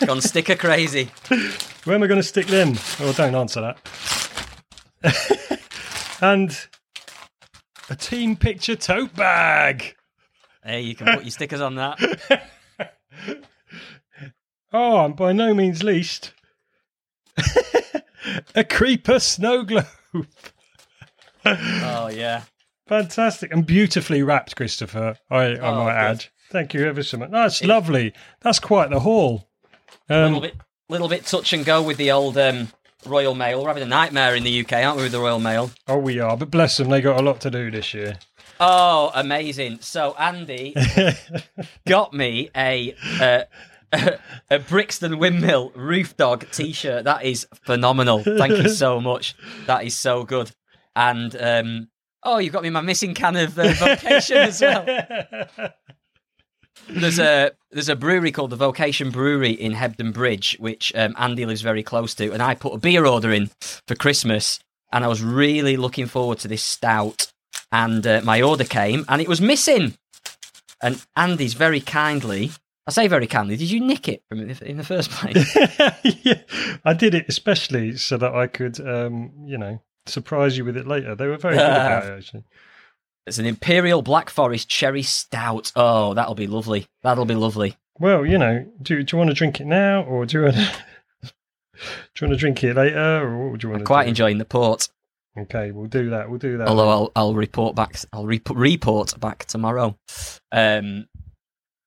Gone 0.06 0.20
sticker 0.20 0.56
crazy. 0.56 1.10
Where 1.84 1.96
am 1.96 2.02
I 2.02 2.06
going 2.06 2.20
to 2.20 2.26
stick 2.26 2.46
them? 2.46 2.74
Oh, 3.00 3.12
don't 3.12 3.34
answer 3.34 3.60
that. 3.60 3.78
and 6.20 6.68
a 7.90 7.96
team 7.96 8.36
picture 8.36 8.76
tote 8.76 9.14
bag. 9.14 9.94
Hey, 10.64 10.80
you 10.80 10.94
can 10.94 11.14
put 11.14 11.24
your 11.24 11.30
stickers 11.30 11.60
on 11.60 11.76
that. 11.76 11.98
Oh, 14.72 15.04
and 15.04 15.16
by 15.16 15.32
no 15.32 15.54
means 15.54 15.82
least, 15.82 16.32
a 18.54 18.64
creeper 18.64 19.18
snow 19.18 19.62
globe. 19.64 19.86
Oh 21.44 22.08
yeah. 22.12 22.42
Fantastic 22.88 23.52
and 23.52 23.66
beautifully 23.66 24.22
wrapped, 24.22 24.54
Christopher. 24.56 25.16
I, 25.30 25.36
I 25.36 25.56
Oh, 25.58 25.74
might 25.84 25.92
good. 25.92 25.98
add. 26.20 26.24
Thank 26.50 26.74
you 26.74 26.86
ever 26.86 27.02
so 27.02 27.18
much. 27.18 27.30
That's 27.30 27.64
lovely. 27.64 28.12
That's 28.42 28.60
quite 28.60 28.90
the 28.90 29.00
haul. 29.00 29.48
little 30.08 30.36
Um, 30.36 30.40
bit, 30.42 30.54
little 30.88 31.08
bit 31.08 31.24
touch 31.26 31.52
and 31.52 31.64
go 31.64 31.82
with 31.82 31.96
the 31.96 32.12
old 32.12 32.38
um, 32.38 32.68
Royal 33.04 33.34
Mail. 33.34 33.60
We're 33.62 33.68
having 33.68 33.82
a 33.82 33.86
nightmare 33.86 34.36
in 34.36 34.44
the 34.44 34.60
UK, 34.60 34.72
aren't 34.74 34.96
we, 34.98 35.02
with 35.04 35.12
the 35.12 35.18
Royal 35.20 35.40
Mail? 35.40 35.70
oh, 35.88 35.98
we 35.98 36.20
are, 36.20 36.36
but 36.36 36.50
bless 36.52 36.76
them, 36.76 36.88
they 36.88 37.00
got 37.00 37.18
a 37.18 37.22
lot 37.24 37.40
to 37.40 37.50
do 37.50 37.70
this 37.72 37.92
year. 37.92 38.18
Oh, 38.60 39.10
amazing! 39.14 39.78
So 39.82 40.14
Andy 40.18 40.74
got 41.86 42.14
me 42.14 42.50
a. 42.56 42.94
Uh, 43.20 43.42
a 44.50 44.58
Brixton 44.58 45.18
Windmill 45.18 45.72
Roof 45.74 46.16
Dog 46.16 46.50
T-shirt. 46.50 47.04
That 47.04 47.24
is 47.24 47.46
phenomenal. 47.64 48.22
Thank 48.22 48.62
you 48.62 48.68
so 48.68 49.00
much. 49.10 49.34
That 49.66 49.84
is 49.84 49.94
so 49.94 50.24
good. 50.24 50.50
And 50.94 51.36
um, 51.40 51.88
oh, 52.22 52.38
you've 52.38 52.52
got 52.52 52.62
me 52.62 52.70
my 52.70 52.80
missing 52.80 53.14
can 53.14 53.36
of 53.36 53.58
uh, 53.58 53.72
Vocation 53.72 54.36
as 54.38 54.60
well. 54.60 54.84
There's 56.88 57.18
a 57.18 57.50
there's 57.72 57.88
a 57.88 57.96
brewery 57.96 58.30
called 58.30 58.50
the 58.50 58.56
Vocation 58.56 59.10
Brewery 59.10 59.50
in 59.50 59.72
Hebden 59.72 60.12
Bridge, 60.12 60.56
which 60.60 60.92
um, 60.94 61.14
Andy 61.18 61.44
lives 61.44 61.60
very 61.62 61.82
close 61.82 62.14
to, 62.14 62.32
and 62.32 62.40
I 62.40 62.54
put 62.54 62.74
a 62.74 62.78
beer 62.78 63.06
order 63.06 63.32
in 63.32 63.50
for 63.60 63.96
Christmas, 63.96 64.60
and 64.92 65.04
I 65.04 65.08
was 65.08 65.20
really 65.20 65.76
looking 65.76 66.06
forward 66.06 66.38
to 66.40 66.48
this 66.48 66.62
stout, 66.62 67.32
and 67.72 68.06
uh, 68.06 68.20
my 68.22 68.40
order 68.40 68.62
came, 68.62 69.04
and 69.08 69.20
it 69.20 69.26
was 69.26 69.40
missing, 69.40 69.96
and 70.80 71.04
Andy's 71.16 71.54
very 71.54 71.80
kindly. 71.80 72.52
I 72.86 72.92
say 72.92 73.08
very 73.08 73.26
kindly. 73.26 73.56
Did 73.56 73.70
you 73.70 73.80
nick 73.80 74.08
it 74.08 74.22
from 74.28 74.48
in 74.48 74.76
the 74.76 74.84
first 74.84 75.10
place? 75.10 75.56
yeah, 76.24 76.40
I 76.84 76.92
did 76.92 77.14
it 77.14 77.26
especially 77.28 77.96
so 77.96 78.16
that 78.16 78.32
I 78.34 78.46
could, 78.46 78.78
um, 78.86 79.32
you 79.44 79.58
know, 79.58 79.82
surprise 80.06 80.56
you 80.56 80.64
with 80.64 80.76
it 80.76 80.86
later. 80.86 81.14
They 81.16 81.26
were 81.26 81.36
very 81.36 81.56
good 81.56 81.64
about 81.64 82.04
it, 82.04 82.12
actually. 82.18 82.44
It's 83.26 83.38
an 83.38 83.46
Imperial 83.46 84.02
Black 84.02 84.30
Forest 84.30 84.68
Cherry 84.68 85.02
Stout. 85.02 85.72
Oh, 85.74 86.14
that'll 86.14 86.36
be 86.36 86.46
lovely. 86.46 86.86
That'll 87.02 87.24
be 87.24 87.34
lovely. 87.34 87.76
Well, 87.98 88.24
you 88.24 88.38
know, 88.38 88.64
do, 88.80 89.02
do 89.02 89.16
you 89.16 89.18
want 89.18 89.30
to 89.30 89.34
drink 89.34 89.60
it 89.60 89.66
now, 89.66 90.04
or 90.04 90.24
do 90.26 90.38
you 90.38 90.44
want 90.44 90.54
to, 90.56 90.72
do 91.22 91.28
you 92.20 92.28
want 92.28 92.32
to 92.32 92.36
drink 92.36 92.62
it 92.62 92.76
later, 92.76 93.22
or 93.22 93.42
what 93.42 93.50
would 93.52 93.62
you 93.64 93.70
want 93.70 93.80
to 93.80 93.84
Quite 93.86 94.04
do? 94.04 94.10
enjoying 94.10 94.38
the 94.38 94.44
port. 94.44 94.88
Okay, 95.36 95.72
we'll 95.72 95.86
do 95.86 96.10
that. 96.10 96.30
We'll 96.30 96.38
do 96.38 96.58
that. 96.58 96.68
Although 96.68 96.88
I'll 96.88 97.12
I'll 97.16 97.34
report 97.34 97.74
back. 97.74 97.96
I'll 98.12 98.26
rep- 98.26 98.48
report 98.50 99.18
back 99.18 99.44
tomorrow. 99.46 99.98
Um, 100.52 101.08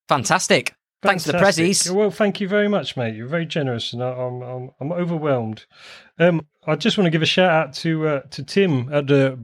fantastic. 0.10 0.76
Thanks 1.02 1.26
for 1.26 1.32
the 1.32 1.38
prezzies. 1.38 1.90
Well, 1.90 2.12
thank 2.12 2.42
you 2.42 2.48
very 2.48 2.68
much, 2.68 2.98
mate. 2.98 3.16
You're 3.16 3.28
very 3.28 3.46
generous, 3.46 3.94
and 3.94 4.04
I- 4.04 4.12
I'm 4.12 4.42
I'm, 4.42 4.72
I'm 4.82 4.92
overwhelmed. 4.92 5.66
Um, 6.18 6.46
I 6.68 6.76
just 6.76 6.98
want 6.98 7.06
to 7.06 7.12
give 7.12 7.22
a 7.22 7.26
shout 7.26 7.50
out 7.52 7.74
to 7.76 8.08
uh, 8.08 8.20
to 8.32 8.44
Tim 8.44 8.94
at 8.94 9.08
the 9.08 9.40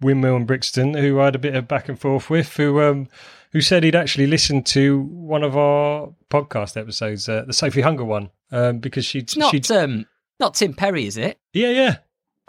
Windmill 0.00 0.36
in 0.36 0.46
Brixton, 0.46 0.94
who 0.94 1.20
I 1.20 1.26
had 1.26 1.34
a 1.36 1.38
bit 1.38 1.54
of 1.54 1.68
back 1.68 1.88
and 1.88 1.98
forth 1.98 2.28
with, 2.28 2.56
who 2.56 2.80
um, 2.80 3.08
who 3.52 3.60
said 3.60 3.84
he'd 3.84 3.94
actually 3.94 4.26
listened 4.26 4.66
to 4.66 5.00
one 5.02 5.44
of 5.44 5.56
our 5.56 6.12
podcast 6.28 6.76
episodes, 6.76 7.28
uh, 7.28 7.44
the 7.46 7.52
Sophie 7.52 7.82
Hunger 7.82 8.04
one, 8.04 8.30
um, 8.50 8.78
because 8.80 9.04
she'd 9.04 9.22
It's 9.24 9.36
not 9.36 9.52
she'd 9.52 9.70
um 9.70 10.06
not 10.40 10.54
Tim 10.54 10.74
Perry, 10.74 11.06
is 11.06 11.16
it? 11.16 11.38
yeah 11.52 11.70
yeah 11.70 11.96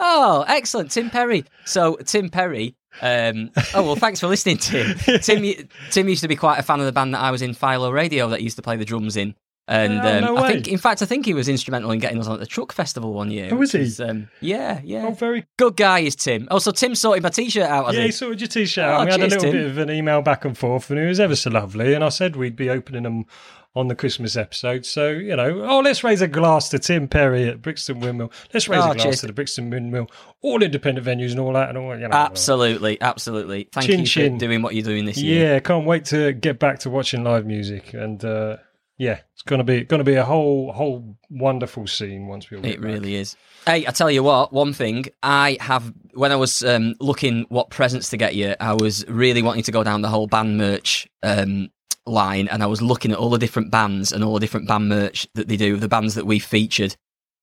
Oh, 0.00 0.44
excellent, 0.46 0.90
Tim 0.92 1.10
Perry. 1.10 1.44
So 1.64 1.96
Tim 1.96 2.28
Perry. 2.28 2.76
Um, 3.00 3.50
oh 3.74 3.82
well, 3.82 3.96
thanks 3.96 4.20
for 4.20 4.26
listening, 4.26 4.58
Tim. 4.58 4.96
Tim 5.22 5.68
Tim 5.90 6.08
used 6.08 6.22
to 6.22 6.28
be 6.28 6.36
quite 6.36 6.58
a 6.58 6.62
fan 6.62 6.80
of 6.80 6.86
the 6.86 6.92
band 6.92 7.14
that 7.14 7.20
I 7.20 7.30
was 7.30 7.42
in, 7.42 7.54
Philo 7.54 7.90
Radio, 7.90 8.28
that 8.30 8.42
used 8.42 8.56
to 8.56 8.62
play 8.62 8.76
the 8.76 8.84
drums 8.84 9.16
in. 9.16 9.34
And 9.70 10.00
Oh, 10.00 10.14
um, 10.16 10.20
no 10.24 10.36
I 10.38 10.50
think, 10.52 10.66
in 10.68 10.78
fact, 10.78 11.02
I 11.02 11.04
think 11.04 11.26
he 11.26 11.34
was 11.34 11.46
instrumental 11.46 11.90
in 11.90 11.98
getting 11.98 12.18
us 12.18 12.26
on 12.26 12.32
at 12.32 12.40
the 12.40 12.46
Truck 12.46 12.72
Festival 12.72 13.12
one 13.12 13.30
year. 13.30 13.50
Oh, 13.52 13.56
was 13.56 13.72
he? 13.72 13.80
is, 13.80 14.00
um, 14.00 14.30
yeah, 14.40 14.80
yeah. 14.82 15.04
oh 15.06 15.10
very 15.10 15.44
Good 15.58 15.76
guy 15.76 15.98
is 15.98 16.16
Tim. 16.16 16.48
Oh, 16.50 16.58
so 16.58 16.70
Tim 16.70 16.94
sorted 16.94 17.22
my 17.22 17.28
T-shirt 17.28 17.68
out. 17.68 17.92
Yeah. 17.92 18.00
he? 18.00 18.06
He 18.06 18.12
sorted 18.12 18.40
your 18.40 18.48
t-shirt 18.48 18.84
Oh, 18.86 18.88
out. 18.92 19.04
We 19.04 19.12
had 19.12 19.20
a 19.20 19.24
little 19.24 19.40
Tim. 19.42 19.52
bit 19.52 19.66
of 19.66 19.76
an 19.76 19.90
email 19.90 20.22
back 20.22 20.46
and 20.46 20.56
forth, 20.56 20.88
and 20.90 20.98
he 20.98 21.04
was 21.04 21.20
ever 21.20 21.36
so 21.36 21.50
lovely. 21.50 21.92
And 21.92 22.02
I 22.02 22.08
said 22.08 22.34
we'd 22.34 22.56
be 22.56 22.70
opening 22.70 23.02
them 23.02 23.26
on 23.76 23.88
the 23.88 23.94
Christmas 23.94 24.36
episode. 24.36 24.84
So 24.86 25.10
you 25.10 25.36
know, 25.36 25.62
oh, 25.64 25.80
let's 25.80 26.02
raise 26.02 26.20
a 26.20 26.28
glass 26.28 26.68
to 26.70 26.78
Tim 26.78 27.06
Perry 27.08 27.48
at 27.48 27.62
Brixton 27.62 28.00
Windmill. 28.00 28.32
Let's 28.52 28.68
raise 28.68 28.80
Oh, 28.82 28.90
a 28.90 28.94
glass 28.94 29.02
cheers. 29.04 29.20
to 29.20 29.26
the 29.28 29.32
Brixton 29.32 29.70
Windmill, 29.70 30.08
all 30.42 30.62
independent 30.62 31.06
venues 31.06 31.30
and 31.30 31.40
all 31.40 31.52
that, 31.52 31.68
and 31.68 31.78
all 31.78 31.96
you 31.96 32.08
know. 32.08 32.14
Absolutely, 32.16 33.00
absolutely. 33.00 33.68
Thank 33.72 33.86
Chin 33.86 34.00
you 34.00 34.06
chin. 34.06 34.32
for 34.34 34.40
doing 34.46 34.62
what 34.62 34.74
you're 34.74 34.84
doing 34.84 35.04
this 35.04 35.18
year. 35.18 35.54
Yeah, 35.54 35.58
can't 35.60 35.86
wait 35.86 36.04
to 36.06 36.32
get 36.32 36.58
back 36.58 36.80
to 36.80 36.90
watching 36.90 37.24
live 37.24 37.46
music, 37.46 37.94
and 37.94 38.24
uh, 38.24 38.56
yeah, 38.96 39.20
it's 39.32 39.42
gonna 39.42 39.64
be 39.64 39.84
gonna 39.84 40.02
be 40.04 40.14
a 40.14 40.24
whole 40.24 40.72
whole 40.72 41.16
wonderful 41.30 41.86
scene 41.86 42.26
once 42.26 42.50
we 42.50 42.56
all. 42.56 42.64
It 42.64 42.80
back. 42.80 42.84
really 42.84 43.14
is. 43.14 43.36
Hey, 43.66 43.86
I 43.86 43.90
tell 43.90 44.10
you 44.10 44.22
what, 44.22 44.52
one 44.52 44.72
thing 44.72 45.04
I 45.22 45.58
have 45.60 45.92
when 46.14 46.32
I 46.32 46.36
was 46.36 46.64
um, 46.64 46.94
looking 47.00 47.44
what 47.48 47.70
presents 47.70 48.08
to 48.10 48.16
get 48.16 48.34
you, 48.34 48.54
I 48.58 48.72
was 48.72 49.06
really 49.08 49.42
wanting 49.42 49.62
to 49.64 49.72
go 49.72 49.84
down 49.84 50.00
the 50.02 50.08
whole 50.08 50.26
band 50.26 50.56
merch 50.58 51.06
um, 51.22 51.68
line, 52.08 52.48
and 52.48 52.62
I 52.62 52.66
was 52.66 52.80
looking 52.82 53.12
at 53.12 53.18
all 53.18 53.30
the 53.30 53.38
different 53.38 53.70
bands 53.70 54.12
and 54.12 54.22
all 54.24 54.34
the 54.34 54.40
different 54.40 54.66
band 54.68 54.88
merch 54.88 55.26
that 55.34 55.48
they 55.48 55.56
do, 55.56 55.76
the 55.76 55.88
bands 55.88 56.14
that 56.14 56.26
we 56.26 56.38
featured, 56.38 56.96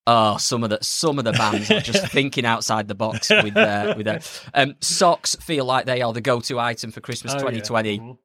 Oh, 0.08 0.36
some 0.36 0.62
of 0.62 0.70
the 0.70 0.78
some 0.82 1.18
of 1.18 1.24
the 1.24 1.32
bands 1.32 1.68
are 1.68 1.80
just 1.80 2.06
thinking 2.12 2.44
outside 2.46 2.86
the 2.86 2.94
box 2.94 3.28
with 3.28 3.54
their 3.54 3.96
with 3.96 4.06
their 4.06 4.20
um, 4.54 4.76
socks. 4.80 5.34
Feel 5.36 5.64
like 5.64 5.86
they 5.86 6.00
are 6.00 6.12
the 6.12 6.20
go-to 6.20 6.60
item 6.60 6.92
for 6.92 7.00
Christmas 7.00 7.32
Oh, 7.32 7.38
yeah. 7.38 7.60
2020. 7.60 7.98
Mhm. 7.98 8.18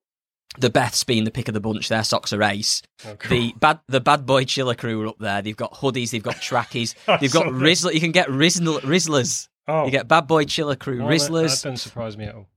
The 0.59 0.69
Beths 0.69 1.03
being 1.05 1.23
the 1.23 1.31
pick 1.31 1.47
of 1.47 1.53
the 1.55 1.59
bunch. 1.61 1.87
Their 1.89 2.03
socks 2.03 2.33
are 2.33 2.43
ace. 2.43 2.83
Oh, 3.07 3.15
cool. 3.15 3.29
The 3.35 3.53
bad 3.59 3.79
the 3.87 3.99
bad 4.01 4.25
boy 4.27 4.43
chiller 4.43 4.75
crew 4.75 5.01
are 5.01 5.07
up 5.07 5.17
there. 5.17 5.41
They've 5.41 5.57
got 5.57 5.73
hoodies. 5.73 6.11
They've 6.11 6.21
got 6.21 6.39
trackies. 6.41 6.93
They've 7.19 7.31
got. 7.33 7.47
Rizla. 7.47 7.93
You 7.95 7.99
can 8.01 8.11
get 8.11 8.27
Rizla, 8.27 8.81
Rizlas. 8.81 9.47
oh, 9.67 9.85
You 9.85 9.91
get 9.91 10.07
bad 10.07 10.27
boy 10.27 10.43
chiller 10.45 10.75
crew 10.75 11.01
oh, 11.03 11.07
that- 11.07 11.17
That 11.19 11.31
Rizlas. 11.31 11.41
doesn't 11.63 11.77
surprise 11.77 12.15
me 12.15 12.25
at 12.25 12.35
all. 12.35 12.47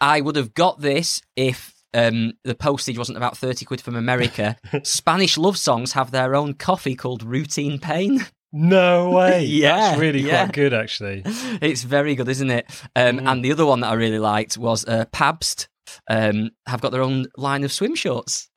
I 0.00 0.20
would 0.22 0.36
have 0.36 0.54
got 0.54 0.80
this 0.80 1.20
if 1.36 1.74
um, 1.94 2.32
the 2.44 2.54
postage 2.54 2.98
wasn't 2.98 3.16
about 3.18 3.36
30 3.36 3.64
quid 3.64 3.80
from 3.80 3.96
America. 3.96 4.56
Spanish 4.82 5.36
love 5.38 5.56
songs 5.58 5.92
have 5.92 6.10
their 6.10 6.34
own 6.34 6.54
coffee 6.54 6.94
called 6.94 7.22
Routine 7.22 7.78
Pain. 7.78 8.26
No 8.52 9.10
way. 9.10 9.44
Yeah, 9.46 9.76
That's 9.76 10.00
really 10.00 10.20
yeah. 10.20 10.44
quite 10.44 10.54
good, 10.54 10.74
actually. 10.74 11.22
it's 11.26 11.82
very 11.82 12.14
good, 12.14 12.28
isn't 12.28 12.50
it? 12.50 12.66
Um, 12.94 13.18
Mm. 13.20 13.30
And 13.30 13.44
the 13.44 13.52
other 13.52 13.64
one 13.66 13.80
that 13.80 13.88
I 13.90 13.94
really 13.94 14.18
liked 14.18 14.56
was 14.58 14.84
uh, 14.86 15.04
Pabst. 15.12 15.68
Um, 16.08 16.50
have 16.66 16.80
got 16.80 16.92
their 16.92 17.02
own 17.02 17.26
line 17.36 17.64
of 17.64 17.72
swim 17.72 17.94
shorts. 17.94 18.48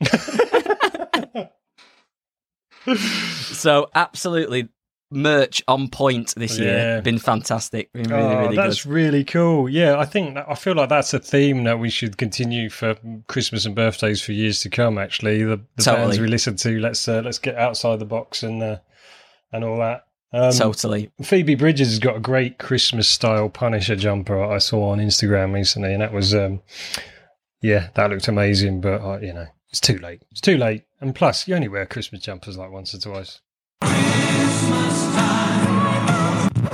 so 3.52 3.88
absolutely 3.96 4.70
merch 5.16 5.64
on 5.68 5.88
point 5.88 6.34
this 6.36 6.60
year. 6.60 6.78
Yeah. 6.78 7.00
Been 7.02 7.18
fantastic. 7.18 7.92
Been 7.94 8.10
really, 8.10 8.24
oh, 8.24 8.40
really 8.42 8.56
that's 8.56 8.84
good. 8.84 8.92
really 8.92 9.24
cool. 9.24 9.70
Yeah, 9.70 9.98
I 9.98 10.06
think 10.06 10.38
I 10.38 10.56
feel 10.56 10.76
like 10.76 10.90
that's 10.90 11.14
a 11.14 11.20
theme 11.20 11.64
that 11.64 11.80
we 11.80 11.90
should 11.90 12.18
continue 12.18 12.70
for 12.70 12.96
Christmas 13.28 13.66
and 13.66 13.74
birthdays 13.74 14.22
for 14.22 14.34
years 14.34 14.62
to 14.62 14.70
come. 14.70 14.98
Actually, 14.98 15.44
the, 15.44 15.62
the 15.76 15.84
Totally. 15.84 16.06
bands 16.06 16.20
we 16.20 16.28
listen 16.28 16.56
to, 16.58 16.80
let's 16.80 17.08
uh, 17.08 17.22
let's 17.24 17.40
get 17.40 17.56
outside 17.56 18.00
the 18.00 18.06
box 18.06 18.44
and 18.44 18.62
uh, 18.62 18.78
and 19.52 19.64
all 19.64 19.80
that. 19.80 20.06
Um, 20.34 20.52
Totally. 20.52 21.12
Phoebe 21.22 21.56
Bridgers 21.56 21.88
has 21.88 22.00
got 22.00 22.18
a 22.18 22.20
great 22.20 22.58
Christmas 22.58 23.08
style 23.08 23.48
Punisher 23.48 23.96
jumper 23.96 24.44
I 24.44 24.58
saw 24.58 24.90
on 24.90 25.00
Instagram 25.00 25.54
recently, 25.54 25.94
and 25.94 26.02
that 26.02 26.12
was, 26.12 26.36
um, 26.36 26.62
yeah, 27.62 27.88
that 27.94 28.10
looked 28.10 28.28
amazing. 28.28 28.82
But 28.82 29.02
uh, 29.02 29.20
you 29.22 29.34
know, 29.34 29.48
it's 29.70 29.80
too 29.80 29.98
late. 29.98 30.24
It's 30.32 30.42
too 30.42 30.58
late. 30.58 30.84
And 31.00 31.16
plus, 31.16 31.48
you 31.48 31.56
only 31.56 31.70
wear 31.70 31.86
Christmas 31.86 32.22
jumpers 32.22 32.58
like 32.58 32.72
once 32.72 32.94
or 32.94 33.00
twice. 33.00 33.40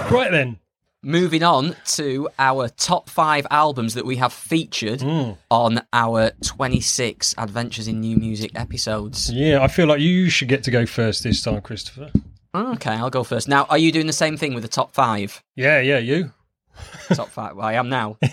Right 0.10 0.32
then. 0.32 0.58
Moving 1.04 1.42
on 1.44 1.76
to 1.96 2.30
our 2.38 2.70
top 2.70 3.10
five 3.10 3.48
albums 3.50 3.96
that 3.96 4.06
we 4.06 4.18
have 4.18 4.32
featured 4.32 5.00
Mm. 5.00 5.36
on 5.50 5.82
our 5.94 6.30
26 6.44 7.34
Adventures 7.40 7.88
in 7.88 8.02
New 8.02 8.18
Music 8.18 8.52
episodes. 8.54 9.32
Yeah, 9.32 9.64
I 9.64 9.68
feel 9.68 9.88
like 9.88 10.00
you 10.00 10.30
should 10.30 10.48
get 10.48 10.64
to 10.66 10.72
go 10.72 10.86
first 10.86 11.24
this 11.24 11.42
time, 11.42 11.60
Christopher. 11.62 12.12
Okay, 12.54 12.92
I'll 12.92 13.10
go 13.10 13.24
first. 13.24 13.48
Now, 13.48 13.66
are 13.70 13.78
you 13.80 13.92
doing 13.92 14.06
the 14.08 14.14
same 14.14 14.38
thing 14.38 14.54
with 14.54 14.62
the 14.64 14.70
top 14.70 14.94
five? 14.94 15.42
Yeah, 15.56 15.80
yeah, 15.80 15.98
you. 15.98 16.32
top 17.14 17.30
five. 17.30 17.56
Well, 17.56 17.66
I 17.66 17.74
am 17.74 17.90
now. 17.90 18.18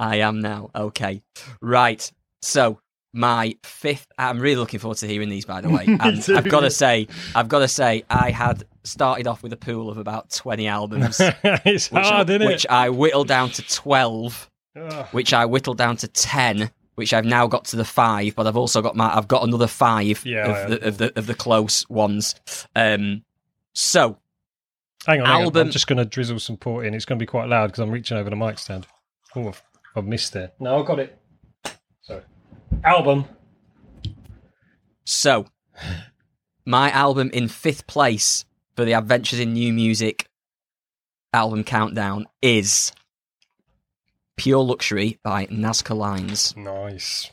I 0.00 0.16
am 0.16 0.40
now. 0.40 0.70
Okay. 0.74 1.22
Right. 1.62 2.10
So, 2.42 2.80
my 3.16 3.56
fifth. 3.64 4.06
I'm 4.18 4.38
really 4.38 4.56
looking 4.56 4.78
forward 4.78 4.98
to 4.98 5.06
hearing 5.08 5.28
these, 5.28 5.44
by 5.44 5.60
the 5.60 5.68
way. 5.76 5.84
And 5.86 6.24
I've 6.36 6.48
got 6.48 6.60
to 6.60 6.70
say, 6.70 7.08
I've 7.34 7.48
got 7.48 7.60
to 7.60 7.68
say, 7.68 8.04
I 8.10 8.30
had 8.30 8.64
started 8.84 9.26
off 9.26 9.42
with 9.42 9.52
a 9.52 9.56
pool 9.56 9.90
of 9.90 9.98
about 9.98 10.30
20 10.30 10.66
albums. 10.68 11.16
it's 11.44 11.90
which, 11.90 12.06
hard, 12.06 12.30
isn't 12.30 12.46
which? 12.46 12.66
I 12.68 12.90
whittled 12.90 13.28
down 13.28 13.50
to 13.50 13.62
12. 13.62 14.50
Ugh. 14.78 15.06
which 15.12 15.32
I 15.32 15.46
whittled 15.46 15.78
down 15.78 15.96
to 15.96 16.08
ten, 16.08 16.70
which 16.96 17.14
I've 17.14 17.24
now 17.24 17.46
got 17.46 17.64
to 17.66 17.76
the 17.76 17.84
five, 17.86 18.34
but 18.34 18.46
I've 18.46 18.58
also 18.58 18.82
got 18.82 18.94
my 18.94 19.10
I've 19.16 19.26
got 19.26 19.42
another 19.42 19.66
five 19.66 20.22
Yeah, 20.26 20.64
of, 20.64 20.70
the, 20.70 20.86
of 20.88 20.98
the 20.98 21.18
of 21.18 21.26
the 21.26 21.34
close 21.34 21.88
ones. 21.88 22.34
Um, 22.74 23.24
so 23.72 24.18
Hang 25.06 25.20
on, 25.20 25.26
hang 25.26 25.34
on. 25.36 25.42
album- 25.44 25.66
I'm 25.68 25.70
just 25.70 25.86
going 25.86 25.96
to 25.96 26.04
drizzle 26.04 26.40
some 26.40 26.58
port 26.58 26.84
in. 26.84 26.92
It's 26.92 27.06
going 27.06 27.18
to 27.18 27.22
be 27.22 27.26
quite 27.26 27.48
loud 27.48 27.68
because 27.68 27.78
I'm 27.80 27.90
reaching 27.90 28.18
over 28.18 28.28
the 28.28 28.36
mic 28.36 28.58
stand. 28.58 28.86
Oh, 29.34 29.48
I've, 29.48 29.62
I've 29.96 30.04
missed 30.06 30.34
there. 30.34 30.52
No, 30.60 30.78
I've 30.80 30.84
got 30.86 30.98
it. 30.98 31.18
Album. 32.84 33.24
so 35.04 35.46
my 36.64 36.90
album 36.90 37.30
in 37.32 37.48
fifth 37.48 37.86
place 37.86 38.44
for 38.74 38.84
the 38.84 38.92
Adventures 38.92 39.40
in 39.40 39.52
New 39.52 39.72
Music 39.72 40.28
album 41.32 41.64
countdown 41.64 42.26
is 42.42 42.92
Pure 44.36 44.64
Luxury 44.64 45.18
by 45.22 45.46
NZCA 45.46 45.96
Lines. 45.96 46.56
Nice. 46.56 47.30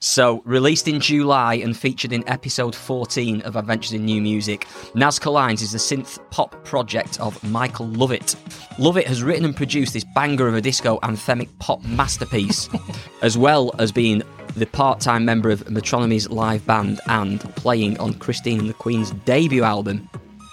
So, 0.00 0.42
released 0.44 0.88
in 0.88 1.00
July 1.00 1.54
and 1.54 1.76
featured 1.76 2.12
in 2.12 2.28
episode 2.28 2.74
14 2.74 3.42
of 3.42 3.56
Adventures 3.56 3.92
in 3.92 4.04
New 4.04 4.20
Music, 4.20 4.66
NZCA 4.94 5.32
Lines 5.32 5.62
is 5.62 5.72
the 5.72 5.78
synth 5.78 6.18
pop 6.30 6.64
project 6.64 7.18
of 7.20 7.42
Michael 7.44 7.86
Lovett. 7.88 8.36
Lovett 8.78 9.06
has 9.06 9.22
written 9.22 9.44
and 9.44 9.56
produced 9.56 9.92
this 9.92 10.04
banger 10.14 10.48
of 10.48 10.54
a 10.54 10.60
disco 10.60 10.98
anthemic 11.00 11.48
pop 11.58 11.82
masterpiece, 11.84 12.68
as 13.22 13.38
well 13.38 13.74
as 13.78 13.90
being 13.92 14.22
the 14.56 14.66
part 14.66 15.00
time 15.00 15.24
member 15.24 15.50
of 15.50 15.70
Metronomy's 15.70 16.28
live 16.30 16.64
band 16.66 17.00
and 17.08 17.40
playing 17.56 17.98
on 17.98 18.14
Christine 18.14 18.60
and 18.60 18.68
the 18.68 18.74
Queen's 18.74 19.10
debut 19.24 19.64
album, 19.64 20.08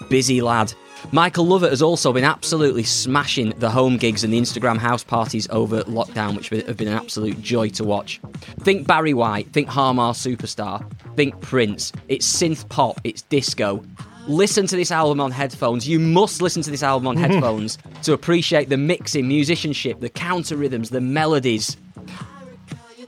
Busy 0.08 0.40
Lad. 0.40 0.74
Michael 1.12 1.46
Lovett 1.46 1.70
has 1.70 1.82
also 1.82 2.12
been 2.12 2.24
absolutely 2.24 2.82
smashing 2.82 3.50
the 3.58 3.70
home 3.70 3.96
gigs 3.96 4.24
and 4.24 4.32
the 4.32 4.40
Instagram 4.40 4.78
house 4.78 5.04
parties 5.04 5.46
over 5.50 5.82
lockdown, 5.84 6.36
which 6.36 6.48
have 6.48 6.76
been 6.76 6.88
an 6.88 6.94
absolute 6.94 7.40
joy 7.40 7.68
to 7.70 7.84
watch. 7.84 8.20
Think 8.60 8.86
Barry 8.86 9.14
White, 9.14 9.52
think 9.52 9.68
Harmar 9.68 10.12
Superstar, 10.12 10.84
think 11.16 11.40
Prince. 11.40 11.92
It's 12.08 12.30
synth 12.30 12.68
pop, 12.68 13.00
it's 13.04 13.22
disco. 13.22 13.84
Listen 14.26 14.66
to 14.66 14.76
this 14.76 14.90
album 14.90 15.20
on 15.20 15.30
headphones. 15.30 15.86
You 15.86 15.98
must 16.00 16.40
listen 16.40 16.62
to 16.62 16.70
this 16.70 16.82
album 16.82 17.06
on 17.06 17.16
headphones 17.18 17.78
to 18.02 18.12
appreciate 18.14 18.68
the 18.70 18.78
mixing, 18.78 19.28
musicianship, 19.28 20.00
the 20.00 20.08
counter 20.08 20.56
rhythms, 20.56 20.90
the 20.90 21.00
melodies. 21.00 21.76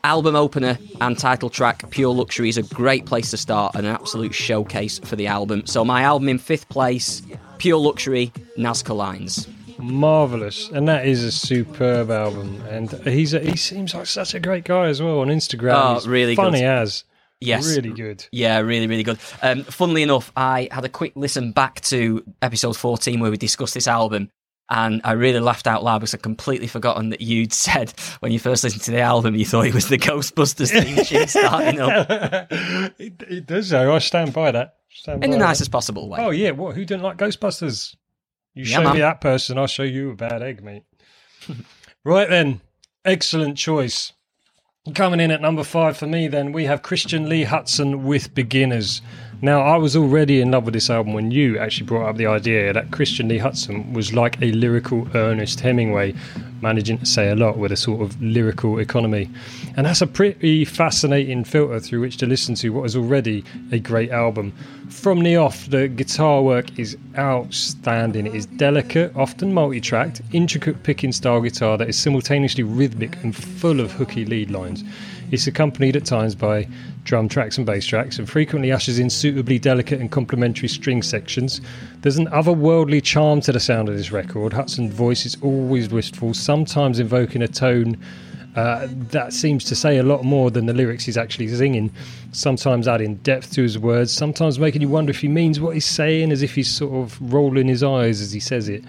Album 0.06 0.36
opener 0.36 0.78
and 1.00 1.18
title 1.18 1.50
track 1.50 1.90
Pure 1.90 2.14
Luxury 2.14 2.48
is 2.48 2.56
a 2.56 2.62
great 2.62 3.06
place 3.06 3.32
to 3.32 3.36
start 3.36 3.74
and 3.74 3.84
an 3.84 3.92
absolute 3.92 4.32
showcase 4.32 5.00
for 5.00 5.16
the 5.16 5.26
album. 5.26 5.66
So, 5.66 5.84
my 5.84 6.02
album 6.02 6.28
in 6.28 6.38
fifth 6.38 6.68
place 6.68 7.22
Pure 7.58 7.78
Luxury, 7.80 8.32
NZCA 8.56 8.94
Lines. 8.94 9.48
Marvelous, 9.78 10.70
and 10.70 10.86
that 10.86 11.08
is 11.08 11.24
a 11.24 11.32
superb 11.32 12.12
album. 12.12 12.62
And 12.68 12.88
he's 13.02 13.34
a, 13.34 13.40
he 13.40 13.56
seems 13.56 13.94
like 13.94 14.06
such 14.06 14.32
a 14.32 14.38
great 14.38 14.62
guy 14.62 14.86
as 14.86 15.02
well 15.02 15.18
on 15.18 15.26
Instagram. 15.26 15.74
Oh, 15.74 15.94
He's 15.94 16.06
really 16.06 16.36
funny 16.36 16.60
good. 16.60 16.66
as. 16.66 17.02
Yes. 17.40 17.66
really 17.76 17.90
good. 17.90 18.24
Yeah, 18.30 18.60
really, 18.60 18.86
really 18.86 19.02
good. 19.02 19.18
Um, 19.42 19.64
funnily 19.64 20.04
enough, 20.04 20.30
I 20.36 20.68
had 20.70 20.84
a 20.84 20.88
quick 20.88 21.14
listen 21.16 21.50
back 21.50 21.80
to 21.80 22.24
episode 22.42 22.76
14 22.76 23.18
where 23.18 23.32
we 23.32 23.36
discussed 23.38 23.74
this 23.74 23.88
album, 23.88 24.30
and 24.68 25.00
I 25.04 25.12
really 25.12 25.40
laughed 25.40 25.66
out 25.66 25.84
loud 25.84 25.98
because 26.00 26.14
I'd 26.14 26.22
completely 26.22 26.66
forgotten 26.66 27.10
that 27.10 27.20
you'd 27.20 27.52
said 27.66 27.92
when 28.20 28.32
you 28.32 28.38
first 28.38 28.64
listened 28.64 28.82
to 28.82 28.90
the 28.90 29.00
album 29.00 29.34
you 29.34 29.44
thought 29.44 29.66
it 29.66 29.74
was 29.74 29.88
the 29.88 29.98
Ghostbusters 29.98 30.70
theme 30.70 31.04
tune 31.04 31.28
starting 31.28 31.80
up 31.80 32.06
it, 32.98 33.22
it 33.28 33.46
does 33.46 33.70
though. 33.70 33.94
I 33.94 33.98
stand 33.98 34.32
by 34.32 34.50
that. 34.52 34.76
Stand 34.90 35.22
in 35.24 35.30
the 35.30 35.36
by 35.36 35.40
that. 35.42 35.48
nicest 35.48 35.70
possible 35.70 36.08
way. 36.08 36.18
Oh 36.20 36.30
yeah, 36.30 36.50
what? 36.52 36.74
Who 36.74 36.84
didn't 36.84 37.02
like 37.02 37.16
Ghostbusters? 37.18 37.94
You 38.54 38.64
Yeah, 38.64 38.78
show 38.78 38.82
man. 38.84 38.94
me 38.94 39.00
that 39.00 39.20
person, 39.20 39.58
I'll 39.58 39.66
show 39.66 39.82
you 39.82 40.10
a 40.10 40.16
bad 40.16 40.42
egg, 40.42 40.62
mate. 40.64 40.84
right 42.04 42.28
then, 42.28 42.60
excellent 43.04 43.58
choice. 43.58 44.12
Coming 44.94 45.18
in 45.20 45.30
at 45.32 45.40
number 45.42 45.64
five 45.64 45.96
for 45.96 46.06
me, 46.06 46.28
then 46.28 46.52
we 46.52 46.64
have 46.64 46.80
Christian 46.80 47.28
Lee 47.28 47.44
Hutson 47.44 48.02
with 48.04 48.34
Beginners. 48.34 49.02
Now, 49.42 49.60
I 49.60 49.76
was 49.76 49.94
already 49.94 50.40
in 50.40 50.50
love 50.50 50.64
with 50.64 50.72
this 50.72 50.88
album 50.88 51.12
when 51.12 51.30
you 51.30 51.58
actually 51.58 51.86
brought 51.86 52.08
up 52.08 52.16
the 52.16 52.26
idea 52.26 52.72
that 52.72 52.90
Christian 52.90 53.28
Lee 53.28 53.38
Hutson 53.38 53.92
was 53.92 54.14
like 54.14 54.40
a 54.40 54.50
lyrical 54.52 55.06
Ernest 55.14 55.60
Hemingway, 55.60 56.14
managing 56.62 56.96
to 56.98 57.06
say 57.06 57.28
a 57.28 57.36
lot 57.36 57.58
with 57.58 57.70
a 57.70 57.76
sort 57.76 58.00
of 58.00 58.20
lyrical 58.22 58.78
economy. 58.78 59.28
And 59.76 59.84
that's 59.84 60.00
a 60.00 60.06
pretty 60.06 60.64
fascinating 60.64 61.44
filter 61.44 61.78
through 61.80 62.00
which 62.00 62.16
to 62.18 62.26
listen 62.26 62.54
to 62.56 62.70
what 62.70 62.84
is 62.84 62.96
already 62.96 63.44
a 63.72 63.78
great 63.78 64.10
album. 64.10 64.54
From 64.88 65.22
the 65.22 65.36
off, 65.36 65.68
the 65.68 65.88
guitar 65.88 66.42
work 66.42 66.78
is 66.78 66.96
outstanding. 67.18 68.26
It 68.26 68.34
is 68.34 68.46
delicate, 68.46 69.14
often 69.14 69.52
multi 69.52 69.82
tracked, 69.82 70.22
intricate 70.32 70.82
picking 70.82 71.12
style 71.12 71.42
guitar 71.42 71.76
that 71.76 71.90
is 71.90 71.98
simultaneously 71.98 72.64
rhythmic 72.64 73.22
and 73.22 73.36
full 73.36 73.80
of 73.80 73.92
hooky 73.92 74.24
lead 74.24 74.50
lines. 74.50 74.82
It's 75.30 75.46
accompanied 75.46 75.96
at 75.96 76.04
times 76.04 76.34
by 76.34 76.68
drum 77.04 77.28
tracks 77.28 77.56
and 77.56 77.66
bass 77.66 77.86
tracks 77.86 78.18
and 78.18 78.28
frequently 78.28 78.72
ushers 78.72 78.98
in 78.98 79.10
suitably 79.10 79.58
delicate 79.58 80.00
and 80.00 80.10
complementary 80.10 80.68
string 80.68 81.02
sections. 81.02 81.60
There's 82.02 82.18
an 82.18 82.26
otherworldly 82.28 83.02
charm 83.02 83.40
to 83.42 83.52
the 83.52 83.60
sound 83.60 83.88
of 83.88 83.96
this 83.96 84.12
record. 84.12 84.52
Hutson's 84.52 84.92
voice 84.92 85.26
is 85.26 85.36
always 85.42 85.88
wistful, 85.88 86.34
sometimes 86.34 86.98
invoking 86.98 87.42
a 87.42 87.48
tone 87.48 87.96
uh, 88.56 88.88
that 88.90 89.34
seems 89.34 89.64
to 89.64 89.76
say 89.76 89.98
a 89.98 90.02
lot 90.02 90.24
more 90.24 90.50
than 90.50 90.64
the 90.64 90.72
lyrics 90.72 91.04
he's 91.04 91.18
actually 91.18 91.46
singing. 91.48 91.92
Sometimes 92.32 92.88
adding 92.88 93.16
depth 93.16 93.52
to 93.52 93.62
his 93.62 93.78
words, 93.78 94.10
sometimes 94.10 94.58
making 94.58 94.80
you 94.80 94.88
wonder 94.88 95.10
if 95.10 95.20
he 95.20 95.28
means 95.28 95.60
what 95.60 95.74
he's 95.74 95.84
saying, 95.84 96.32
as 96.32 96.42
if 96.42 96.54
he's 96.54 96.70
sort 96.70 96.94
of 96.94 97.18
rolling 97.32 97.68
his 97.68 97.82
eyes 97.82 98.22
as 98.22 98.32
he 98.32 98.40
says 98.40 98.70
it. 98.70 98.82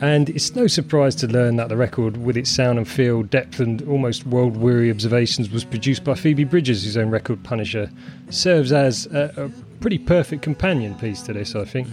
And 0.00 0.28
it's 0.30 0.54
no 0.54 0.66
surprise 0.66 1.14
to 1.16 1.26
learn 1.26 1.56
that 1.56 1.68
the 1.68 1.76
record, 1.76 2.18
with 2.18 2.36
its 2.36 2.50
sound 2.50 2.78
and 2.78 2.86
feel, 2.86 3.22
depth, 3.24 3.58
and 3.58 3.82
almost 3.88 4.26
world 4.26 4.56
weary 4.56 4.90
observations, 4.90 5.50
was 5.50 5.64
produced 5.64 6.04
by 6.04 6.14
Phoebe 6.14 6.44
Bridgers, 6.44 6.84
whose 6.84 6.96
own 6.96 7.10
record 7.10 7.42
Punisher 7.42 7.90
serves 8.30 8.70
as 8.72 9.06
a, 9.06 9.32
a 9.36 9.80
pretty 9.80 9.98
perfect 9.98 10.42
companion 10.42 10.94
piece 10.94 11.22
to 11.22 11.32
this, 11.32 11.54
I 11.54 11.64
think. 11.64 11.88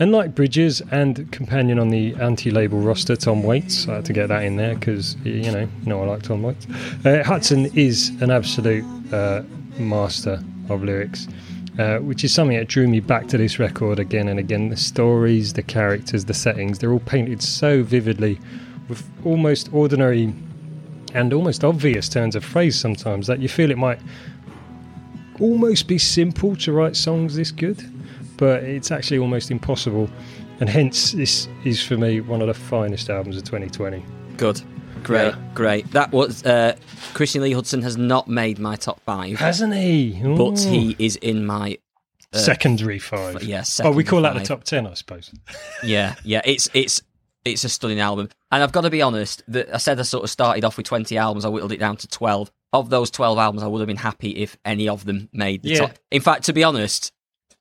And 0.00 0.12
like 0.12 0.34
Bridgers 0.34 0.80
and 0.90 1.30
companion 1.30 1.78
on 1.78 1.90
the 1.90 2.14
anti-label 2.14 2.78
roster, 2.78 3.16
Tom 3.16 3.42
Waits, 3.42 3.86
I 3.86 3.96
had 3.96 4.06
to 4.06 4.14
get 4.14 4.28
that 4.28 4.44
in 4.44 4.56
there 4.56 4.74
because 4.74 5.14
you 5.24 5.52
know, 5.52 5.68
you 5.82 5.86
know 5.86 6.02
I 6.02 6.06
like 6.06 6.22
Tom 6.22 6.42
Waits. 6.42 6.66
Uh, 7.04 7.22
Hutson 7.22 7.76
is 7.76 8.08
an 8.22 8.30
absolute 8.30 8.84
uh, 9.12 9.42
master 9.78 10.42
of 10.70 10.82
lyrics, 10.82 11.28
uh, 11.78 11.98
which 11.98 12.24
is 12.24 12.32
something 12.32 12.56
that 12.56 12.68
drew 12.68 12.86
me 12.86 13.00
back 13.00 13.28
to 13.28 13.38
this 13.38 13.58
record 13.58 13.98
again 13.98 14.28
and 14.28 14.38
again. 14.38 14.68
The 14.68 14.76
stories, 14.76 15.52
the 15.52 15.62
characters, 15.62 16.24
the 16.24 16.34
settings—they're 16.34 16.92
all 16.92 17.00
painted 17.00 17.42
so 17.42 17.82
vividly, 17.82 18.38
with 18.88 19.08
almost 19.24 19.72
ordinary 19.72 20.34
and 21.14 21.32
almost 21.32 21.64
obvious 21.64 22.08
turns 22.08 22.36
of 22.36 22.44
phrase 22.44 22.78
sometimes 22.78 23.26
that 23.26 23.40
you 23.40 23.48
feel 23.48 23.72
it 23.72 23.78
might 23.78 23.98
almost 25.40 25.88
be 25.88 25.98
simple 25.98 26.54
to 26.54 26.70
write 26.70 26.94
songs 26.94 27.34
this 27.34 27.50
good 27.50 27.84
but 28.40 28.64
it's 28.64 28.90
actually 28.90 29.18
almost 29.18 29.50
impossible. 29.50 30.08
And 30.60 30.68
hence, 30.68 31.12
this 31.12 31.46
is 31.62 31.82
for 31.82 31.98
me 31.98 32.22
one 32.22 32.40
of 32.40 32.46
the 32.48 32.54
finest 32.54 33.10
albums 33.10 33.36
of 33.36 33.44
2020. 33.44 34.02
Good. 34.38 34.62
Great, 35.02 35.34
yeah. 35.34 35.52
great. 35.54 35.90
That 35.92 36.12
was 36.12 36.44
uh, 36.44 36.76
Christian 37.14 37.42
Lee 37.42 37.52
Hutson 37.52 37.82
has 37.82 37.96
not 37.96 38.28
made 38.28 38.58
my 38.58 38.76
top 38.76 39.00
five, 39.00 39.38
hasn't 39.38 39.74
he? 39.74 40.20
Ooh. 40.24 40.36
But 40.36 40.58
he 40.60 40.96
is 40.98 41.16
in 41.16 41.46
my 41.46 41.78
uh, 42.32 42.38
secondary 42.38 42.98
five. 42.98 43.36
F- 43.36 43.42
yeah, 43.42 43.64
oh, 43.82 43.92
we 43.92 44.04
call 44.04 44.22
five. 44.22 44.34
that 44.34 44.40
the 44.40 44.46
top 44.46 44.64
ten, 44.64 44.86
I 44.86 44.94
suppose. 44.94 45.32
yeah, 45.82 46.14
yeah. 46.24 46.42
It's 46.44 46.68
it's 46.74 47.02
it's 47.44 47.64
a 47.64 47.68
stunning 47.68 48.00
album, 48.00 48.28
and 48.50 48.62
I've 48.62 48.72
got 48.72 48.82
to 48.82 48.90
be 48.90 49.02
honest. 49.02 49.42
That 49.48 49.74
I 49.74 49.78
said 49.78 49.98
I 49.98 50.02
sort 50.02 50.24
of 50.24 50.30
started 50.30 50.64
off 50.64 50.76
with 50.76 50.86
twenty 50.86 51.16
albums. 51.16 51.44
I 51.44 51.48
whittled 51.48 51.72
it 51.72 51.80
down 51.80 51.96
to 51.98 52.08
twelve. 52.08 52.50
Of 52.72 52.88
those 52.88 53.10
twelve 53.10 53.38
albums, 53.38 53.64
I 53.64 53.66
would 53.66 53.80
have 53.80 53.88
been 53.88 53.96
happy 53.96 54.30
if 54.30 54.56
any 54.64 54.88
of 54.88 55.04
them 55.04 55.28
made 55.32 55.62
the 55.62 55.70
yeah. 55.70 55.78
top. 55.78 55.98
In 56.12 56.20
fact, 56.22 56.44
to 56.44 56.52
be 56.52 56.62
honest, 56.62 57.12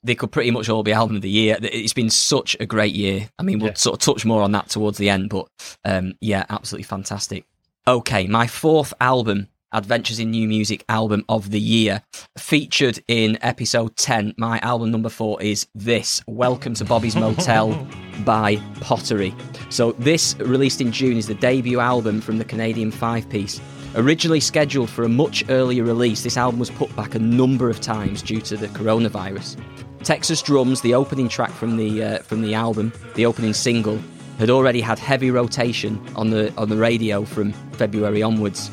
they 0.04 0.16
could 0.16 0.32
pretty 0.32 0.52
much 0.52 0.70
all 0.70 0.84
be 0.84 0.94
album 0.94 1.18
of 1.18 1.22
the 1.22 1.30
year. 1.30 1.58
It's 1.62 1.94
been 1.94 2.10
such 2.10 2.56
a 2.60 2.66
great 2.66 2.96
year. 2.96 3.30
I 3.38 3.44
mean, 3.44 3.60
we'll 3.60 3.72
yeah. 3.72 3.76
sort 3.76 3.96
of 3.96 4.00
touch 4.00 4.26
more 4.26 4.42
on 4.42 4.52
that 4.54 4.70
towards 4.70 4.98
the 4.98 5.10
end, 5.10 5.30
but 5.30 5.48
um, 5.86 6.14
yeah, 6.22 6.46
absolutely 6.50 6.84
fantastic. 6.84 7.46
Okay, 7.88 8.28
my 8.28 8.48
fourth 8.48 8.94
album, 9.02 9.48
Adventures 9.72 10.20
in 10.20 10.32
New 10.32 10.48
Music 10.48 10.86
album 10.90 11.26
of 11.28 11.52
the 11.52 11.60
year, 11.60 12.02
featured 12.38 13.00
in 13.08 13.38
episode 13.42 13.96
10. 13.98 14.36
My 14.38 14.60
album 14.60 14.92
number 14.92 15.10
four 15.10 15.42
is 15.42 15.68
this 15.76 16.22
Welcome 16.28 16.74
to 16.76 16.86
Bobby's 16.86 17.16
Motel 17.16 17.88
by 18.26 18.58
Pottery. 18.80 19.34
So, 19.70 19.94
this 19.94 20.36
released 20.40 20.82
in 20.82 20.92
June 20.92 21.18
is 21.18 21.28
the 21.28 21.36
debut 21.36 21.80
album 21.80 22.22
from 22.22 22.38
the 22.38 22.46
Canadian 22.46 22.92
five 22.92 23.30
piece. 23.30 23.60
Originally 23.96 24.40
scheduled 24.40 24.90
for 24.90 25.04
a 25.04 25.10
much 25.10 25.44
earlier 25.50 25.84
release, 25.84 26.22
this 26.24 26.38
album 26.38 26.60
was 26.60 26.70
put 26.70 26.96
back 26.96 27.16
a 27.16 27.20
number 27.20 27.70
of 27.70 27.82
times 27.82 28.22
due 28.22 28.42
to 28.42 28.56
the 28.56 28.68
coronavirus. 28.68 29.58
Texas 30.04 30.42
Drums, 30.42 30.82
the 30.82 30.94
opening 30.94 31.28
track 31.30 31.52
from 31.52 31.78
the 31.78 32.04
uh, 32.04 32.18
from 32.20 32.42
the 32.42 32.54
album, 32.54 32.94
the 33.16 33.26
opening 33.26 33.54
single, 33.54 34.00
had 34.38 34.50
already 34.50 34.82
had 34.82 34.98
heavy 34.98 35.32
rotation 35.32 36.02
on 36.16 36.30
the 36.30 36.54
on 36.58 36.70
the 36.70 36.78
radio 36.78 37.26
from 37.26 37.52
February 37.74 38.24
onwards. 38.24 38.72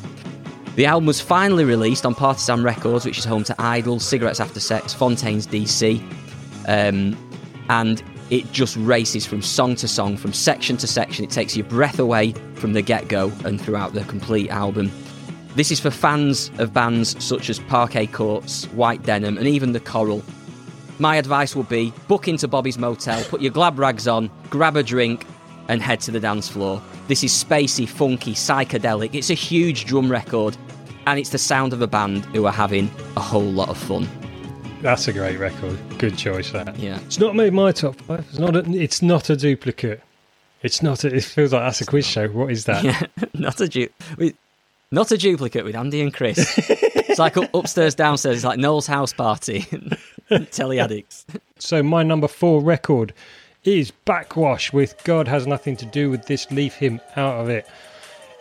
The 0.76 0.86
album 0.86 1.06
was 1.06 1.20
finally 1.20 1.64
released 1.64 2.04
on 2.04 2.14
Partisan 2.14 2.62
Records, 2.62 3.04
which 3.06 3.18
is 3.18 3.24
home 3.24 3.44
to 3.44 3.54
Idol, 3.58 3.98
Cigarettes 3.98 4.40
After 4.40 4.60
Sex, 4.60 4.92
Fontaines 4.92 5.46
DC, 5.46 6.00
um, 6.68 7.16
and 7.70 8.02
it 8.28 8.52
just 8.52 8.76
races 8.76 9.24
from 9.24 9.40
song 9.40 9.74
to 9.76 9.88
song, 9.88 10.16
from 10.16 10.32
section 10.32 10.76
to 10.78 10.86
section. 10.86 11.24
It 11.24 11.30
takes 11.30 11.56
your 11.56 11.66
breath 11.66 11.98
away 11.98 12.32
from 12.56 12.74
the 12.74 12.82
get 12.82 13.08
go 13.08 13.32
and 13.44 13.60
throughout 13.60 13.94
the 13.94 14.04
complete 14.04 14.50
album. 14.50 14.90
This 15.54 15.72
is 15.72 15.80
for 15.80 15.90
fans 15.90 16.50
of 16.58 16.74
bands 16.74 17.22
such 17.24 17.48
as 17.48 17.58
Parquet 17.58 18.08
Courts, 18.08 18.66
White 18.72 19.02
Denim, 19.02 19.38
and 19.38 19.46
even 19.46 19.72
The 19.72 19.80
Coral, 19.80 20.22
my 20.98 21.16
advice 21.16 21.54
would 21.56 21.68
be 21.68 21.92
book 22.08 22.28
into 22.28 22.48
Bobby's 22.48 22.78
Motel, 22.78 23.22
put 23.24 23.40
your 23.40 23.52
glad 23.52 23.78
rags 23.78 24.06
on, 24.08 24.30
grab 24.50 24.76
a 24.76 24.82
drink, 24.82 25.26
and 25.68 25.82
head 25.82 26.00
to 26.02 26.10
the 26.10 26.20
dance 26.20 26.48
floor. 26.48 26.80
This 27.08 27.22
is 27.24 27.32
spacey, 27.32 27.88
funky, 27.88 28.34
psychedelic. 28.34 29.14
It's 29.14 29.30
a 29.30 29.34
huge 29.34 29.84
drum 29.84 30.10
record, 30.10 30.56
and 31.06 31.18
it's 31.18 31.30
the 31.30 31.38
sound 31.38 31.72
of 31.72 31.82
a 31.82 31.86
band 31.86 32.24
who 32.26 32.46
are 32.46 32.52
having 32.52 32.90
a 33.16 33.20
whole 33.20 33.42
lot 33.50 33.68
of 33.68 33.76
fun. 33.78 34.08
That's 34.82 35.08
a 35.08 35.12
great 35.12 35.38
record. 35.38 35.78
Good 35.98 36.16
choice. 36.16 36.50
That. 36.52 36.78
Yeah. 36.78 36.98
It's 37.06 37.18
not 37.18 37.34
made 37.34 37.52
my 37.52 37.72
top 37.72 37.96
five. 37.96 38.24
It's 38.28 38.38
not. 38.38 38.54
A, 38.54 38.60
it's 38.70 39.02
not 39.02 39.30
a 39.30 39.36
duplicate. 39.36 40.02
It's 40.62 40.82
not. 40.82 41.02
A, 41.04 41.14
it 41.14 41.24
feels 41.24 41.52
like 41.52 41.62
that's 41.62 41.80
a 41.80 41.86
quiz 41.86 42.06
show. 42.06 42.28
What 42.28 42.50
is 42.50 42.66
that? 42.66 42.84
Yeah, 42.84 43.00
not 43.34 43.60
a 43.60 43.68
du- 43.68 43.88
Not 44.90 45.10
a 45.10 45.16
duplicate 45.18 45.64
with 45.64 45.74
Andy 45.74 46.00
and 46.02 46.12
Chris. 46.14 46.38
it's 46.68 47.18
like 47.18 47.36
upstairs, 47.36 47.94
downstairs. 47.94 48.36
It's 48.36 48.44
like 48.44 48.58
Noel's 48.58 48.86
house 48.86 49.12
party. 49.12 49.66
Telly 50.50 50.78
addicts. 50.80 51.26
So 51.58 51.82
my 51.82 52.02
number 52.02 52.28
four 52.28 52.60
record 52.60 53.14
is 53.64 53.90
Backxwash 54.06 54.74
with 54.74 54.94
God 55.04 55.26
Has 55.26 55.46
Nothing 55.46 55.74
to 55.78 55.86
Do 55.86 56.10
with 56.10 56.26
This, 56.26 56.50
Leave 56.50 56.74
Him 56.74 57.00
Out 57.16 57.40
of 57.40 57.48
It. 57.48 57.66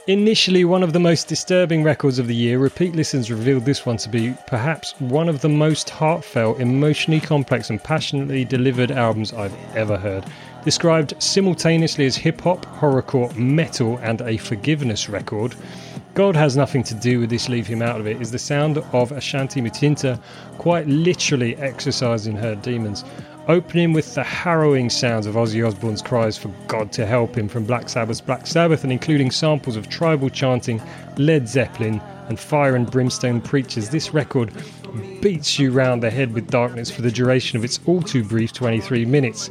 Initially 0.08 0.66
one 0.66 0.84
of 0.84 0.92
the 0.92 1.00
most 1.00 1.30
disturbing 1.30 1.82
records 1.82 2.20
of 2.20 2.28
the 2.28 2.36
year, 2.36 2.60
repeat 2.60 2.94
listens 2.94 3.32
revealed 3.32 3.64
this 3.64 3.86
one 3.86 3.96
to 3.98 4.10
be 4.10 4.36
perhaps 4.48 4.94
one 5.00 5.30
of 5.30 5.40
the 5.40 5.50
most 5.50 5.90
heartfelt, 5.90 6.60
emotionally 6.60 7.22
complex, 7.22 7.70
and 7.70 7.82
passionately 7.82 8.44
delivered 8.44 8.92
albums 8.92 9.32
I've 9.32 9.56
ever 9.74 9.96
heard. 9.96 10.26
Described 10.66 11.14
simultaneously 11.24 12.06
as 12.06 12.18
hip 12.18 12.42
hop, 12.42 12.66
horrorcore, 12.66 13.34
metal, 13.38 13.98
and 14.04 14.20
a 14.22 14.36
forgiveness 14.36 15.08
record, 15.08 15.56
God 16.16 16.38
has 16.38 16.56
nothing 16.56 16.82
to 16.84 16.96
do 16.96 17.20
with 17.20 17.30
this, 17.30 17.50
leave 17.50 17.68
him 17.68 17.82
out 17.82 18.00
of 18.00 18.08
it, 18.08 18.22
is 18.22 18.32
the 18.32 18.40
sound 18.40 18.78
of 18.78 19.12
Ashanti 19.12 19.62
Mutinta 19.62 20.18
quite 20.58 20.88
literally 20.88 21.58
exorcising 21.58 22.38
her 22.38 22.56
demons. 22.56 23.04
Opening 23.50 23.92
with 23.92 24.16
the 24.16 24.24
harrowing 24.24 24.90
sounds 24.90 25.26
of 25.26 25.36
Ozzy 25.36 25.68
Osbourne's 25.68 26.02
cries 26.02 26.38
for 26.38 26.48
God 26.68 26.94
to 26.94 27.06
help 27.06 27.38
him 27.38 27.50
from 27.50 27.66
Black 27.66 27.90
Sabbath's 27.90 28.22
Black 28.22 28.48
Sabbath 28.48 28.84
and 28.84 28.94
including 28.94 29.30
samples 29.30 29.76
of 29.76 29.90
tribal 29.90 30.30
chanting, 30.30 30.82
Led 31.18 31.50
Zeppelin, 31.50 32.00
and 32.30 32.40
fire 32.40 32.78
and 32.78 32.90
brimstone 32.90 33.42
preachers, 33.42 33.90
this 33.90 34.14
record 34.14 34.54
beats 35.22 35.60
you 35.60 35.72
round 35.72 36.02
the 36.02 36.10
head 36.10 36.34
with 36.34 36.50
darkness 36.50 36.90
for 36.90 37.02
the 37.02 37.12
duration 37.12 37.58
of 37.58 37.66
its 37.66 37.80
all 37.86 38.02
too 38.02 38.24
brief 38.24 38.54
23 38.54 39.04
minutes. 39.04 39.50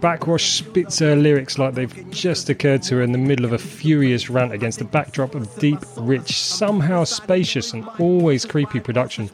Backxwash 0.00 0.58
spits 0.58 1.00
her 1.00 1.16
lyrics 1.16 1.58
like 1.58 1.74
they've 1.74 2.10
just 2.10 2.48
occurred 2.48 2.82
to 2.82 2.96
her 2.96 3.02
in 3.02 3.10
the 3.10 3.18
middle 3.18 3.44
of 3.44 3.52
a 3.52 3.58
furious 3.58 4.30
rant 4.30 4.52
against 4.52 4.80
a 4.80 4.84
backdrop 4.84 5.34
of 5.34 5.52
deep, 5.58 5.80
rich, 5.96 6.38
somehow 6.38 7.02
spacious, 7.02 7.72
and 7.72 7.84
always 7.98 8.44
creepy 8.44 8.78
production, 8.78 9.28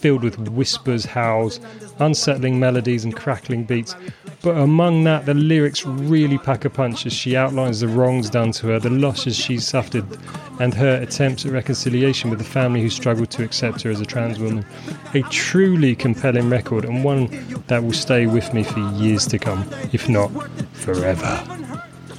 filled 0.00 0.22
with 0.22 0.38
whispers, 0.48 1.04
howls, 1.04 1.60
unsettling 1.98 2.58
melodies, 2.58 3.04
and 3.04 3.14
crackling 3.14 3.64
beats. 3.64 3.94
But 4.42 4.56
among 4.56 5.04
that, 5.04 5.26
the 5.26 5.34
lyrics 5.34 5.84
really 5.84 6.38
pack 6.38 6.64
a 6.64 6.70
punch 6.70 7.06
as 7.06 7.12
she 7.12 7.36
outlines 7.36 7.80
the 7.80 7.88
wrongs 7.88 8.30
done 8.30 8.52
to 8.52 8.68
her, 8.68 8.78
the 8.78 8.90
losses 8.90 9.36
she's 9.36 9.66
suffered, 9.66 10.06
and 10.60 10.72
her 10.74 10.96
attempts 11.02 11.44
at 11.44 11.52
reconciliation 11.52 12.30
with 12.30 12.38
the 12.38 12.44
family 12.44 12.80
who 12.80 12.90
struggled 12.90 13.30
to 13.30 13.42
accept 13.42 13.82
her 13.82 13.90
as 13.90 14.00
a 14.00 14.06
trans 14.06 14.38
woman. 14.38 14.64
A 15.14 15.22
truly 15.22 15.96
compelling 15.96 16.48
record, 16.48 16.84
and 16.84 17.02
one 17.02 17.28
that 17.66 17.82
will 17.82 17.92
stay 17.92 18.26
with 18.26 18.54
me 18.54 18.62
for 18.62 18.80
years 18.96 19.26
to 19.26 19.38
come, 19.38 19.68
if 19.92 20.08
not 20.08 20.28
forever. 20.74 21.42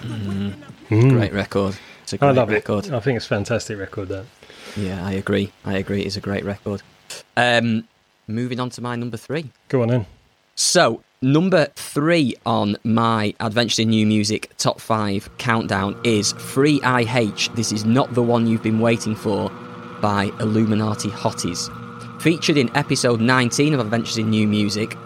Mm. 0.04 0.54
Mm. 0.90 1.10
Great 1.12 1.34
record. 1.34 1.78
It's 2.04 2.14
a 2.14 2.18
great 2.18 2.30
I 2.30 2.32
love 2.32 2.50
record. 2.50 2.88
it. 2.88 2.94
I 2.94 3.00
think 3.00 3.18
it's 3.18 3.26
a 3.26 3.30
fantastic 3.30 3.78
record, 3.78 4.10
that. 4.10 4.26
Yeah, 4.76 5.06
I 5.06 5.14
agree. 5.14 5.52
I 5.64 5.78
agree. 5.78 6.02
It's 6.02 6.18
a 6.18 6.22
great 6.22 6.44
record. 6.44 6.82
Um, 7.38 7.88
moving 8.28 8.60
on 8.60 8.70
to 8.72 8.82
my 8.82 8.96
number 8.96 9.18
three. 9.18 9.52
Go 9.70 9.82
on 9.82 9.90
in. 9.90 10.06
So, 10.56 11.04
number 11.22 11.68
three 11.76 12.36
on 12.46 12.76
my 12.84 13.34
Adventures 13.40 13.80
in 13.80 13.90
New 13.90 14.06
Music 14.06 14.52
top 14.58 14.82
five 14.82 15.30
countdown 15.38 15.98
is 16.04 16.34
Free 16.34 16.82
IH. 16.84 17.50
This 17.56 17.72
is 17.72 17.86
not 17.86 18.14
the 18.14 18.24
one 18.24 18.46
you've 18.46 18.64
been 18.64 18.80
waiting 18.80 19.16
for 19.16 19.50
by 20.02 20.32
Illuminati 20.40 21.10
Hotties. 21.10 21.70
Featured 22.22 22.58
in 22.58 22.76
episode 22.76 23.22
19 23.22 23.74
of 23.74 23.80
Adventures 23.80 24.18
in 24.18 24.30
New 24.30 24.48
Music 24.48 24.98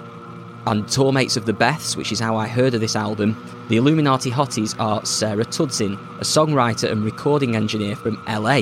and 0.66 0.88
Tourmates 0.88 1.38
of 1.38 1.46
the 1.46 1.54
Beths, 1.54 1.96
which 1.96 2.12
is 2.12 2.20
how 2.20 2.36
I 2.36 2.48
heard 2.48 2.74
of 2.74 2.82
this 2.82 2.96
album, 2.96 3.38
the 3.70 3.78
Illuminati 3.78 4.32
Hotties 4.32 4.76
are 4.80 5.06
Sarah 5.06 5.46
Tudzin, 5.46 5.94
a 6.18 6.24
songwriter 6.24 6.92
and 6.92 7.04
recording 7.04 7.56
engineer 7.56 7.96
from 7.96 8.22
LA. 8.28 8.62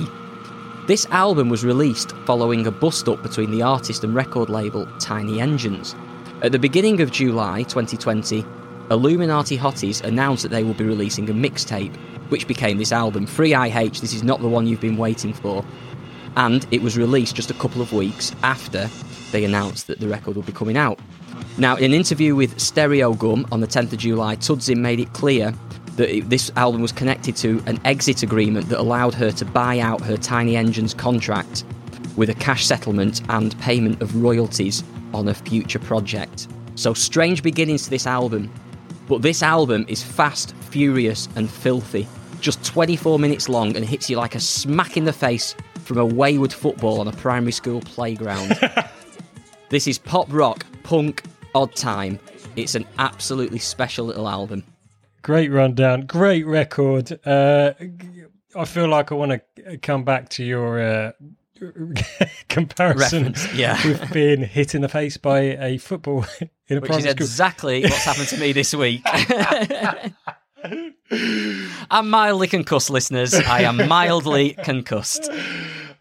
This 0.88 1.06
album 1.12 1.48
was 1.48 1.64
released 1.64 2.12
following 2.26 2.66
a 2.66 2.72
bust 2.72 3.08
up 3.08 3.22
between 3.22 3.52
the 3.52 3.62
artist 3.62 4.04
and 4.04 4.16
record 4.16 4.50
label 4.50 4.88
Tiny 4.98 5.40
Engines. 5.40 5.96
At 6.42 6.52
the 6.52 6.58
beginning 6.58 7.02
of 7.02 7.12
July 7.12 7.62
2020, 7.64 8.44
Illuminati 8.90 9.60
Hotties 9.60 10.04
announced 10.04 10.42
that 10.42 10.50
they 10.50 10.64
will 10.64 10.74
be 10.74 10.84
releasing 10.84 11.30
a 11.30 11.34
mixtape, 11.34 11.96
which 12.30 12.48
became 12.48 12.80
this 12.80 12.92
album, 12.92 13.28
Free 13.28 13.54
IH. 13.54 14.00
This 14.02 14.14
is 14.14 14.24
not 14.24 14.42
the 14.42 14.48
one 14.48 14.66
you've 14.66 14.82
been 14.82 14.98
waiting 14.98 15.34
for. 15.34 15.64
And 16.36 16.66
it 16.72 16.82
was 16.82 16.98
released 16.98 17.36
just 17.36 17.52
a 17.52 17.56
couple 17.56 17.84
of 17.84 17.94
weeks 17.94 18.34
after 18.42 18.90
they 19.32 19.46
announced 19.46 19.86
that 19.86 20.00
the 20.00 20.08
record 20.08 20.36
would 20.36 20.48
be 20.48 20.52
coming 20.52 20.78
out. 20.78 21.00
Now, 21.60 21.76
in 21.76 21.86
an 21.86 21.94
interview 21.94 22.36
with 22.36 22.58
Stereogum 22.58 23.48
on 23.52 23.60
the 23.60 23.68
10th 23.68 23.94
of 23.94 24.00
July, 24.00 24.36
Tudzin 24.36 24.78
made 24.78 25.00
it 25.00 25.14
clear 25.14 25.54
that 26.02 26.18
it, 26.18 26.30
this 26.32 26.52
album 26.56 26.82
was 26.82 26.92
connected 26.92 27.36
to 27.36 27.62
an 27.68 27.80
exit 27.86 28.24
agreement 28.24 28.70
that 28.70 28.80
allowed 28.80 29.14
her 29.14 29.32
to 29.32 29.46
buy 29.46 29.78
out 29.78 30.02
her 30.02 30.18
Tiny 30.18 30.56
Engines 30.58 30.96
contract 30.96 31.64
with 32.16 32.28
a 32.28 32.34
cash 32.34 32.66
settlement 32.66 33.22
and 33.30 33.58
payment 33.60 34.02
of 34.02 34.16
royalties 34.16 34.84
on 35.14 35.28
a 35.28 35.34
future 35.36 35.78
project. 35.78 36.48
So, 36.74 36.96
strange 36.96 37.44
beginnings 37.44 37.84
to 37.84 37.92
this 37.92 38.08
album. 38.08 38.52
But 39.08 39.22
this 39.22 39.44
album 39.44 39.86
is 39.88 40.02
fast, 40.02 40.56
furious, 40.72 41.30
and 41.36 41.48
filthy. 41.48 42.08
Just 42.40 42.66
24 42.66 43.20
minutes 43.20 43.48
long 43.48 43.76
and 43.76 43.86
hits 43.86 44.10
you 44.10 44.18
like 44.18 44.34
a 44.34 44.40
smack 44.40 44.98
in 44.98 45.06
the 45.06 45.14
face 45.14 45.54
from 45.84 46.00
a 46.00 46.06
wayward 46.06 46.52
football 46.52 47.00
on 47.00 47.08
a 47.08 47.12
primary 47.12 47.52
school 47.52 47.82
playground. 47.82 48.58
this 49.70 49.86
is 49.86 50.00
pop 50.00 50.26
rock, 50.32 50.66
punk, 50.82 51.22
odd 51.54 51.76
time. 51.76 52.20
It's 52.56 52.74
an 52.74 52.88
absolutely 52.98 53.60
special 53.60 54.08
little 54.08 54.28
album. 54.28 54.64
Great 55.22 55.52
rundown, 55.52 56.02
great 56.02 56.46
record. 56.48 57.20
Uh, 57.26 57.74
I 58.56 58.66
feel 58.66 58.88
like 58.88 59.12
I 59.12 59.16
want 59.16 59.42
to 59.56 59.78
come 59.78 60.04
back 60.04 60.30
to 60.30 60.44
your 60.44 60.82
uh, 60.82 61.12
comparison 62.50 63.24
Reference, 63.24 63.54
yeah. 63.54 63.86
with 63.86 64.12
being 64.12 64.42
hit 64.42 64.74
in 64.74 64.82
the 64.82 64.90
face 64.90 65.18
by 65.18 65.40
a 65.40 65.78
football 65.78 66.26
in 66.68 66.78
a 66.78 66.82
Which 66.82 66.92
is 66.92 67.06
exactly 67.06 67.84
what's 67.84 68.04
happened 68.06 68.30
to 68.30 68.38
me 68.38 68.52
this 68.52 68.74
week. 68.74 69.02
I'm 71.92 72.10
mildly 72.10 72.48
concussed, 72.48 72.90
listeners. 72.90 73.34
I 73.34 73.62
am 73.62 73.88
mildly 73.88 74.56
concussed. 74.64 75.30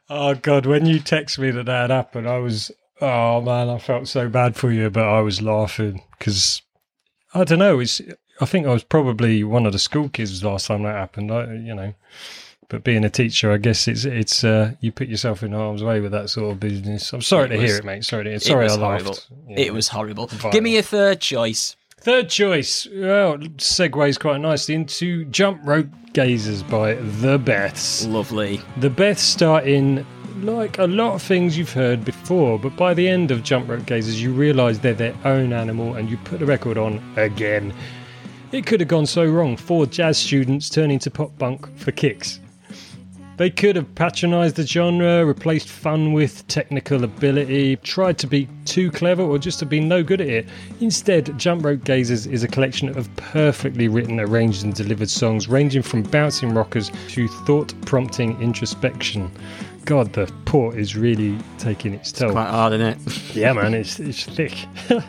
Oh 0.09 0.35
God, 0.35 0.67
when 0.67 0.87
you 0.87 0.99
text 0.99 1.39
me 1.39 1.51
that 1.51 1.67
that 1.67 1.91
happened, 1.91 2.29
I 2.29 2.39
was 2.39 2.71
oh 3.01 3.41
man, 3.41 3.69
I 3.69 3.79
felt 3.79 4.09
so 4.09 4.29
bad 4.29 4.57
for 4.57 4.71
you, 4.71 4.91
but 4.91 5.05
I 5.05 5.21
was 5.21 5.43
laughing 5.43 6.03
because 6.19 6.63
I 7.35 7.45
don't 7.45 7.59
know. 7.59 7.81
It's 7.81 8.01
I 8.41 8.47
think 8.47 8.67
I 8.67 8.73
was 8.73 8.85
probably 8.85 9.45
one 9.45 9.67
of 9.67 9.73
the 9.73 9.79
school 9.79 10.09
kids 10.09 10.43
last 10.43 10.67
time 10.67 10.83
that 10.85 10.95
happened. 10.95 11.31
I, 11.31 11.45
you 11.55 11.75
know, 11.75 11.95
but 12.69 12.85
being 12.85 13.05
a 13.05 13.11
teacher, 13.11 13.53
I 13.53 13.57
guess 13.59 13.87
it's 13.89 14.05
it's 14.05 14.45
uh, 14.45 14.73
you 14.81 14.93
put 14.93 15.09
yourself 15.09 15.43
in 15.43 15.53
harm's 15.53 15.83
way 15.83 16.01
with 16.01 16.13
that 16.13 16.31
sort 16.31 16.53
of 16.53 16.61
business. 16.61 17.13
I'm 17.13 17.23
sorry 17.23 17.47
It 17.47 17.49
to 17.49 17.57
was- 17.59 17.71
hear 17.71 17.79
it, 17.81 17.85
mate. 17.85 18.05
Sorry 18.05 18.25
to. 18.25 18.41
Sorry, 18.41 18.67
I 18.69 18.75
laughed. 18.75 18.81
horrible. 19.05 19.19
you 19.49 19.57
It 19.57 19.75
was 19.75 19.89
horrible. 19.89 20.27
Vile. 20.29 20.53
Give 20.53 20.63
me 20.63 20.77
a 20.77 20.83
third 20.83 21.21
choice. 21.21 21.77
Third 21.99 22.31
choice. 22.31 22.87
Well, 22.95 23.37
segues 23.59 24.19
quite 24.19 24.41
nicely 24.41 24.75
into 24.75 25.27
Jump 25.27 25.61
Rope 25.65 25.89
Gazers 26.15 26.63
by 26.69 26.95
The 26.95 27.39
Beths. 27.39 28.09
Lovely. 28.11 28.63
The 28.79 28.89
Beths 28.89 29.19
start 29.19 29.67
in 29.67 30.07
like 30.43 30.79
a 30.79 30.87
lot 30.87 31.13
of 31.13 31.21
things 31.21 31.59
you've 31.59 31.75
heard 31.75 32.03
before, 32.03 32.59
but 32.59 32.75
by 32.75 32.95
the 32.95 33.07
end 33.07 33.31
of 33.31 33.43
Jump 33.43 33.69
Rope 33.69 33.83
Gazers, 33.83 34.19
you 34.19 34.33
realise 34.33 34.79
they're 34.79 34.95
their 34.95 35.15
own 35.27 35.53
animal 35.53 35.95
and 35.97 36.09
you 36.09 36.17
put 36.19 36.39
the 36.39 36.47
record 36.47 36.79
on 36.79 37.03
again. 37.19 37.75
It 38.53 38.67
could 38.67 38.81
have 38.81 38.89
gone 38.89 39.07
so 39.07 39.25
wrong. 39.25 39.57
Four 39.57 39.87
jazz 39.87 40.19
students 40.19 40.69
turning 40.69 40.99
to 41.01 41.11
pop 41.11 41.39
punk 41.39 41.79
for 41.79 41.93
kicks. 41.93 42.41
They 43.37 43.49
could 43.49 43.77
have 43.77 43.95
patronised 43.95 44.57
the 44.57 44.67
genre, 44.67 45.25
replaced 45.25 45.69
fun 45.69 46.13
with 46.13 46.47
technical 46.49 47.05
ability, 47.05 47.77
tried 47.77 48.19
to 48.19 48.27
be 48.27 48.49
too 48.65 48.91
clever, 48.91 49.23
or 49.23 49.39
just 49.39 49.61
to 49.61 49.67
be 49.67 49.79
no 49.79 50.03
good 50.03 50.21
at 50.21 50.29
it. 50.29 50.49
Instead, 50.81 51.39
Jump 51.39 51.65
Rope 51.65 51.81
Gazers 51.81 52.31
is 52.31 52.43
a 52.43 52.49
collection 52.49 52.89
of 52.99 53.09
perfectly 53.17 53.89
written, 53.89 54.19
arranged, 54.19 54.65
and 54.65 54.75
delivered 54.75 55.09
songs, 55.09 55.49
ranging 55.49 55.81
from 55.81 56.03
bouncing 56.03 56.53
rockers 56.53 56.91
to 57.09 57.29
thought 57.29 57.73
prompting 57.87 58.39
introspection. 58.43 59.31
God, 59.85 60.13
the 60.13 60.31
port 60.45 60.77
is 60.77 60.97
really 60.97 61.39
taking 61.59 61.95
its 61.95 62.13
toll. 62.13 62.33
Quite 62.33 62.49
hard, 62.49 62.73
isn't 62.75 62.87
it? 62.87 62.99
Yeah, 63.41 63.53
man, 63.53 63.75
it's 63.75 64.01
it's 64.01 64.25
thick. 64.25 64.53
the 64.89 65.03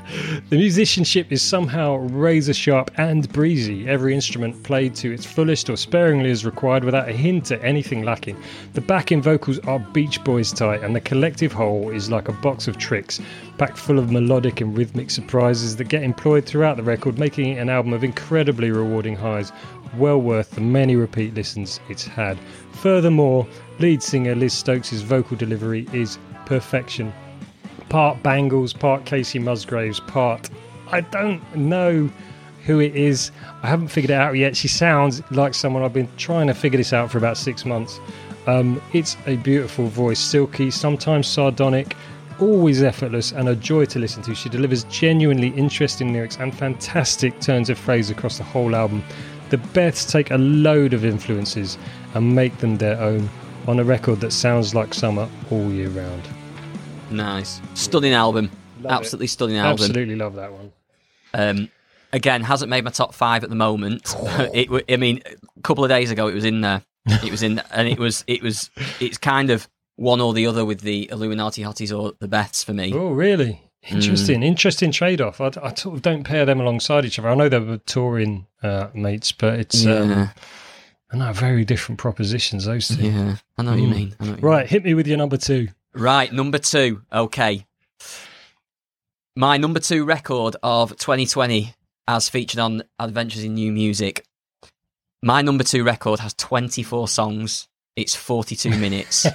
musicianship 0.52 1.32
is 1.32 1.42
somehow 1.42 1.96
razor 1.96 2.54
sharp 2.54 2.92
and 2.98 3.32
breezy. 3.34 3.88
Every 3.88 4.14
instrument 4.14 4.62
played 4.64 4.96
to 4.98 5.12
its 5.12 5.26
fullest 5.26 5.70
or 5.72 5.76
sparingly 5.76 6.30
as 6.30 6.46
required 6.46 6.84
without 6.84 7.10
a 7.10 7.14
hint 7.14 7.52
at 7.52 7.64
anything 7.64 8.04
lacking. 8.04 8.42
The 8.74 8.82
backing 8.82 9.24
vocals 9.24 9.58
are 9.60 9.80
Beach 9.80 10.24
Boys 10.24 10.52
tight, 10.52 10.84
and 10.84 10.96
the 10.96 11.02
collective 11.02 11.52
whole 11.52 11.90
is 11.90 12.12
like 12.12 12.28
a 12.28 12.34
box 12.34 12.68
of 12.68 12.78
tricks, 12.78 13.20
packed 13.58 13.78
full 13.78 13.98
of 13.98 14.12
melodic 14.12 14.62
and 14.62 14.78
rhythmic 14.78 15.10
surprises 15.10 15.76
that 15.78 15.86
get 15.86 16.04
employed 16.04 16.46
throughout 16.46 16.78
the 16.78 16.84
record, 16.84 17.18
making 17.18 17.54
it 17.54 17.58
an 17.58 17.70
album 17.70 17.94
of 17.94 18.04
incredibly 18.04 18.70
rewarding 18.70 19.16
highs. 19.16 19.52
Well 19.98 20.22
worth 20.22 20.52
the 20.52 20.62
many 20.62 20.96
repeat 20.96 21.34
listens 21.34 21.80
it's 21.90 22.06
had. 22.06 22.38
Furthermore, 22.72 23.46
lead 23.82 24.02
singer 24.04 24.36
Liz 24.36 24.54
Stokes' 24.54 25.02
vocal 25.02 25.36
delivery 25.36 25.88
is 25.92 26.20
perfection 26.46 27.12
part 27.92 28.24
Bangles, 28.24 28.72
part 28.72 29.04
Kacey 29.04 29.38
Musgraves, 29.38 30.00
part 30.00 30.50
I 30.92 31.02
don't 31.02 31.42
know 31.54 32.10
who 32.66 32.80
it 32.80 32.96
is. 32.96 33.32
I 33.64 33.68
haven't 33.68 33.90
figured 33.90 34.12
it 34.12 34.14
out 34.14 34.38
yet. 34.38 34.56
She 34.56 34.70
sounds 34.70 35.22
like 35.30 35.54
someone 35.54 35.84
I've 35.84 35.92
been 35.92 36.08
trying 36.16 36.48
to 36.48 36.54
figure 36.54 36.78
this 36.78 36.94
out 36.94 37.12
for 37.12 37.18
about 37.18 37.38
six 37.38 37.66
months. 37.66 38.00
Um, 38.48 38.82
it's 38.94 39.18
a 39.26 39.36
beautiful 39.36 39.88
voice, 39.88 40.20
silky, 40.20 40.72
sometimes 40.72 41.28
sardonic, 41.28 41.98
always 42.40 42.82
effortless, 42.82 43.34
and 43.34 43.50
a 43.50 43.56
joy 43.58 43.84
to 43.86 44.00
listen 44.00 44.24
to. 44.24 44.36
She 44.36 44.48
delivers 44.48 44.86
genuinely 44.86 45.50
interesting 45.50 46.14
lyrics 46.14 46.38
and 46.38 46.56
fantastic 46.56 47.42
turns 47.42 47.70
of 47.70 47.78
phrase 47.78 48.10
across 48.10 48.38
the 48.38 48.46
whole 48.46 48.74
album. 48.74 49.04
The 49.50 49.58
Beths 49.58 50.10
take 50.10 50.32
a 50.32 50.38
load 50.38 50.94
of 50.94 51.04
influences 51.04 51.78
and 52.14 52.34
make 52.34 52.58
them 52.60 52.78
their 52.78 52.98
own 53.02 53.30
on 53.68 53.80
a 53.80 53.84
record 53.84 54.20
that 54.22 54.32
sounds 54.32 54.74
like 54.76 54.94
summer 54.94 55.28
all 55.50 55.72
year 55.72 55.90
round. 55.90 56.24
Nice. 57.10 57.62
Stunning 57.74 58.14
album. 58.14 58.50
Love 58.82 58.92
it. 58.92 58.96
Absolutely 58.96 59.28
stunning 59.28 59.58
album. 59.58 59.84
Absolutely 59.86 60.16
love 60.16 60.36
that 60.36 60.52
one. 60.52 60.72
Um, 61.34 61.70
again, 62.14 62.42
hasn't 62.42 62.70
made 62.70 62.84
my 62.84 62.92
top 62.92 63.14
five 63.14 63.44
at 63.44 63.50
the 63.50 63.56
moment. 63.56 64.16
it, 64.54 64.66
w- 64.66 64.84
I 64.90 64.96
mean, 64.98 65.22
a 65.26 65.62
couple 65.62 65.84
of 65.84 65.90
days 65.90 66.12
ago 66.12 66.28
it 66.28 66.34
was 66.36 66.46
in 66.46 66.62
there. 66.62 66.82
It 67.24 67.32
was 67.32 67.42
in, 67.42 67.60
and 67.72 67.88
it 67.88 67.98
was, 67.98 68.24
it 68.28 68.44
was, 68.44 68.70
it's 69.00 69.18
kind 69.18 69.50
of 69.50 69.68
one 69.96 70.22
or 70.22 70.34
the 70.34 70.46
other 70.46 70.64
with 70.64 70.82
the 70.82 71.10
Illuminati 71.12 71.64
Hotties 71.64 71.98
or 71.98 72.14
the 72.20 72.28
Beths 72.28 72.64
for 72.64 72.74
me. 72.74 72.94
Oh, 72.94 73.10
really? 73.10 73.60
Interesting. 73.90 74.44
Interesting 74.44 74.92
trade 74.92 75.20
off. 75.20 75.42
I, 75.42 75.48
I 75.64 75.74
sort 75.74 75.96
of 75.96 76.04
don't 76.04 76.24
pair 76.24 76.46
them 76.46 76.62
alongside 76.62 77.04
each 77.04 77.18
other. 77.18 77.30
I 77.30 77.34
know 77.34 77.50
they 77.50 77.58
were 77.58 77.78
touring 77.80 78.46
uh, 78.62 78.90
mates, 78.94 79.32
but 79.32 79.56
it's 79.60 79.84
um, 79.88 80.10
yeah, 80.12 80.28
I 81.14 81.18
know 81.18 81.34
very 81.34 81.66
different 81.66 82.00
propositions. 82.00 82.66
Those 82.66 82.88
two. 82.88 82.96
yeah, 82.96 83.36
I 83.58 83.64
know 83.64 83.72
what 83.72 83.80
you 83.82 83.88
Mm. 83.88 83.96
mean. 83.96 84.16
I 84.20 84.24
know 84.26 84.32
what 84.32 84.42
you 84.42 84.48
Right, 84.48 84.68
hit 84.70 84.84
me 84.84 84.94
with 84.94 85.08
your 85.08 85.18
number 85.18 85.38
two. 85.38 85.68
right. 85.94 86.32
Number 86.32 86.58
two. 86.58 87.02
Okay, 87.12 87.66
my 89.36 89.58
number 89.58 89.80
two 89.80 90.04
record 90.06 90.56
of 90.64 90.96
2020, 90.98 91.74
as 92.08 92.30
featured 92.30 92.60
on 92.60 92.84
Adventures 93.00 93.44
in 93.44 93.56
New 93.56 93.72
Music. 93.72 94.26
My 95.24 95.42
number 95.42 95.64
two 95.64 95.84
record 95.84 96.20
has 96.20 96.34
24 96.34 97.08
songs. 97.08 97.68
It's 97.96 98.16
42 98.16 98.70
minutes. 98.78 99.28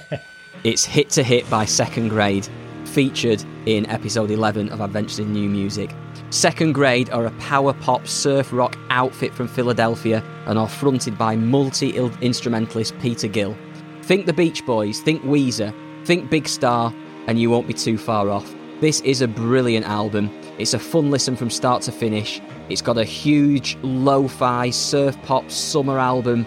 It's 0.63 0.83
Hit 0.85 1.09
to 1.11 1.23
Hit 1.23 1.49
by 1.49 1.65
Second 1.65 2.09
Grade, 2.09 2.47
featured 2.85 3.43
in 3.65 3.85
episode 3.87 4.31
11 4.31 4.69
of 4.69 4.81
Adventures 4.81 5.19
in 5.19 5.31
New 5.31 5.47
Music. 5.49 5.91
Second 6.29 6.73
Grade 6.73 7.09
are 7.11 7.25
a 7.25 7.31
power 7.39 7.73
pop 7.73 8.05
surf 8.05 8.51
rock 8.51 8.77
outfit 8.89 9.33
from 9.33 9.47
Philadelphia 9.47 10.21
and 10.45 10.59
are 10.59 10.67
fronted 10.67 11.17
by 11.17 11.37
multi 11.37 11.95
instrumentalist 11.95 12.97
Peter 12.99 13.29
Gill. 13.29 13.55
Think 14.01 14.25
the 14.25 14.33
Beach 14.33 14.65
Boys, 14.65 14.99
think 14.99 15.23
Weezer, 15.23 15.73
think 16.05 16.29
Big 16.29 16.49
Star, 16.49 16.93
and 17.27 17.39
you 17.39 17.49
won't 17.49 17.67
be 17.67 17.73
too 17.73 17.97
far 17.97 18.29
off. 18.29 18.53
This 18.81 18.99
is 19.01 19.21
a 19.21 19.27
brilliant 19.27 19.85
album. 19.85 20.29
It's 20.57 20.73
a 20.73 20.79
fun 20.79 21.11
listen 21.11 21.37
from 21.37 21.49
start 21.49 21.81
to 21.83 21.93
finish. 21.93 22.41
It's 22.67 22.81
got 22.81 22.97
a 22.97 23.05
huge 23.05 23.77
lo 23.81 24.27
fi 24.27 24.69
surf 24.69 25.17
pop 25.23 25.49
summer 25.49 25.97
album 25.97 26.45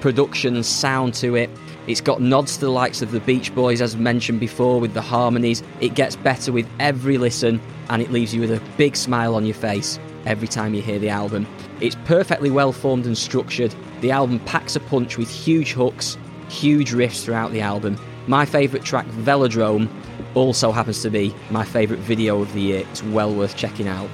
production 0.00 0.62
sound 0.62 1.14
to 1.14 1.34
it. 1.36 1.50
It's 1.86 2.00
got 2.00 2.20
nods 2.20 2.54
to 2.54 2.60
the 2.60 2.70
likes 2.70 3.02
of 3.02 3.10
the 3.10 3.20
Beach 3.20 3.54
Boys, 3.54 3.80
as 3.80 3.96
mentioned 3.96 4.38
before, 4.38 4.80
with 4.80 4.92
the 4.92 5.02
harmonies. 5.02 5.62
It 5.80 5.94
gets 5.94 6.14
better 6.14 6.52
with 6.52 6.68
every 6.78 7.16
listen, 7.16 7.60
and 7.88 8.02
it 8.02 8.10
leaves 8.12 8.34
you 8.34 8.42
with 8.42 8.52
a 8.52 8.62
big 8.76 8.96
smile 8.96 9.34
on 9.34 9.46
your 9.46 9.54
face 9.54 9.98
every 10.26 10.46
time 10.46 10.74
you 10.74 10.82
hear 10.82 10.98
the 10.98 11.08
album. 11.08 11.46
It's 11.80 11.96
perfectly 12.04 12.50
well 12.50 12.72
formed 12.72 13.06
and 13.06 13.16
structured. 13.16 13.74
The 14.02 14.10
album 14.10 14.40
packs 14.40 14.76
a 14.76 14.80
punch 14.80 15.16
with 15.16 15.30
huge 15.30 15.72
hooks, 15.72 16.18
huge 16.48 16.92
riffs 16.92 17.24
throughout 17.24 17.52
the 17.52 17.62
album. 17.62 17.98
My 18.26 18.44
favourite 18.44 18.84
track, 18.84 19.06
Velodrome, 19.06 19.88
also 20.34 20.72
happens 20.72 21.00
to 21.02 21.10
be 21.10 21.34
my 21.50 21.64
favourite 21.64 22.02
video 22.02 22.42
of 22.42 22.52
the 22.52 22.60
year. 22.60 22.86
It's 22.90 23.02
well 23.02 23.34
worth 23.34 23.56
checking 23.56 23.88
out. 23.88 24.08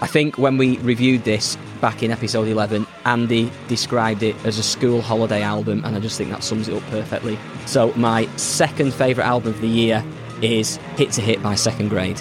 I 0.00 0.06
think 0.06 0.38
when 0.38 0.56
we 0.56 0.78
reviewed 0.78 1.24
this 1.24 1.56
back 1.80 2.02
in 2.02 2.10
episode 2.10 2.48
11, 2.48 2.86
Andy 3.04 3.50
described 3.68 4.22
it 4.22 4.36
as 4.44 4.58
a 4.58 4.62
school 4.62 5.02
holiday 5.02 5.42
album, 5.42 5.82
and 5.84 5.94
I 5.96 6.00
just 6.00 6.16
think 6.16 6.30
that 6.30 6.42
sums 6.42 6.68
it 6.68 6.74
up 6.74 6.82
perfectly. 6.90 7.38
So, 7.66 7.92
my 7.94 8.26
second 8.36 8.94
favourite 8.94 9.26
album 9.26 9.52
of 9.54 9.60
the 9.60 9.68
year 9.68 10.04
is 10.42 10.76
Hit 10.96 11.12
to 11.12 11.20
Hit 11.20 11.42
by 11.42 11.54
Second 11.54 11.88
Grade. 11.88 12.20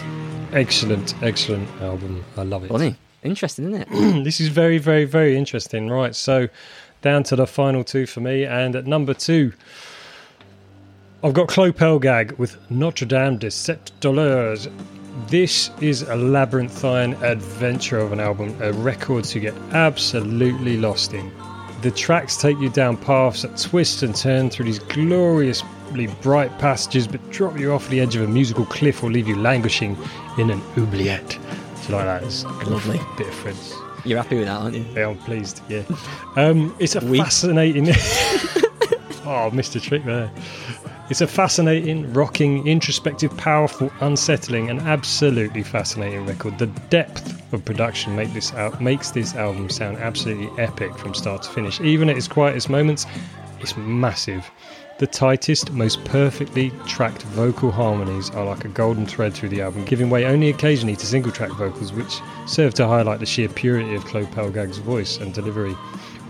Excellent, 0.52 1.16
excellent 1.24 1.70
album. 1.82 2.24
I 2.38 2.44
love 2.44 2.64
it. 2.64 2.68
Funny. 2.68 2.96
Interesting, 3.24 3.72
isn't 3.72 3.88
it? 3.90 4.24
this 4.24 4.42
is 4.42 4.50
very, 4.50 4.78
very, 4.78 5.06
very 5.06 5.38
interesting. 5.38 5.90
Right, 5.90 6.14
so 6.14 6.50
down 7.02 7.24
to 7.24 7.36
the 7.36 7.48
final 7.48 7.84
two 7.84 8.06
for 8.06 8.20
me, 8.20 8.44
and 8.46 8.76
at 8.76 8.86
number 8.86 9.14
two, 9.14 9.54
I've 11.24 11.34
got 11.34 11.48
Chloe 11.48 11.72
Pelgag 11.72 12.34
with 12.34 12.58
Notre 12.70 13.06
Dame 13.08 13.38
de 13.38 13.48
Sept 13.48 13.92
Dollars. 14.02 14.68
This 15.28 15.70
is 15.80 16.02
a 16.04 16.16
labyrinthine 16.16 17.14
adventure 17.24 18.00
of 18.00 18.12
an 18.12 18.20
album, 18.20 18.56
a 18.62 18.74
record 18.74 19.24
to 19.26 19.40
get 19.40 19.54
absolutely 19.72 20.78
lost 20.78 21.14
in. 21.14 21.32
The 21.82 21.92
tracks 21.92 22.36
take 22.38 22.58
you 22.60 22.70
down 22.70 22.98
paths 22.98 23.44
that 23.44 23.58
twist 23.58 24.02
and 24.04 24.16
turn 24.16 24.50
through 24.50 24.66
these 24.66 24.80
gloriously 24.80 26.08
bright 26.22 26.58
passages, 26.58 27.08
but 27.08 27.28
drop 27.30 27.60
you 27.60 27.74
off 27.74 27.90
the 27.90 28.00
edge 28.00 28.16
of 28.16 28.24
a 28.24 28.28
musical 28.28 28.66
cliff 28.66 29.04
or 29.04 29.12
leave 29.12 29.28
you 29.28 29.36
languishing 29.36 29.98
in 30.38 30.50
an 30.50 30.62
oubliette. 30.78 31.38
So 31.84 31.96
like 31.98 32.06
that. 32.06 32.24
It's 32.24 32.44
a 32.44 32.48
Lovely. 32.70 33.00
bit 33.18 33.28
of 33.28 33.34
French. 33.36 33.58
You're 34.06 34.22
happy 34.22 34.38
with 34.38 34.46
that, 34.48 34.62
aren't 34.62 34.76
you? 34.76 34.86
Yeah, 34.96 35.10
I'm 35.10 35.18
pleased. 35.20 35.62
Yeah, 35.70 35.84
um, 36.38 36.76
it's 36.80 36.96
a 36.96 37.00
Oui. 37.06 37.20
fascinating. 37.20 37.88
oh, 39.26 39.50
missed 39.54 39.76
a 39.76 39.80
trick 39.80 40.04
there. 40.06 40.32
It's 41.10 41.20
a 41.20 41.28
fascinating, 41.28 42.14
rocking, 42.14 42.66
introspective, 42.66 43.36
powerful, 43.36 43.92
unsettling, 44.00 44.70
and 44.70 44.80
absolutely 44.80 45.62
fascinating 45.62 46.26
record. 46.26 46.58
The 46.58 46.68
depth 46.68 47.54
of 47.54 47.66
production 47.66 48.16
make 48.16 48.34
this 48.34 48.54
makes 48.80 49.12
this 49.12 49.36
album 49.36 49.70
sound 49.70 49.98
absolutely 49.98 50.50
epic 50.64 50.98
from 50.98 51.14
start 51.14 51.44
to 51.44 51.50
finish. 51.50 51.82
Even 51.82 52.10
at 52.10 52.16
its 52.16 52.30
quietest 52.30 52.70
moments, 52.70 53.06
it's 53.60 53.76
massive. 53.76 54.50
The 55.00 55.08
tightest, 55.08 55.72
most 55.74 56.06
perfectly 56.06 56.72
tracked 56.88 57.24
vocal 57.24 57.72
harmonies 57.72 58.30
are 58.30 58.46
like 58.46 58.64
a 58.64 58.70
golden 58.70 59.06
thread 59.06 59.34
through 59.34 59.50
the 59.50 59.62
album, 59.62 59.84
giving 59.84 60.10
way 60.10 60.26
only 60.26 60.50
occasionally 60.50 60.96
to 60.96 61.06
single 61.06 61.34
track 61.34 61.52
vocals, 61.52 61.92
which 61.92 62.22
serve 62.46 62.74
to 62.76 62.88
highlight 62.88 63.20
the 63.20 63.26
sheer 63.26 63.50
purity 63.50 63.94
of 63.96 64.06
Chloe 64.06 64.26
Pelgag's 64.28 64.78
voice 64.78 65.18
and 65.18 65.34
delivery. 65.34 65.76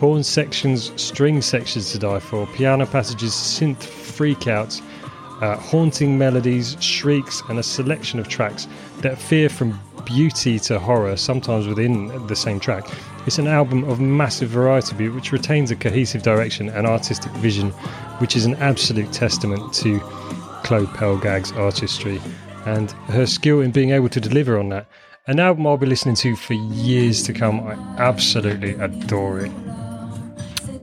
Horn 0.04 0.24
sections, 0.24 0.92
string 1.02 1.42
sections 1.42 1.94
to 1.94 1.98
die 1.98 2.20
for, 2.20 2.46
piano 2.48 2.86
passages, 2.86 3.32
synth 3.32 3.78
freakouts, 3.78 4.82
uh, 5.42 5.56
haunting 5.56 6.18
melodies, 6.18 6.76
shrieks, 6.82 7.42
and 7.48 7.58
a 7.58 7.64
selection 7.64 8.20
of 8.20 8.28
tracks 8.28 8.68
that 8.98 9.18
veer 9.18 9.48
from 9.48 9.80
beauty 10.04 10.60
to 10.60 10.78
horror, 10.78 11.16
sometimes 11.16 11.68
within 11.68 12.28
the 12.28 12.36
same 12.36 12.60
track. 12.60 12.86
It's 13.26 13.38
an 13.38 13.48
album 13.48 13.86
of 13.86 14.02
massive 14.02 14.50
variety, 14.50 14.94
but 14.94 15.16
which 15.16 15.32
retains 15.32 15.72
a 15.72 15.76
cohesive 15.78 16.22
direction 16.22 16.68
and 16.68 16.86
artistic 16.86 17.32
vision, 17.36 17.70
which 18.20 18.36
is 18.36 18.46
an 18.46 18.56
absolute 18.56 19.14
testament 19.14 19.74
to 19.76 20.02
Chloe 20.66 20.86
Pelgag's 20.88 21.54
artistry 21.54 22.20
and 22.66 22.92
her 23.08 23.26
skill 23.26 23.62
in 23.62 23.72
being 23.72 23.92
able 23.92 24.10
to 24.10 24.20
deliver 24.20 24.60
on 24.60 24.68
that. 24.68 24.86
An 25.28 25.40
album 25.40 25.66
I'll 25.66 25.78
be 25.78 25.86
listening 25.86 26.16
to 26.16 26.36
for 26.36 26.56
years 26.56 27.24
to 27.24 27.32
come. 27.32 27.62
I 27.62 27.76
absolutely 27.98 28.74
adore 28.74 29.40
it. 29.40 29.52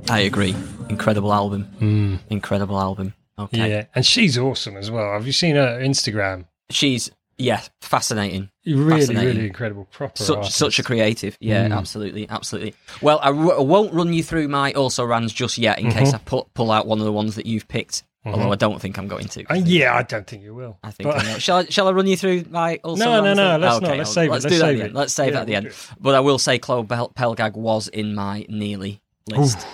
I 0.08 0.20
agree. 0.20 0.54
Incredible 0.88 1.32
album. 1.32 2.18
Incredible 2.30 2.80
album. 2.80 3.14
Okay. 3.38 3.70
Yeah, 3.70 3.84
and 3.94 4.04
she's 4.04 4.36
awesome 4.36 4.76
as 4.76 4.90
well. 4.90 5.12
Have 5.12 5.26
you 5.26 5.32
seen 5.32 5.56
her 5.56 5.80
Instagram? 5.80 6.46
She's 6.70 7.10
yeah, 7.38 7.62
fascinating. 7.80 8.50
Really, 8.66 9.00
Fascinating. 9.00 9.28
really 9.36 9.46
incredible. 9.46 9.86
Proper 9.90 10.22
Such 10.22 10.36
artist. 10.36 10.56
such 10.58 10.78
a 10.78 10.82
creative. 10.82 11.38
Yeah, 11.40 11.66
Mm. 11.68 11.76
absolutely, 11.78 12.28
absolutely. 12.28 12.74
Well, 13.00 13.18
I, 13.22 13.30
won't 13.30 13.94
run 13.94 14.12
you 14.12 14.22
through 14.22 14.48
my 14.48 14.72
also 14.74 15.04
runs 15.04 15.32
just 15.32 15.56
yet 15.56 15.78
in 15.78 15.86
Mm-hmm. 15.86 15.98
case 15.98 16.12
I 16.12 16.18
pull 16.18 16.50
pull 16.52 16.70
out 16.70 16.86
one 16.86 16.98
of 16.98 17.06
the 17.06 17.12
ones 17.12 17.36
that 17.36 17.46
you've 17.46 17.66
picked. 17.66 18.02
Although 18.26 18.52
I 18.52 18.56
don't 18.56 18.78
think 18.78 18.98
I'm 18.98 19.08
going 19.08 19.24
to. 19.28 19.50
Uh, 19.50 19.54
yeah, 19.54 19.96
I 19.96 20.02
don't 20.02 20.26
think 20.26 20.42
you 20.42 20.54
will. 20.54 20.78
I 20.84 20.90
think 20.90 21.08
But- 21.10 21.24
I. 21.24 21.38
Shall 21.38 21.56
I, 21.58 21.64
shall 21.70 21.88
I 21.88 21.92
run 21.92 22.06
you 22.06 22.18
through 22.18 22.44
my 22.50 22.78
also 22.84 23.06
runs? 23.06 23.22
No, 23.22 23.22
no, 23.22 23.32
no, 23.32 23.50
then? 23.52 23.60
let's 23.62 23.76
Okay, 23.76 23.86
not. 23.86 23.96
Let's 23.96 24.08
I'll- 24.10 24.14
save 24.14 24.28
it, 24.28 24.32
Let's 24.32 24.44
let's 24.44 24.54
do 24.54 24.58
that 24.60 24.64
at 24.64 24.68
save 24.68 24.76
the 24.76 24.82
it. 24.82 24.86
end. 24.88 24.94
Let's 24.94 25.12
save 25.14 25.26
Yeah, 25.28 25.32
that 25.32 25.40
at 25.40 25.46
the 25.46 25.54
end. 25.54 25.70
But 25.98 26.14
I 26.14 26.20
will 26.20 26.38
say 26.38 26.58
Chloe 26.58 26.84
Pel- 26.84 27.08
Pelgag 27.16 27.56
was 27.56 27.88
in 27.88 28.14
my 28.14 28.44
nearly 28.50 29.00
list. 29.30 29.66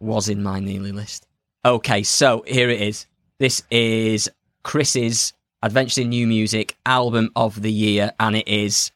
Was 0.00 0.28
in 0.28 0.44
my 0.44 0.60
nearly 0.60 0.92
list. 0.92 1.26
Okay, 1.64 2.04
so 2.04 2.44
here 2.46 2.70
it 2.70 2.80
is. 2.80 3.06
This 3.40 3.64
is 3.68 4.30
Chris's 4.62 5.32
Adventures 5.60 5.98
in 5.98 6.10
New 6.10 6.28
Music 6.28 6.76
album 6.86 7.32
of 7.34 7.60
the 7.62 7.72
year, 7.72 8.12
and 8.20 8.36
it 8.36 8.46
is 8.46 8.92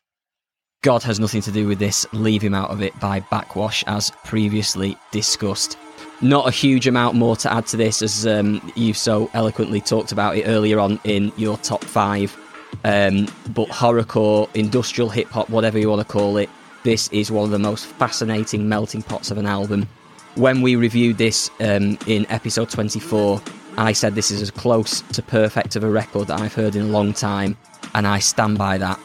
God 0.82 1.02
has 1.02 1.18
nothing 1.18 1.40
to 1.42 1.50
do 1.50 1.66
with 1.66 1.80
this. 1.80 2.06
Leave 2.12 2.40
him 2.40 2.54
out 2.54 2.70
of 2.70 2.82
it 2.82 2.98
by 3.00 3.18
Backxwash, 3.18 3.82
as 3.88 4.12
previously 4.24 4.96
discussed. 5.10 5.76
Not 6.20 6.46
a 6.46 6.52
huge 6.52 6.86
amount 6.86 7.16
more 7.16 7.34
to 7.34 7.52
add 7.52 7.66
to 7.66 7.76
this, 7.76 8.00
as 8.00 8.24
um, 8.24 8.72
you 8.76 8.94
so 8.94 9.28
eloquently 9.34 9.80
talked 9.80 10.12
about 10.12 10.36
it 10.36 10.44
earlier 10.44 10.78
on 10.78 11.00
in 11.02 11.32
your 11.36 11.56
top 11.58 11.82
five. 11.82 12.36
Um, 12.84 13.26
but 13.48 13.66
horrorcore, 13.70 14.48
industrial 14.54 15.10
hip 15.10 15.28
hop, 15.30 15.50
whatever 15.50 15.80
you 15.80 15.88
want 15.88 16.06
to 16.06 16.12
call 16.12 16.36
it, 16.36 16.48
this 16.84 17.08
is 17.08 17.32
one 17.32 17.44
of 17.44 17.50
the 17.50 17.58
most 17.58 17.86
fascinating 17.86 18.68
melting 18.68 19.02
pots 19.02 19.32
of 19.32 19.38
an 19.38 19.46
album. 19.46 19.88
When 20.34 20.62
we 20.62 20.76
reviewed 20.76 21.18
this 21.18 21.50
um, 21.60 21.98
in 22.06 22.26
episode 22.30 22.70
24, 22.70 23.42
I 23.76 23.92
said 23.92 24.14
this 24.14 24.30
is 24.30 24.40
as 24.40 24.50
close 24.50 25.02
to 25.12 25.22
perfect 25.22 25.76
of 25.76 25.84
a 25.84 25.90
record 25.90 26.28
that 26.28 26.40
I've 26.40 26.54
heard 26.54 26.74
in 26.74 26.82
a 26.82 26.88
long 26.88 27.12
time, 27.12 27.56
and 27.94 28.06
I 28.06 28.18
stand 28.18 28.56
by 28.58 28.78
that. 28.78 28.98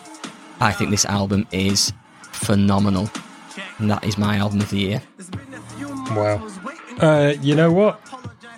I 0.59 0.71
think 0.71 0.89
this 0.91 1.05
album 1.05 1.47
is 1.51 1.91
phenomenal, 2.21 3.09
and 3.78 3.91
that 3.91 4.03
is 4.03 4.17
my 4.17 4.38
album 4.38 4.61
of 4.61 4.69
the 4.69 4.78
year. 4.78 5.01
Wow. 6.11 6.47
Uh, 6.99 7.34
you 7.41 7.55
know 7.55 7.71
what? 7.71 7.99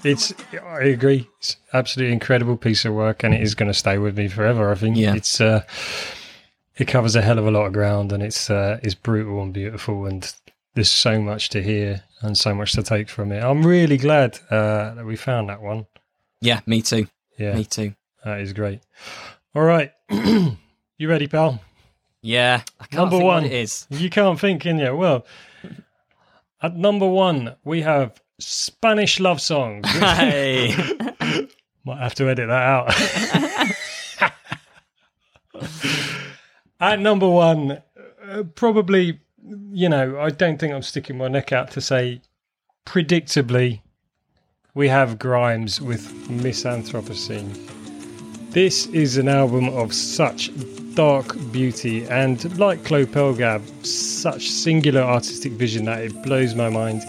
It's. 0.04 0.34
I 0.64 0.84
agree. 0.84 1.28
It's 1.40 1.58
absolutely 1.74 2.14
incredible 2.14 2.56
piece 2.56 2.86
of 2.86 2.94
work, 2.94 3.24
and 3.24 3.34
it 3.34 3.42
is 3.42 3.56
going 3.56 3.72
to 3.72 3.78
stay 3.78 3.98
with 3.98 4.18
me 4.18 4.28
forever. 4.28 4.72
I 4.72 4.76
think. 4.76 4.96
Yeah. 4.96 5.16
It's. 5.16 5.42
Uh, 5.42 5.64
it 6.78 6.88
covers 6.88 7.16
a 7.16 7.22
hell 7.22 7.38
of 7.40 7.46
a 7.46 7.52
lot 7.52 7.66
of 7.66 7.74
ground, 7.74 8.12
and 8.12 8.24
it's. 8.24 8.50
Uh, 8.50 8.80
it's 8.84 8.96
brutal 8.96 9.42
and 9.42 9.54
beautiful, 9.54 10.06
and 10.06 10.34
there's 10.76 10.90
so 10.92 11.22
much 11.22 11.50
to 11.50 11.62
hear 11.62 12.04
and 12.22 12.38
so 12.38 12.54
much 12.54 12.74
to 12.74 12.84
take 12.84 13.10
from 13.10 13.32
it. 13.32 13.44
I'm 13.44 13.66
really 13.66 13.98
glad 13.98 14.40
uh, 14.50 14.94
that 14.96 15.06
we 15.06 15.16
found 15.16 15.50
that 15.50 15.62
one. 15.62 15.86
Yeah, 16.42 16.60
me 16.66 16.82
too. 16.82 17.08
Yeah, 17.38 17.56
Me 17.56 17.66
too. 17.66 17.94
that 18.24 18.40
is 18.42 18.54
great. 18.54 18.82
All 19.56 19.64
right, 19.64 19.92
you 20.10 21.10
ready, 21.10 21.28
pal? 21.28 21.62
Yeah, 22.22 22.62
I 22.80 22.86
can't 22.86 22.94
Number 23.04 23.12
think 23.18 23.24
what 23.24 23.34
one. 23.36 23.46
it 23.46 23.54
is. 23.54 23.88
You 23.90 24.10
can't 24.10 24.38
think, 24.40 24.62
can 24.62 24.78
you? 24.80 24.96
Well, 24.96 25.26
at 26.62 26.76
number 26.76 27.08
one, 27.08 27.56
we 27.64 27.82
have 27.82 28.22
Spanish 28.40 29.20
love 29.20 29.40
songs. 29.42 29.86
Hey. 29.90 30.76
Might 31.86 32.00
have 32.02 32.16
to 32.16 32.30
edit 32.30 32.50
that 32.50 32.62
out. 32.62 32.94
At 36.82 37.00
number 37.00 37.28
one, 37.28 37.82
uh, 38.26 38.44
probably, 38.56 39.20
you 39.72 39.90
know, 39.90 40.20
I 40.20 40.30
don't 40.30 40.60
think 40.60 40.74
I'm 40.74 40.82
sticking 40.82 41.18
my 41.18 41.28
neck 41.28 41.52
out 41.52 41.72
to 41.72 41.82
say, 41.82 42.22
predictably, 42.86 43.82
we 44.74 44.88
have 44.88 45.18
Grimes 45.18 45.82
with 45.82 46.30
Miss 46.30 46.64
Anthropocene. 46.64 47.58
This 48.52 48.88
is 48.88 49.18
an 49.18 49.28
album 49.28 49.70
of 49.70 49.94
such 49.94 50.52
dark 50.94 51.36
beauty 51.52 52.06
and, 52.06 52.58
like 52.60 52.84
Chloe 52.84 53.06
Pelgag, 53.06 53.62
such 53.86 54.50
singular 54.50 55.02
artistic 55.02 55.54
vision 55.54 55.86
that 55.86 56.04
it 56.04 56.24
blows 56.24 56.56
my 56.56 56.70
mind 56.70 57.04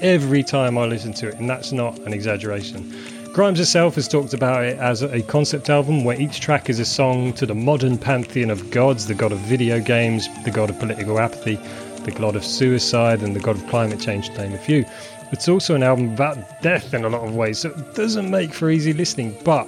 every 0.00 0.42
time 0.42 0.76
I 0.76 0.84
listen 0.86 1.12
to 1.14 1.28
it, 1.28 1.36
and 1.36 1.48
that's 1.48 1.72
not 1.72 1.98
an 2.00 2.12
exaggeration. 2.12 2.94
Grimes 3.32 3.58
herself 3.58 3.96
has 3.96 4.08
talked 4.08 4.32
about 4.32 4.64
it 4.64 4.78
as 4.78 5.02
a 5.02 5.20
concept 5.20 5.68
album 5.68 6.04
where 6.04 6.18
each 6.18 6.40
track 6.40 6.70
is 6.70 6.78
a 6.78 6.86
song 6.86 7.34
to 7.34 7.44
the 7.44 7.54
modern 7.54 7.98
pantheon 7.98 8.50
of 8.50 8.70
gods 8.70 9.06
the 9.06 9.14
god 9.14 9.30
of 9.30 9.38
video 9.40 9.78
games, 9.78 10.26
the 10.44 10.50
god 10.50 10.70
of 10.70 10.78
political 10.78 11.18
apathy, 11.18 11.58
the 12.06 12.12
god 12.12 12.36
of 12.36 12.44
suicide, 12.44 13.22
and 13.22 13.36
the 13.36 13.40
god 13.40 13.56
of 13.56 13.66
climate 13.66 14.00
change, 14.00 14.30
to 14.30 14.38
name 14.38 14.54
a 14.54 14.58
few. 14.58 14.86
It's 15.32 15.48
also 15.48 15.74
an 15.74 15.82
album 15.82 16.14
about 16.14 16.62
death 16.62 16.94
in 16.94 17.04
a 17.04 17.08
lot 17.08 17.22
of 17.22 17.34
ways, 17.34 17.58
so 17.58 17.70
it 17.70 17.94
doesn't 17.94 18.30
make 18.30 18.54
for 18.54 18.70
easy 18.70 18.92
listening, 18.92 19.36
but 19.44 19.66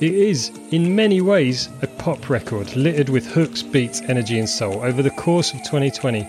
it 0.00 0.12
is, 0.12 0.50
in 0.72 0.96
many 0.96 1.20
ways, 1.20 1.68
a 1.82 1.86
pop 1.86 2.28
record 2.28 2.74
littered 2.76 3.10
with 3.10 3.26
hooks, 3.26 3.62
beats, 3.62 4.00
energy, 4.08 4.38
and 4.38 4.48
soul. 4.48 4.80
Over 4.82 5.02
the 5.02 5.10
course 5.10 5.52
of 5.52 5.58
2020, 5.60 6.26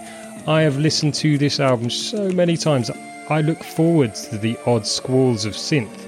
I 0.47 0.61
have 0.61 0.77
listened 0.77 1.13
to 1.15 1.37
this 1.37 1.59
album 1.59 1.89
so 1.89 2.29
many 2.29 2.55
times 2.55 2.91
I 3.29 3.41
look 3.41 3.63
forward 3.63 4.15
to 4.15 4.37
the 4.37 4.57
odd 4.65 4.85
squalls 4.85 5.45
of 5.45 5.53
synth. 5.53 6.05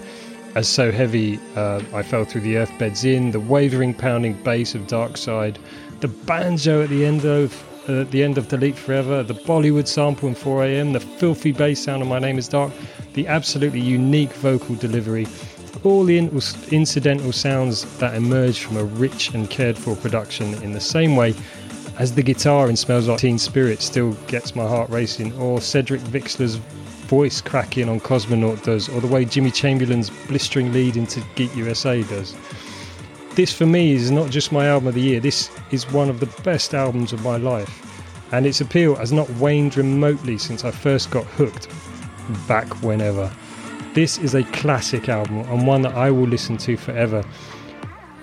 As 0.56 0.68
so 0.68 0.92
heavy, 0.92 1.40
uh, 1.56 1.82
I 1.94 2.02
fell 2.02 2.26
through 2.26 2.42
the 2.42 2.58
earth 2.58 2.72
beds 2.80 3.04
in, 3.04 3.32
the 3.32 3.40
wavering, 3.40 3.94
pounding 3.94 4.42
bass 4.44 4.76
of 4.76 4.84
Darkseid, 4.84 5.58
the 6.00 6.08
banjo 6.08 6.82
at 6.82 6.90
the 6.90 7.06
end 7.06 7.26
of 7.26 7.54
uh, 7.88 8.03
the 8.05 8.23
end 8.23 8.38
of 8.38 8.47
Delete 8.47 8.77
Forever, 8.77 9.23
the 9.23 9.34
Bollywood 9.34 9.88
sample 9.88 10.27
in 10.27 10.36
4am, 10.36 10.93
the 10.93 10.99
filthy 10.99 11.51
bass 11.51 11.84
sound 11.84 12.01
of 12.01 12.07
My 12.07 12.19
Name 12.19 12.38
Is 12.38 12.47
Dark, 12.47 12.71
the 13.13 13.27
absolutely 13.27 13.80
unique 13.80 14.34
vocal 14.34 14.75
delivery, 14.75 15.27
all 15.84 16.03
the 16.03 16.17
in- 16.17 16.41
incidental 16.71 17.32
sounds 17.32 17.97
that 17.99 18.15
emerge 18.15 18.59
from 18.59 18.77
a 18.77 18.84
rich 18.84 19.34
and 19.34 19.49
cared 19.49 19.77
for 19.77 19.95
production 19.95 20.53
in 20.61 20.73
the 20.73 20.82
same 20.82 21.15
way 21.15 21.34
as 21.97 22.15
the 22.15 22.23
guitar 22.23 22.69
in 22.69 22.75
Smells 22.75 23.07
Like 23.07 23.19
Teen 23.19 23.38
Spirit 23.38 23.82
still 23.82 24.13
gets 24.27 24.55
my 24.55 24.65
heart 24.65 24.89
racing, 24.89 25.34
or 25.38 25.59
Cedric 25.59 26.01
Bixler's 26.01 26.55
voice 26.55 27.41
cracking 27.41 27.89
on 27.89 27.99
Cosmonaut 27.99 28.63
does, 28.63 28.88
or 28.88 29.01
the 29.01 29.07
way 29.07 29.25
Jimmy 29.25 29.51
Chamberlin's 29.51 30.09
blistering 30.27 30.71
lead 30.71 30.95
into 30.95 31.21
Geek 31.36 31.53
USA 31.55 32.01
does. 32.03 32.36
This 33.36 33.53
for 33.53 33.65
me 33.65 33.93
is 33.93 34.11
not 34.11 34.30
just 34.30 34.51
my 34.51 34.67
album 34.67 34.88
of 34.88 34.95
the 34.95 35.01
year, 35.01 35.19
this 35.19 35.49
is 35.71 35.89
one 35.91 36.09
of 36.09 36.19
the 36.19 36.25
best 36.43 36.73
albums 36.73 37.13
of 37.13 37.23
my 37.23 37.38
life. 37.38 37.86
And 38.32 38.45
its 38.45 38.61
appeal 38.61 38.95
has 38.95 39.11
not 39.11 39.30
waned 39.32 39.77
remotely 39.77 40.38
since 40.38 40.63
I 40.65 40.71
first 40.71 41.09
got 41.09 41.25
hooked, 41.25 41.67
back 42.47 42.67
whenever. 42.84 43.32
This 43.93 44.17
is 44.17 44.36
a 44.36 44.43
classic 44.43 45.09
album 45.09 45.39
and 45.39 45.65
one 45.65 45.82
that 45.84 45.95
I 45.95 46.11
will 46.11 46.27
listen 46.27 46.57
to 46.57 46.77
forever. 46.77 47.23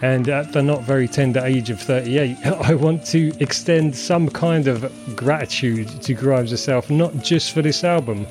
And 0.03 0.29
at 0.29 0.53
the 0.53 0.63
not 0.63 0.83
very 0.83 1.09
tender 1.09 1.41
age 1.41 1.71
of 1.71 1.81
38, 1.81 2.37
I 2.47 2.75
want 2.75 3.05
to 3.07 3.33
extend 3.41 3.97
some 3.97 4.29
kind 4.29 4.69
of 4.69 4.93
gratitude 5.17 5.89
to 6.03 6.15
Grimes 6.15 6.51
herself, 6.51 6.91
not 6.91 7.17
just 7.17 7.53
for 7.53 7.63
this 7.63 7.83
album, 7.83 8.27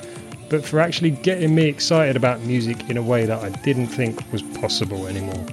but 0.50 0.64
for 0.64 0.80
actually 0.80 1.12
getting 1.12 1.56
me 1.56 1.66
excited 1.66 2.16
about 2.16 2.42
music 2.42 2.90
in 2.90 2.98
a 2.98 3.02
way 3.02 3.26
that 3.26 3.44
I 3.44 3.50
didn't 3.64 3.88
think 3.88 4.32
was 4.32 4.44
possible 4.44 5.08
anymore. 5.08 5.46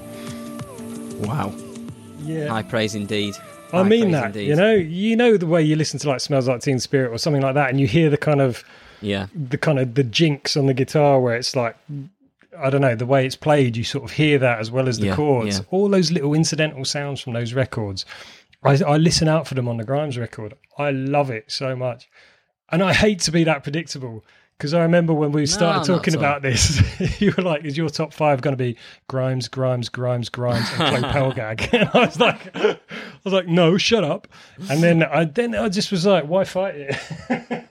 Wow. 1.22 1.52
Yeah. 2.24 2.48
High 2.48 2.62
praise 2.62 2.94
indeed. 2.94 3.34
I 3.72 3.82
mean 3.82 4.10
that. 4.10 4.26
indeed. 4.26 4.48
You 4.48 4.56
know, 4.56 4.74
you 4.74 5.16
know 5.16 5.36
the 5.36 5.46
way 5.46 5.62
you 5.62 5.76
listen 5.76 5.98
to 6.00 6.08
like 6.08 6.20
"Smells 6.20 6.46
Like 6.48 6.60
Teen 6.60 6.78
Spirit" 6.78 7.10
or 7.10 7.18
something 7.18 7.42
like 7.42 7.54
that, 7.54 7.70
and 7.70 7.80
you 7.80 7.86
hear 7.86 8.10
the 8.10 8.16
kind 8.18 8.40
of 8.40 8.64
Yeah. 9.00 9.26
the 9.34 9.56
kind 9.58 9.78
of 9.78 9.94
the 9.94 10.04
jinx 10.04 10.56
on 10.56 10.66
the 10.66 10.74
guitar 10.74 11.20
where 11.20 11.36
it's 11.36 11.56
like 11.56 11.76
I 12.58 12.68
don't 12.68 12.82
know 12.82 12.94
the 12.94 13.06
way 13.06 13.24
it's 13.24 13.34
played. 13.36 13.76
You 13.76 13.84
sort 13.84 14.04
of 14.04 14.10
hear 14.12 14.38
that 14.38 14.58
as 14.60 14.70
well 14.70 14.88
as 14.88 14.98
the 14.98 15.06
Yeah, 15.06 15.16
chords. 15.16 15.58
yeah. 15.58 15.64
All 15.70 15.88
those 15.88 16.10
little 16.12 16.34
incidental 16.34 16.84
sounds 16.84 17.20
from 17.20 17.32
those 17.32 17.54
records. 17.54 18.04
I, 18.62 18.74
I 18.86 18.96
listen 18.98 19.26
out 19.26 19.48
for 19.48 19.54
them 19.54 19.66
on 19.68 19.78
the 19.78 19.84
Grimes 19.84 20.16
record. 20.18 20.54
I 20.78 20.90
love 20.90 21.30
it 21.30 21.50
so 21.50 21.74
much, 21.74 22.08
and 22.70 22.82
I 22.82 22.92
hate 22.92 23.20
to 23.20 23.32
be 23.32 23.42
that 23.44 23.62
predictable. 23.62 24.22
Because 24.62 24.74
I 24.74 24.82
remember 24.82 25.12
when 25.12 25.32
we 25.32 25.44
started 25.44 25.78
not 25.78 25.86
talking 25.86 26.14
about 26.14 26.40
this, 26.40 26.80
you 27.20 27.34
were 27.36 27.42
like, 27.42 27.64
"Is 27.64 27.76
your 27.76 27.88
top 27.88 28.12
five 28.12 28.42
going 28.42 28.52
to 28.52 28.56
be 28.56 28.76
Grimes, 29.08 29.48
Grimes, 29.48 29.88
Grimes, 29.88 30.28
Grimes, 30.28 30.70
and 30.78 31.02
Clay 31.02 31.10
Pelgag?" 31.12 31.68
And 31.72 31.90
I 31.92 32.06
was 32.06 32.20
like, 32.20 32.56
"I 32.56 32.78
was 33.24 33.34
like, 33.34 33.48
no, 33.48 33.76
shut 33.76 34.04
up." 34.04 34.28
And 34.70 34.80
then 34.80 35.02
I 35.02 35.24
then 35.24 35.56
I 35.56 35.68
just 35.68 35.90
was 35.90 36.06
like, 36.06 36.26
"Why 36.28 36.44
fight 36.44 36.76
it?" 36.76 37.64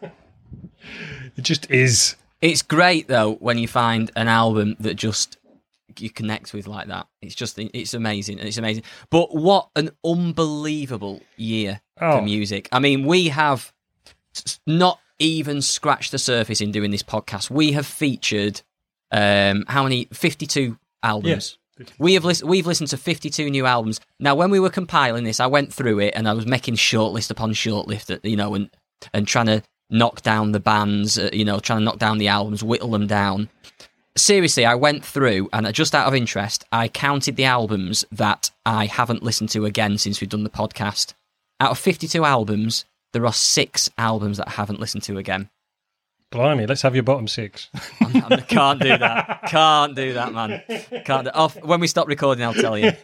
it 1.37 1.41
just 1.43 1.71
is. 1.71 2.17
It's 2.41 2.61
great 2.61 3.07
though 3.07 3.35
when 3.35 3.57
you 3.57 3.69
find 3.69 4.11
an 4.17 4.27
album 4.27 4.75
that 4.81 4.95
just 4.95 5.37
you 5.97 6.09
connect 6.09 6.53
with 6.53 6.67
like 6.67 6.89
that. 6.89 7.07
It's 7.21 7.35
just 7.35 7.57
it's 7.57 7.93
amazing 7.93 8.37
and 8.39 8.49
it's 8.49 8.57
amazing. 8.57 8.83
But 9.09 9.33
what 9.33 9.69
an 9.77 9.91
unbelievable 10.03 11.21
year 11.37 11.79
Oh. 12.01 12.17
for 12.17 12.21
music. 12.23 12.67
I 12.73 12.79
mean, 12.79 13.05
we 13.05 13.29
have 13.29 13.71
not 14.67 14.99
even 15.21 15.61
scratched 15.61 16.11
the 16.11 16.17
surface 16.17 16.61
in 16.61 16.71
doing 16.71 16.91
this 16.91 17.03
podcast. 17.03 17.49
We 17.49 17.71
have 17.73 17.85
featured 17.85 18.61
um 19.11 19.65
how 19.67 19.83
many 19.83 20.05
52 20.13 20.77
albums. 21.03 21.57
We 21.97 22.13
have 22.13 22.25
lis- 22.25 22.43
we've 22.43 22.67
listened 22.67 22.89
to 22.89 22.97
52 22.97 23.49
new 23.49 23.65
albums. 23.65 23.99
Now, 24.19 24.35
when 24.35 24.51
we 24.51 24.59
were 24.59 24.69
compiling 24.69 25.23
this, 25.23 25.39
I 25.39 25.47
went 25.47 25.73
through 25.73 25.99
it 25.99 26.13
and 26.15 26.27
I 26.27 26.33
was 26.33 26.45
making 26.45 26.75
shortlist 26.75 27.31
upon 27.31 27.53
shortlist, 27.53 28.19
you 28.23 28.35
know, 28.35 28.53
and 28.55 28.69
and 29.13 29.27
trying 29.27 29.47
to 29.47 29.63
knock 29.89 30.21
down 30.21 30.51
the 30.51 30.59
bands, 30.59 31.17
uh, 31.17 31.29
you 31.33 31.43
know, 31.43 31.59
trying 31.59 31.79
to 31.79 31.85
knock 31.85 31.97
down 31.97 32.17
the 32.17 32.27
albums, 32.27 32.63
whittle 32.63 32.91
them 32.91 33.07
down. 33.07 33.49
Seriously, 34.15 34.65
I 34.65 34.75
went 34.75 35.03
through 35.05 35.49
and 35.53 35.65
uh, 35.65 35.71
just 35.71 35.95
out 35.95 36.07
of 36.07 36.13
interest, 36.13 36.65
I 36.71 36.87
counted 36.87 37.35
the 37.35 37.45
albums 37.45 38.05
that 38.11 38.51
I 38.65 38.85
haven't 38.85 39.23
listened 39.23 39.49
to 39.49 39.65
again 39.65 39.97
since 39.97 40.19
we've 40.21 40.29
done 40.29 40.43
the 40.43 40.49
podcast. 40.49 41.13
Out 41.59 41.71
of 41.71 41.79
52 41.79 42.23
albums, 42.25 42.85
there 43.13 43.25
are 43.25 43.33
six 43.33 43.89
albums 43.97 44.37
that 44.37 44.47
I 44.47 44.51
haven't 44.51 44.79
listened 44.79 45.03
to 45.03 45.17
again. 45.17 45.49
Blimey, 46.31 46.65
let's 46.65 46.81
have 46.83 46.95
your 46.95 47.03
bottom 47.03 47.27
six. 47.27 47.69
I 48.01 48.37
can't 48.47 48.79
do 48.81 48.97
that. 48.97 49.41
Can't 49.47 49.95
do 49.95 50.13
that, 50.13 50.31
man. 50.33 50.61
Can't. 51.03 51.25
Do- 51.25 51.31
Off 51.33 51.61
when 51.61 51.81
we 51.81 51.87
stop 51.87 52.07
recording, 52.07 52.43
I'll 52.45 52.53
tell 52.53 52.77
you. 52.77 52.91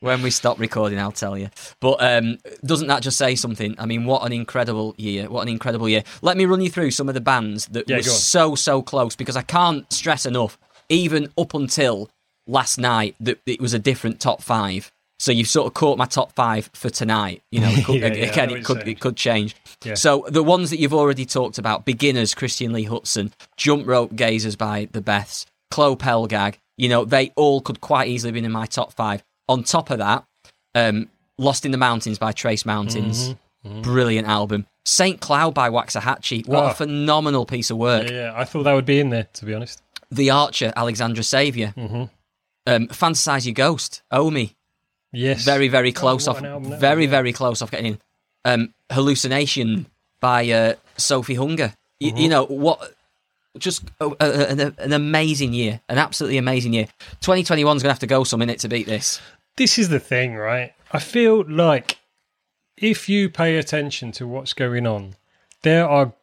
When 0.00 0.20
we 0.20 0.30
stop 0.32 0.58
recording, 0.58 0.98
I'll 0.98 1.12
tell 1.12 1.38
you. 1.38 1.48
But 1.78 1.98
um, 2.02 2.38
doesn't 2.64 2.88
that 2.88 3.04
just 3.04 3.16
say 3.16 3.36
something? 3.36 3.76
I 3.78 3.86
mean, 3.86 4.04
what 4.04 4.26
an 4.26 4.32
incredible 4.32 4.96
year! 4.98 5.30
What 5.30 5.42
an 5.42 5.48
incredible 5.48 5.88
year! 5.88 6.02
Let 6.22 6.36
me 6.36 6.44
run 6.44 6.60
you 6.60 6.70
through 6.70 6.90
some 6.90 7.08
of 7.08 7.14
the 7.14 7.20
bands 7.20 7.66
that 7.66 7.88
Yeah, 7.88 7.98
were 7.98 8.02
so 8.02 8.56
so 8.56 8.82
close 8.82 9.14
because 9.14 9.36
I 9.36 9.42
can't 9.42 9.90
stress 9.92 10.26
enough. 10.26 10.58
Even 10.88 11.28
up 11.38 11.54
until 11.54 12.10
last 12.48 12.78
night, 12.78 13.14
that 13.20 13.38
it 13.46 13.60
was 13.60 13.74
a 13.74 13.78
different 13.78 14.18
top 14.18 14.42
five. 14.42 14.90
So 15.22 15.30
you've 15.30 15.46
sort 15.46 15.68
of 15.68 15.74
caught 15.74 15.98
my 15.98 16.06
top 16.06 16.32
five 16.34 16.68
for 16.74 16.90
tonight. 16.90 17.42
You 17.52 17.60
know, 17.60 17.68
it 17.70 17.84
could, 17.86 17.94
Yeah, 18.00 18.06
again, 18.08 18.50
it 18.50 18.64
could 18.64 18.88
it 18.88 18.98
could 18.98 19.16
change. 19.16 19.54
Yeah. 19.84 19.94
So 19.94 20.26
the 20.28 20.42
ones 20.42 20.70
that 20.70 20.80
you've 20.80 20.92
already 20.94 21.24
talked 21.24 21.58
about: 21.58 21.84
beginners, 21.84 22.34
Christian 22.34 22.72
Lee 22.72 22.86
Hutson, 22.86 23.30
jump 23.56 23.86
rope 23.86 24.12
gazers 24.14 24.58
by 24.58 24.88
the 24.90 25.00
Beths, 25.00 25.46
Chloe 25.70 25.94
Pelgag. 25.94 26.58
You 26.76 26.88
know, 26.88 27.04
they 27.04 27.30
all 27.36 27.60
could 27.60 27.80
quite 27.80 28.08
easily 28.08 28.30
have 28.30 28.34
been 28.34 28.44
in 28.44 28.50
my 28.50 28.66
top 28.66 28.92
five. 28.94 29.22
On 29.48 29.62
top 29.62 29.90
of 29.90 29.98
that, 29.98 30.24
um, 30.74 31.08
Lost 31.38 31.64
in 31.64 31.70
the 31.70 31.78
Mountains 31.78 32.18
by 32.18 32.32
Trace 32.32 32.64
Mountains, 32.66 33.34
brilliant 33.82 34.26
album. 34.26 34.66
Saint 34.84 35.20
Cloud 35.20 35.54
by 35.54 35.70
Waxahatchee, 35.70 36.48
what 36.48 36.64
Oh. 36.64 36.66
a 36.70 36.74
phenomenal 36.74 37.46
piece 37.46 37.70
of 37.70 37.76
work. 37.76 38.10
Yeah, 38.10 38.32
I 38.34 38.44
thought 38.44 38.64
that 38.64 38.72
would 38.72 38.86
be 38.86 38.98
in 38.98 39.10
there, 39.10 39.28
to 39.34 39.44
be 39.44 39.54
honest. 39.54 39.80
The 40.10 40.30
Archer, 40.30 40.72
Alexandra 40.74 41.22
Savior, 41.22 41.72
Mm-hmm. 41.76 42.02
um, 42.66 42.88
Fantasize 42.88 43.46
Your 43.46 43.54
Ghost, 43.54 44.02
Ohmme, 44.12 44.54
Yes. 45.12 45.44
very 45.44 45.68
very 45.68 45.92
close 45.92 46.26
what 46.26 46.36
off 46.36 46.42
an 46.42 46.46
album 46.48 46.70
that 46.70 46.80
very 46.80 47.06
very 47.06 47.32
close 47.32 47.60
off 47.62 47.70
getting 47.70 47.86
in 47.86 47.98
um 48.44 48.74
hallucination 48.90 49.86
by 50.20 50.48
uh 50.50 50.74
sophie 50.96 51.34
hunger 51.34 51.74
y- 52.00 52.08
Mm-hmm. 52.08 52.16
you 52.16 52.28
know 52.28 52.44
what 52.46 52.94
just 53.58 53.84
a, 54.00 54.06
a, 54.20 54.46
an, 54.50 54.74
an 54.78 54.92
amazing 54.92 55.52
year 55.52 55.80
an 55.88 55.98
absolutely 55.98 56.38
amazing 56.38 56.72
year 56.72 56.86
2021 57.20 57.76
is 57.76 57.82
gonna 57.82 57.92
have 57.92 57.98
to 58.00 58.06
go 58.06 58.24
some 58.24 58.40
in 58.42 58.48
it 58.50 58.58
to 58.60 58.68
beat 58.68 58.86
this 58.86 59.20
This 59.56 59.78
is 59.78 59.90
the 59.90 60.00
thing, 60.00 60.34
right? 60.36 60.72
I 60.92 60.98
feel 60.98 61.44
like 61.46 61.98
if 62.78 63.08
you 63.08 63.28
pay 63.28 63.58
attention 63.58 64.10
to 64.12 64.26
what's 64.26 64.54
going 64.54 64.86
on, 64.86 65.14
there 65.62 65.86
are 65.86 66.14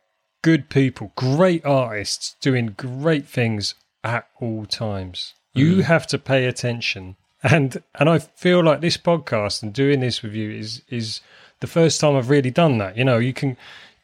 good 0.41 0.67
people, 0.69 1.11
great 1.15 1.63
artists 1.63 2.35
doing 2.41 2.73
great 2.75 3.27
things 3.27 3.75
at 4.03 4.27
all 4.41 4.65
times. 4.65 5.35
You 5.53 5.83
have 5.83 6.07
to 6.07 6.17
pay 6.17 6.45
attention. 6.47 7.15
And 7.43 7.81
and 7.97 8.09
I 8.09 8.19
feel 8.19 8.63
like 8.63 8.81
this 8.81 8.97
podcast 8.97 9.63
and 9.63 9.73
doing 9.73 9.99
this 10.01 10.21
with 10.21 10.33
you 10.33 10.51
is 10.51 10.81
is 10.89 11.21
the 11.61 11.67
first 11.67 11.99
time 12.01 12.15
I've 12.15 12.29
really 12.29 12.51
done 12.51 12.77
that. 12.79 12.97
You 12.97 13.05
know, 13.05 13.17
you 13.17 13.33
can 13.33 13.55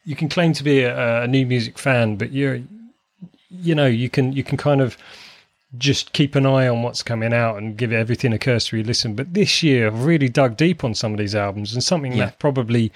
you 0.04 0.16
can 0.16 0.28
claim 0.28 0.52
to 0.54 0.64
be 0.64 0.82
a, 0.82 1.22
a 1.22 1.26
new 1.26 1.44
music 1.46 1.78
fan, 1.78 2.16
but 2.16 2.32
you're 2.32 2.60
you 3.50 3.74
know, 3.74 3.86
you 3.86 4.08
can 4.08 4.32
you 4.32 4.42
can 4.42 4.56
kind 4.56 4.80
of 4.80 4.96
just 5.76 6.12
keep 6.14 6.34
an 6.34 6.46
eye 6.46 6.68
on 6.68 6.82
what's 6.82 7.02
coming 7.02 7.34
out 7.34 7.56
and 7.58 7.76
give 7.76 7.92
everything 7.92 8.32
a 8.32 8.38
cursory 8.38 8.82
listen. 8.82 9.14
But 9.14 9.34
this 9.34 9.62
year, 9.62 9.86
I've 9.88 10.04
really 10.04 10.28
dug 10.28 10.56
deep 10.56 10.82
on 10.84 10.94
some 10.94 11.12
of 11.12 11.18
these 11.18 11.34
albums, 11.34 11.74
and 11.74 11.84
something 11.84 12.12
Yeah. 12.12 12.26
that 12.26 12.38
probably 12.38 12.90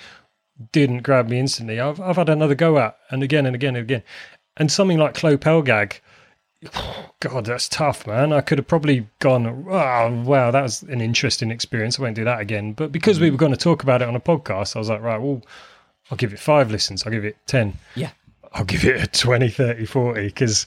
didn't 0.73 1.03
grab 1.03 1.29
me 1.29 1.39
instantly, 1.39 1.81
I've 1.81 2.01
I've 2.01 2.17
had 2.17 2.29
another 2.29 2.55
go 2.55 2.79
at, 2.79 2.97
and 3.11 3.23
again 3.23 3.45
and 3.47 3.55
again 3.55 3.77
and 3.77 3.85
again. 3.85 4.03
And 4.57 4.71
something 4.71 4.99
like 4.99 5.15
Chloe 5.15 5.37
Pelgag, 5.37 6.01
God, 7.21 7.47
that's 7.47 7.69
tough, 7.69 8.07
man. 8.07 8.33
I 8.33 8.43
could 8.43 8.59
have 8.59 8.67
probably 8.67 9.07
gone, 9.19 9.47
oh, 9.47 10.23
wow, 10.25 10.51
that 10.51 10.63
was 10.63 10.83
an 10.83 11.01
interesting 11.01 11.51
experience. 11.51 11.99
I 11.99 12.03
won't 12.03 12.17
do 12.17 12.25
that 12.25 12.41
again. 12.41 12.73
But 12.73 12.93
because 12.93 13.19
we 13.19 13.27
mm-hmm. 13.27 13.35
were 13.35 13.39
going 13.39 13.53
to 13.53 13.59
talk 13.59 13.83
about 13.83 14.03
it 14.03 14.09
on 14.09 14.17
a 14.17 14.21
podcast, 14.21 14.77
I 14.77 14.79
was 14.79 14.91
like, 14.91 15.01
right, 15.01 15.21
well, 15.21 15.43
I'll 16.11 16.19
give 16.19 16.33
it 16.33 16.39
five 16.39 16.71
listens. 16.71 17.05
I'll 17.07 17.13
give 17.13 17.25
it 17.25 17.37
10. 17.47 17.75
yeah 17.95 18.11
I'll 18.53 18.65
give 18.65 18.85
it 18.85 19.03
a 19.03 19.07
20, 19.07 19.49
30, 19.49 19.87
40 19.87 20.27
because 20.27 20.67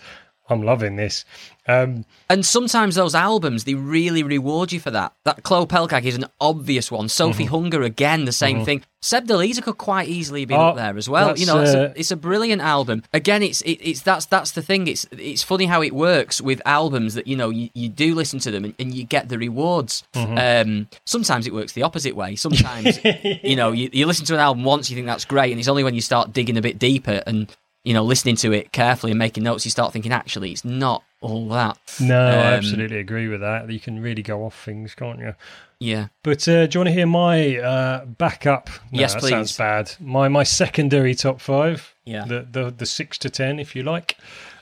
I'm 0.49 0.61
loving 0.63 0.97
this. 0.97 1.23
Um, 1.65 2.03
and 2.29 2.45
sometimes 2.45 2.95
those 2.95 3.15
albums 3.15 3.63
they 3.63 3.73
really 3.75 4.21
reward 4.23 4.73
you 4.73 4.81
for 4.81 4.91
that. 4.91 5.13
That 5.23 5.43
Chloe 5.43 5.65
Pelgag 5.65 6.05
is 6.05 6.15
an 6.15 6.25
obvious 6.41 6.91
one. 6.91 7.07
Sophie 7.07 7.45
Mm-hmm. 7.45 7.53
Hunger 7.53 7.83
again, 7.83 8.25
the 8.25 8.33
same 8.33 8.65
thing. 8.65 8.83
Sevdaliza 9.01 9.61
could 9.63 9.77
quite 9.77 10.07
easily 10.09 10.43
be 10.45 10.53
Oh, 10.53 10.67
up 10.69 10.75
there 10.75 10.97
as 10.97 11.09
well. 11.09 11.37
You 11.37 11.45
know, 11.45 11.61
it's, 11.61 11.73
uh, 11.73 11.91
a, 11.95 11.99
it's 11.99 12.11
a 12.11 12.15
brilliant 12.17 12.61
album. 12.61 13.03
Again, 13.13 13.41
it's 13.43 13.61
it, 13.61 13.79
it's 13.81 14.01
that's 14.01 14.25
that's 14.25 14.51
the 14.51 14.61
thing. 14.61 14.87
It's 14.87 15.05
it's 15.11 15.43
funny 15.43 15.65
how 15.65 15.81
it 15.81 15.93
works 15.93 16.41
with 16.41 16.61
albums 16.65 17.13
that 17.13 17.27
you 17.27 17.37
know 17.37 17.49
you, 17.49 17.69
you 17.73 17.87
do 17.87 18.13
listen 18.13 18.39
to 18.39 18.51
them 18.51 18.65
and, 18.65 18.73
and 18.79 18.93
you 18.93 19.05
get 19.05 19.29
the 19.29 19.37
rewards. 19.37 20.03
Mm-hmm. 20.13 20.37
Um, 20.37 20.87
sometimes 21.05 21.47
it 21.47 21.53
works 21.53 21.71
the 21.73 21.83
opposite 21.83 22.15
way. 22.15 22.35
Sometimes 22.35 22.99
you 23.43 23.55
know 23.55 23.71
you, 23.71 23.89
you 23.93 24.05
listen 24.05 24.25
to 24.25 24.33
an 24.33 24.41
album 24.41 24.65
once, 24.65 24.89
you 24.89 24.95
think 24.95 25.07
that's 25.07 25.25
great, 25.25 25.51
and 25.51 25.59
it's 25.59 25.69
only 25.69 25.83
when 25.85 25.95
you 25.95 26.01
start 26.01 26.33
digging 26.33 26.57
a 26.57 26.61
bit 26.61 26.77
deeper 26.79 27.23
and 27.25 27.49
you 27.83 27.93
know 27.93 28.03
listening 28.03 28.35
to 28.37 28.51
it 28.53 28.71
carefully 28.71 29.11
and 29.11 29.19
making 29.19 29.43
notes, 29.43 29.65
you 29.65 29.71
start 29.71 29.91
thinking 29.93 30.11
actually 30.11 30.51
it's 30.51 30.63
not 30.65 31.03
all 31.21 31.47
that. 31.49 31.77
no, 32.01 32.19
I 32.27 32.31
Um, 32.47 32.53
absolutely 32.55 32.97
agree 32.99 33.27
with 33.27 33.41
that. 33.41 33.69
You 33.71 33.79
can 33.79 34.01
really 34.01 34.21
go 34.21 34.43
off 34.45 34.61
things, 34.63 34.93
can't 34.95 35.19
you? 35.19 35.35
Yeah. 35.79 36.07
But 36.23 36.47
uh, 36.47 36.65
do 36.67 36.75
you 36.77 36.79
want 36.79 36.87
to 36.87 36.93
hear 36.93 37.05
my 37.07 37.57
uh, 37.57 38.05
backup? 38.05 38.69
No, 38.91 38.99
Yes, 39.01 39.15
please. 39.15 39.29
sounds 39.31 39.57
bad. 39.57 39.93
My 39.99 40.27
my 40.29 40.43
secondary 40.43 41.13
top 41.15 41.41
five. 41.41 41.93
Yeah. 42.05 42.25
The 42.25 42.47
the, 42.49 42.71
the 42.71 42.85
six 42.85 43.17
to 43.19 43.29
ten, 43.29 43.59
if 43.59 43.75
you 43.75 43.83
like. 43.83 44.17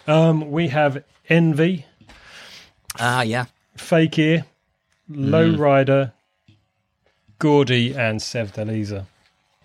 Um, 0.08 0.50
we 0.52 0.70
have 0.70 1.04
Envy, 1.30 1.86
Ah, 3.00 3.22
yeah. 3.22 3.46
Fake 3.78 4.18
Ear, 4.20 4.46
Lowrider, 5.10 6.12
Gordi, 7.40 7.96
and 7.96 8.20
Sevdaliza. 8.20 9.06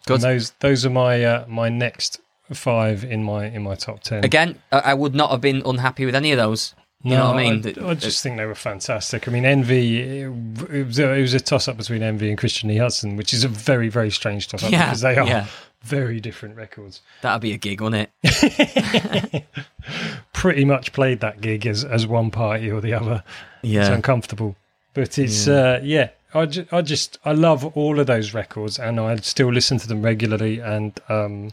Good. 0.07 0.15
And 0.15 0.23
those 0.23 0.51
those 0.61 0.87
are 0.87 0.91
my 0.91 1.25
uh, 1.25 1.45
my 1.49 1.69
next 1.69 2.21
five 2.53 3.05
in 3.05 3.23
my 3.25 3.47
in 3.47 3.63
my 3.63 3.75
top 3.75 4.01
ten. 4.01 4.25
Again, 4.25 4.59
I 4.73 4.79
I 4.79 4.95
would 4.95 5.15
not 5.15 5.31
have 5.31 5.41
been 5.41 5.63
unhappy 5.65 6.07
with 6.07 6.15
any 6.15 6.33
of 6.33 6.39
those. 6.39 6.75
You 7.03 7.13
know 7.13 7.27
what 7.27 7.37
I 7.37 7.51
mean? 7.51 7.85
I, 7.85 7.95
just 7.95 8.21
think 8.21 8.37
they 8.37 8.47
were 8.47 8.57
fantastic. 8.57 9.29
I 9.29 9.31
mean, 9.31 9.45
Envy, 9.45 10.01
it, 10.01 10.33
it 10.73 10.87
was 10.87 10.99
a, 10.99 11.13
a 11.13 11.41
toss 11.41 11.69
up 11.69 11.77
between 11.77 12.03
Envy 12.03 12.31
and 12.31 12.39
Christian 12.39 12.69
Lee 12.69 12.77
Hutson, 12.77 13.17
which 13.17 13.33
is 13.33 13.45
a 13.45 13.49
very, 13.49 13.89
very 13.89 14.11
strange 14.11 14.49
toss 14.49 14.65
up 14.65 14.73
Yeah, 14.73 14.87
because 14.87 15.03
they 15.03 15.17
are 15.17 15.25
yeah. 15.27 15.47
very 15.83 16.19
different 16.19 16.57
records. 16.57 17.03
That'd 17.23 17.43
be 17.43 17.53
a 17.53 17.59
gig, 17.59 17.81
wouldn't 17.81 18.09
it? 18.25 19.45
Pretty 20.33 20.65
much 20.65 20.93
played 20.93 21.21
that 21.21 21.41
gig 21.41 21.65
as, 21.67 21.85
as 21.85 22.09
one 22.09 22.33
party 22.33 22.73
or 22.73 22.81
the 22.81 22.95
other. 22.95 23.23
Yeah. 23.63 23.83
It's 23.83 23.91
uncomfortable. 23.91 24.57
But 24.93 25.17
it's 25.19 25.47
uh, 25.47 25.81
yeah, 25.85 26.09
I, 26.35 26.47
ju- 26.47 26.67
I 26.73 26.83
just 26.83 27.19
I 27.25 27.33
love 27.33 27.65
all 27.77 28.01
of 28.01 28.07
those 28.07 28.35
records, 28.35 28.79
and 28.79 28.99
I 28.99 29.15
still 29.17 29.53
listen 29.53 29.79
to 29.79 29.87
them 29.87 30.03
regularly, 30.03 30.59
and 30.59 30.99
um, 31.09 31.53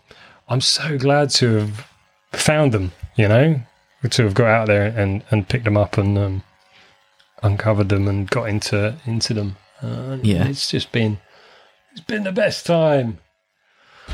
I'm 0.50 0.62
so 0.62 0.98
glad 0.98 1.30
to 1.32 1.56
have 1.56 1.88
found 2.32 2.72
them. 2.74 2.92
You 3.16 3.28
know, 3.28 3.62
to 4.10 4.24
have 4.24 4.34
got 4.34 4.48
out 4.48 4.68
there 4.68 4.86
and 4.88 5.24
and 5.32 5.48
picked 5.48 5.66
them 5.66 5.78
up 5.78 5.98
and 5.98 6.18
um, 6.18 6.44
uncovered 7.42 7.90
them 7.90 8.08
and 8.08 8.30
got 8.30 8.50
into 8.50 8.96
into 9.06 9.34
them. 9.34 9.58
Uh, 9.82 10.18
Yeah. 10.22 10.48
it's 10.48 10.70
just 10.70 10.92
been 10.92 11.20
it's 11.92 12.02
been 12.02 12.24
the 12.24 12.32
best 12.32 12.66
time, 12.66 13.20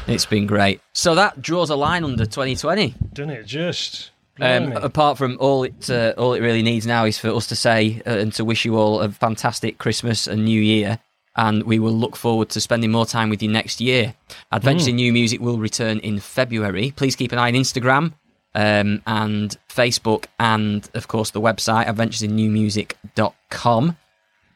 It's 0.07 0.25
been 0.25 0.45
great. 0.47 0.81
So 0.93 1.15
that 1.15 1.41
draws 1.41 1.69
a 1.69 1.75
line 1.75 2.03
under 2.03 2.25
2020. 2.25 2.93
doesn't 3.13 3.29
it? 3.31 3.45
Just 3.45 4.11
Um, 4.41 4.71
apart 4.73 5.17
from 5.17 5.37
all 5.39 5.63
it 5.63 5.89
uh, 5.89 6.13
all 6.17 6.33
it 6.33 6.41
really 6.41 6.61
needs 6.63 6.85
now 6.85 7.05
is 7.05 7.17
for 7.17 7.29
us 7.33 7.47
to 7.47 7.55
say 7.55 8.01
uh, 8.05 8.11
and 8.17 8.33
to 8.33 8.43
wish 8.45 8.65
you 8.65 8.77
all 8.77 8.99
a 9.01 9.09
fantastic 9.09 9.77
Christmas 9.77 10.27
and 10.27 10.43
New 10.45 10.61
Year, 10.61 10.99
and 11.39 11.63
we 11.63 11.79
will 11.79 11.93
look 11.93 12.15
forward 12.17 12.49
to 12.49 12.59
spending 12.59 12.91
more 12.91 13.05
time 13.05 13.29
with 13.29 13.41
you 13.41 13.47
next 13.47 13.79
year. 13.79 14.13
Adventures 14.51 14.87
in 14.87 14.97
New 14.97 15.13
Music 15.13 15.39
will 15.39 15.57
return 15.57 15.99
in 15.99 16.19
February. 16.19 16.91
Please 16.97 17.15
keep 17.15 17.31
an 17.31 17.39
eye 17.39 17.47
on 17.47 17.53
Instagram 17.53 18.11
um, 18.55 19.01
and 19.07 19.57
Facebook, 19.69 20.25
and 20.37 20.89
of 20.93 21.07
course 21.07 21.31
the 21.31 21.39
website 21.39 21.87
adventuresinnewmusic.com. 21.87 23.95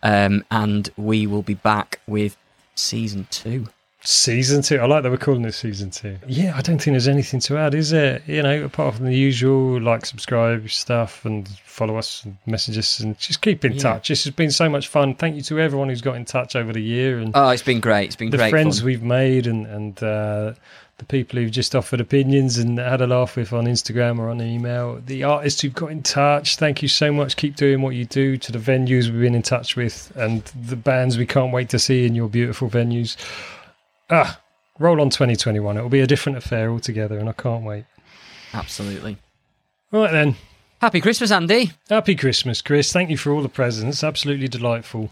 Um, 0.05 0.43
and 0.51 0.89
we 0.97 1.25
will 1.25 1.41
be 1.41 1.53
back 1.53 2.01
with 2.05 2.35
season 2.75 3.27
two. 3.31 3.69
Season 4.05 4.61
two. 4.61 4.79
I 4.79 4.85
like 4.85 5.03
that 5.03 5.11
we're 5.11 5.17
calling 5.17 5.45
it 5.45 5.53
season 5.53 5.89
two. 5.89 6.17
Yeah, 6.27 6.53
I 6.57 6.61
don't 6.61 6.77
think 6.77 6.93
there's 6.93 7.07
anything 7.07 7.39
to 7.41 7.57
add, 7.57 7.73
is 7.73 7.93
it? 7.93 8.21
You 8.27 8.43
know, 8.43 8.65
apart 8.65 8.95
from 8.95 9.05
the 9.05 9.15
usual 9.15 9.79
like, 9.81 10.05
subscribe 10.05 10.69
stuff 10.69 11.23
and 11.23 11.47
follow 11.63 11.95
us 11.95 12.25
and 12.25 12.37
message 12.45 12.77
us 12.77 12.99
and 12.99 13.17
just 13.17 13.41
keep 13.41 13.63
in 13.63 13.73
Yeah. 13.73 13.79
touch. 13.81 14.09
This 14.09 14.25
has 14.25 14.33
been 14.33 14.51
so 14.51 14.67
much 14.69 14.89
fun. 14.89 15.15
Thank 15.15 15.37
you 15.37 15.41
to 15.43 15.59
everyone 15.59 15.87
who's 15.87 16.01
got 16.01 16.17
in 16.17 16.25
touch 16.25 16.53
over 16.55 16.73
the 16.73 16.81
year 16.81 17.17
and 17.19 17.31
Oh, 17.33 17.47
it's 17.49 17.63
been 17.63 17.79
great. 17.79 18.07
It's 18.07 18.15
been 18.17 18.29
the 18.29 18.37
great. 18.37 18.49
friends 18.49 18.79
fun. 18.79 18.87
we've 18.87 19.03
made 19.03 19.47
and 19.47 19.65
and 19.67 20.03
uh, 20.03 20.53
the 20.97 21.05
people 21.05 21.39
who've 21.39 21.49
just 21.49 21.73
offered 21.73 21.99
opinions 22.01 22.57
and 22.57 22.77
had 22.77 22.99
a 23.01 23.07
laugh 23.07 23.35
with 23.37 23.51
on 23.53 23.65
Instagram 23.65 24.19
or 24.19 24.29
on 24.29 24.41
email. 24.41 25.01
The 25.05 25.23
artists 25.23 25.61
who've 25.61 25.73
got 25.73 25.91
in 25.91 26.03
touch. 26.03 26.57
Thank 26.57 26.81
you 26.81 26.87
so 26.89 27.11
much. 27.13 27.35
Keep 27.37 27.55
doing 27.55 27.81
what 27.81 27.95
you 27.95 28.03
do. 28.05 28.37
To 28.37 28.51
the 28.51 28.59
venues 28.59 29.05
we've 29.09 29.21
been 29.21 29.33
in 29.33 29.41
touch 29.43 29.75
with 29.77 30.11
and 30.17 30.43
the 30.67 30.75
bands 30.75 31.17
we 31.17 31.25
can't 31.25 31.53
wait 31.53 31.69
to 31.69 31.79
see 31.79 32.05
in 32.05 32.15
your 32.15 32.27
beautiful 32.27 32.69
venues. 32.69 33.15
Ah, 34.13 34.39
roll 34.79 35.01
on 35.01 35.09
2021. 35.09 35.77
It'll 35.77 35.89
be 35.89 35.99
a 36.01 36.07
different 36.07 36.37
affair 36.37 36.69
altogether, 36.69 37.17
and 37.17 37.27
I 37.29 37.33
can't 37.33 37.63
wait. 37.63 37.85
Absolutely. 38.53 39.17
Right 39.91 40.11
then. 40.11 40.35
Happy 40.81 40.99
Christmas, 41.01 41.31
Andy. 41.31 41.71
Happy 41.89 42.15
Christmas, 42.15 42.61
Chris. 42.61 42.91
Thank 42.91 43.09
you 43.09 43.17
for 43.17 43.31
all 43.31 43.41
the 43.41 43.49
presents. 43.49 44.03
Absolutely 44.03 44.47
delightful. 44.47 45.11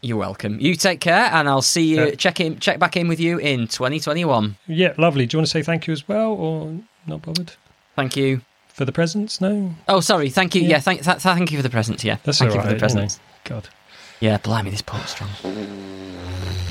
You're 0.00 0.16
welcome. 0.16 0.58
You 0.58 0.74
take 0.74 1.00
care, 1.00 1.28
and 1.32 1.48
I'll 1.48 1.62
see 1.62 1.84
you. 1.84 2.06
Yeah. 2.06 2.14
Check 2.16 2.40
in. 2.40 2.58
Check 2.58 2.78
back 2.80 2.96
in 2.96 3.06
with 3.08 3.20
you 3.20 3.38
in 3.38 3.68
2021. 3.68 4.56
Yeah, 4.66 4.94
lovely. 4.98 5.26
Do 5.26 5.36
you 5.36 5.38
want 5.38 5.46
to 5.46 5.50
say 5.52 5.62
thank 5.62 5.86
you 5.86 5.92
as 5.92 6.08
well, 6.08 6.32
or 6.32 6.74
not 7.06 7.22
bothered 7.22 7.52
Thank 7.94 8.16
you. 8.16 8.40
for 8.68 8.84
the 8.84 8.90
presents? 8.92 9.40
No, 9.40 9.74
Oh, 9.86 10.00
sorry. 10.00 10.28
Thank 10.30 10.54
you. 10.56 10.62
Yeah. 10.62 10.68
Yeah. 10.68 10.78
thank. 10.80 11.04
Th- 11.04 11.18
thank 11.18 11.52
you 11.52 11.58
for 11.58 11.62
the 11.62 11.70
presents. 11.70 12.02
Yeah. 12.02 12.16
that's 12.24 12.38
thank 12.38 12.50
all 12.50 12.56
you 12.56 12.58
right. 12.60 12.64
for 12.64 12.68
the 12.70 12.74
you 12.76 12.80
presents. 12.80 13.20
God. 13.44 13.68
Yeah. 14.22 14.38
Blimey, 14.38 14.70
this 14.70 14.80
port's 14.82 15.10
strong. 15.10 15.30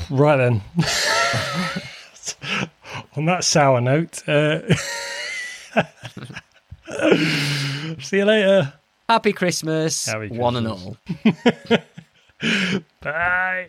Right 0.08 0.38
then. 0.38 0.62
On 3.14 3.26
that 3.26 3.44
sour 3.44 3.82
note, 3.82 4.26
uh, 4.26 4.74
see 8.00 8.16
you 8.16 8.24
later. 8.24 8.72
Happy 9.06 9.34
Christmas, 9.34 10.06
Happy 10.06 10.28
one 10.28 10.56
and 10.56 10.66
all. 10.66 10.96
Bye. 13.02 13.68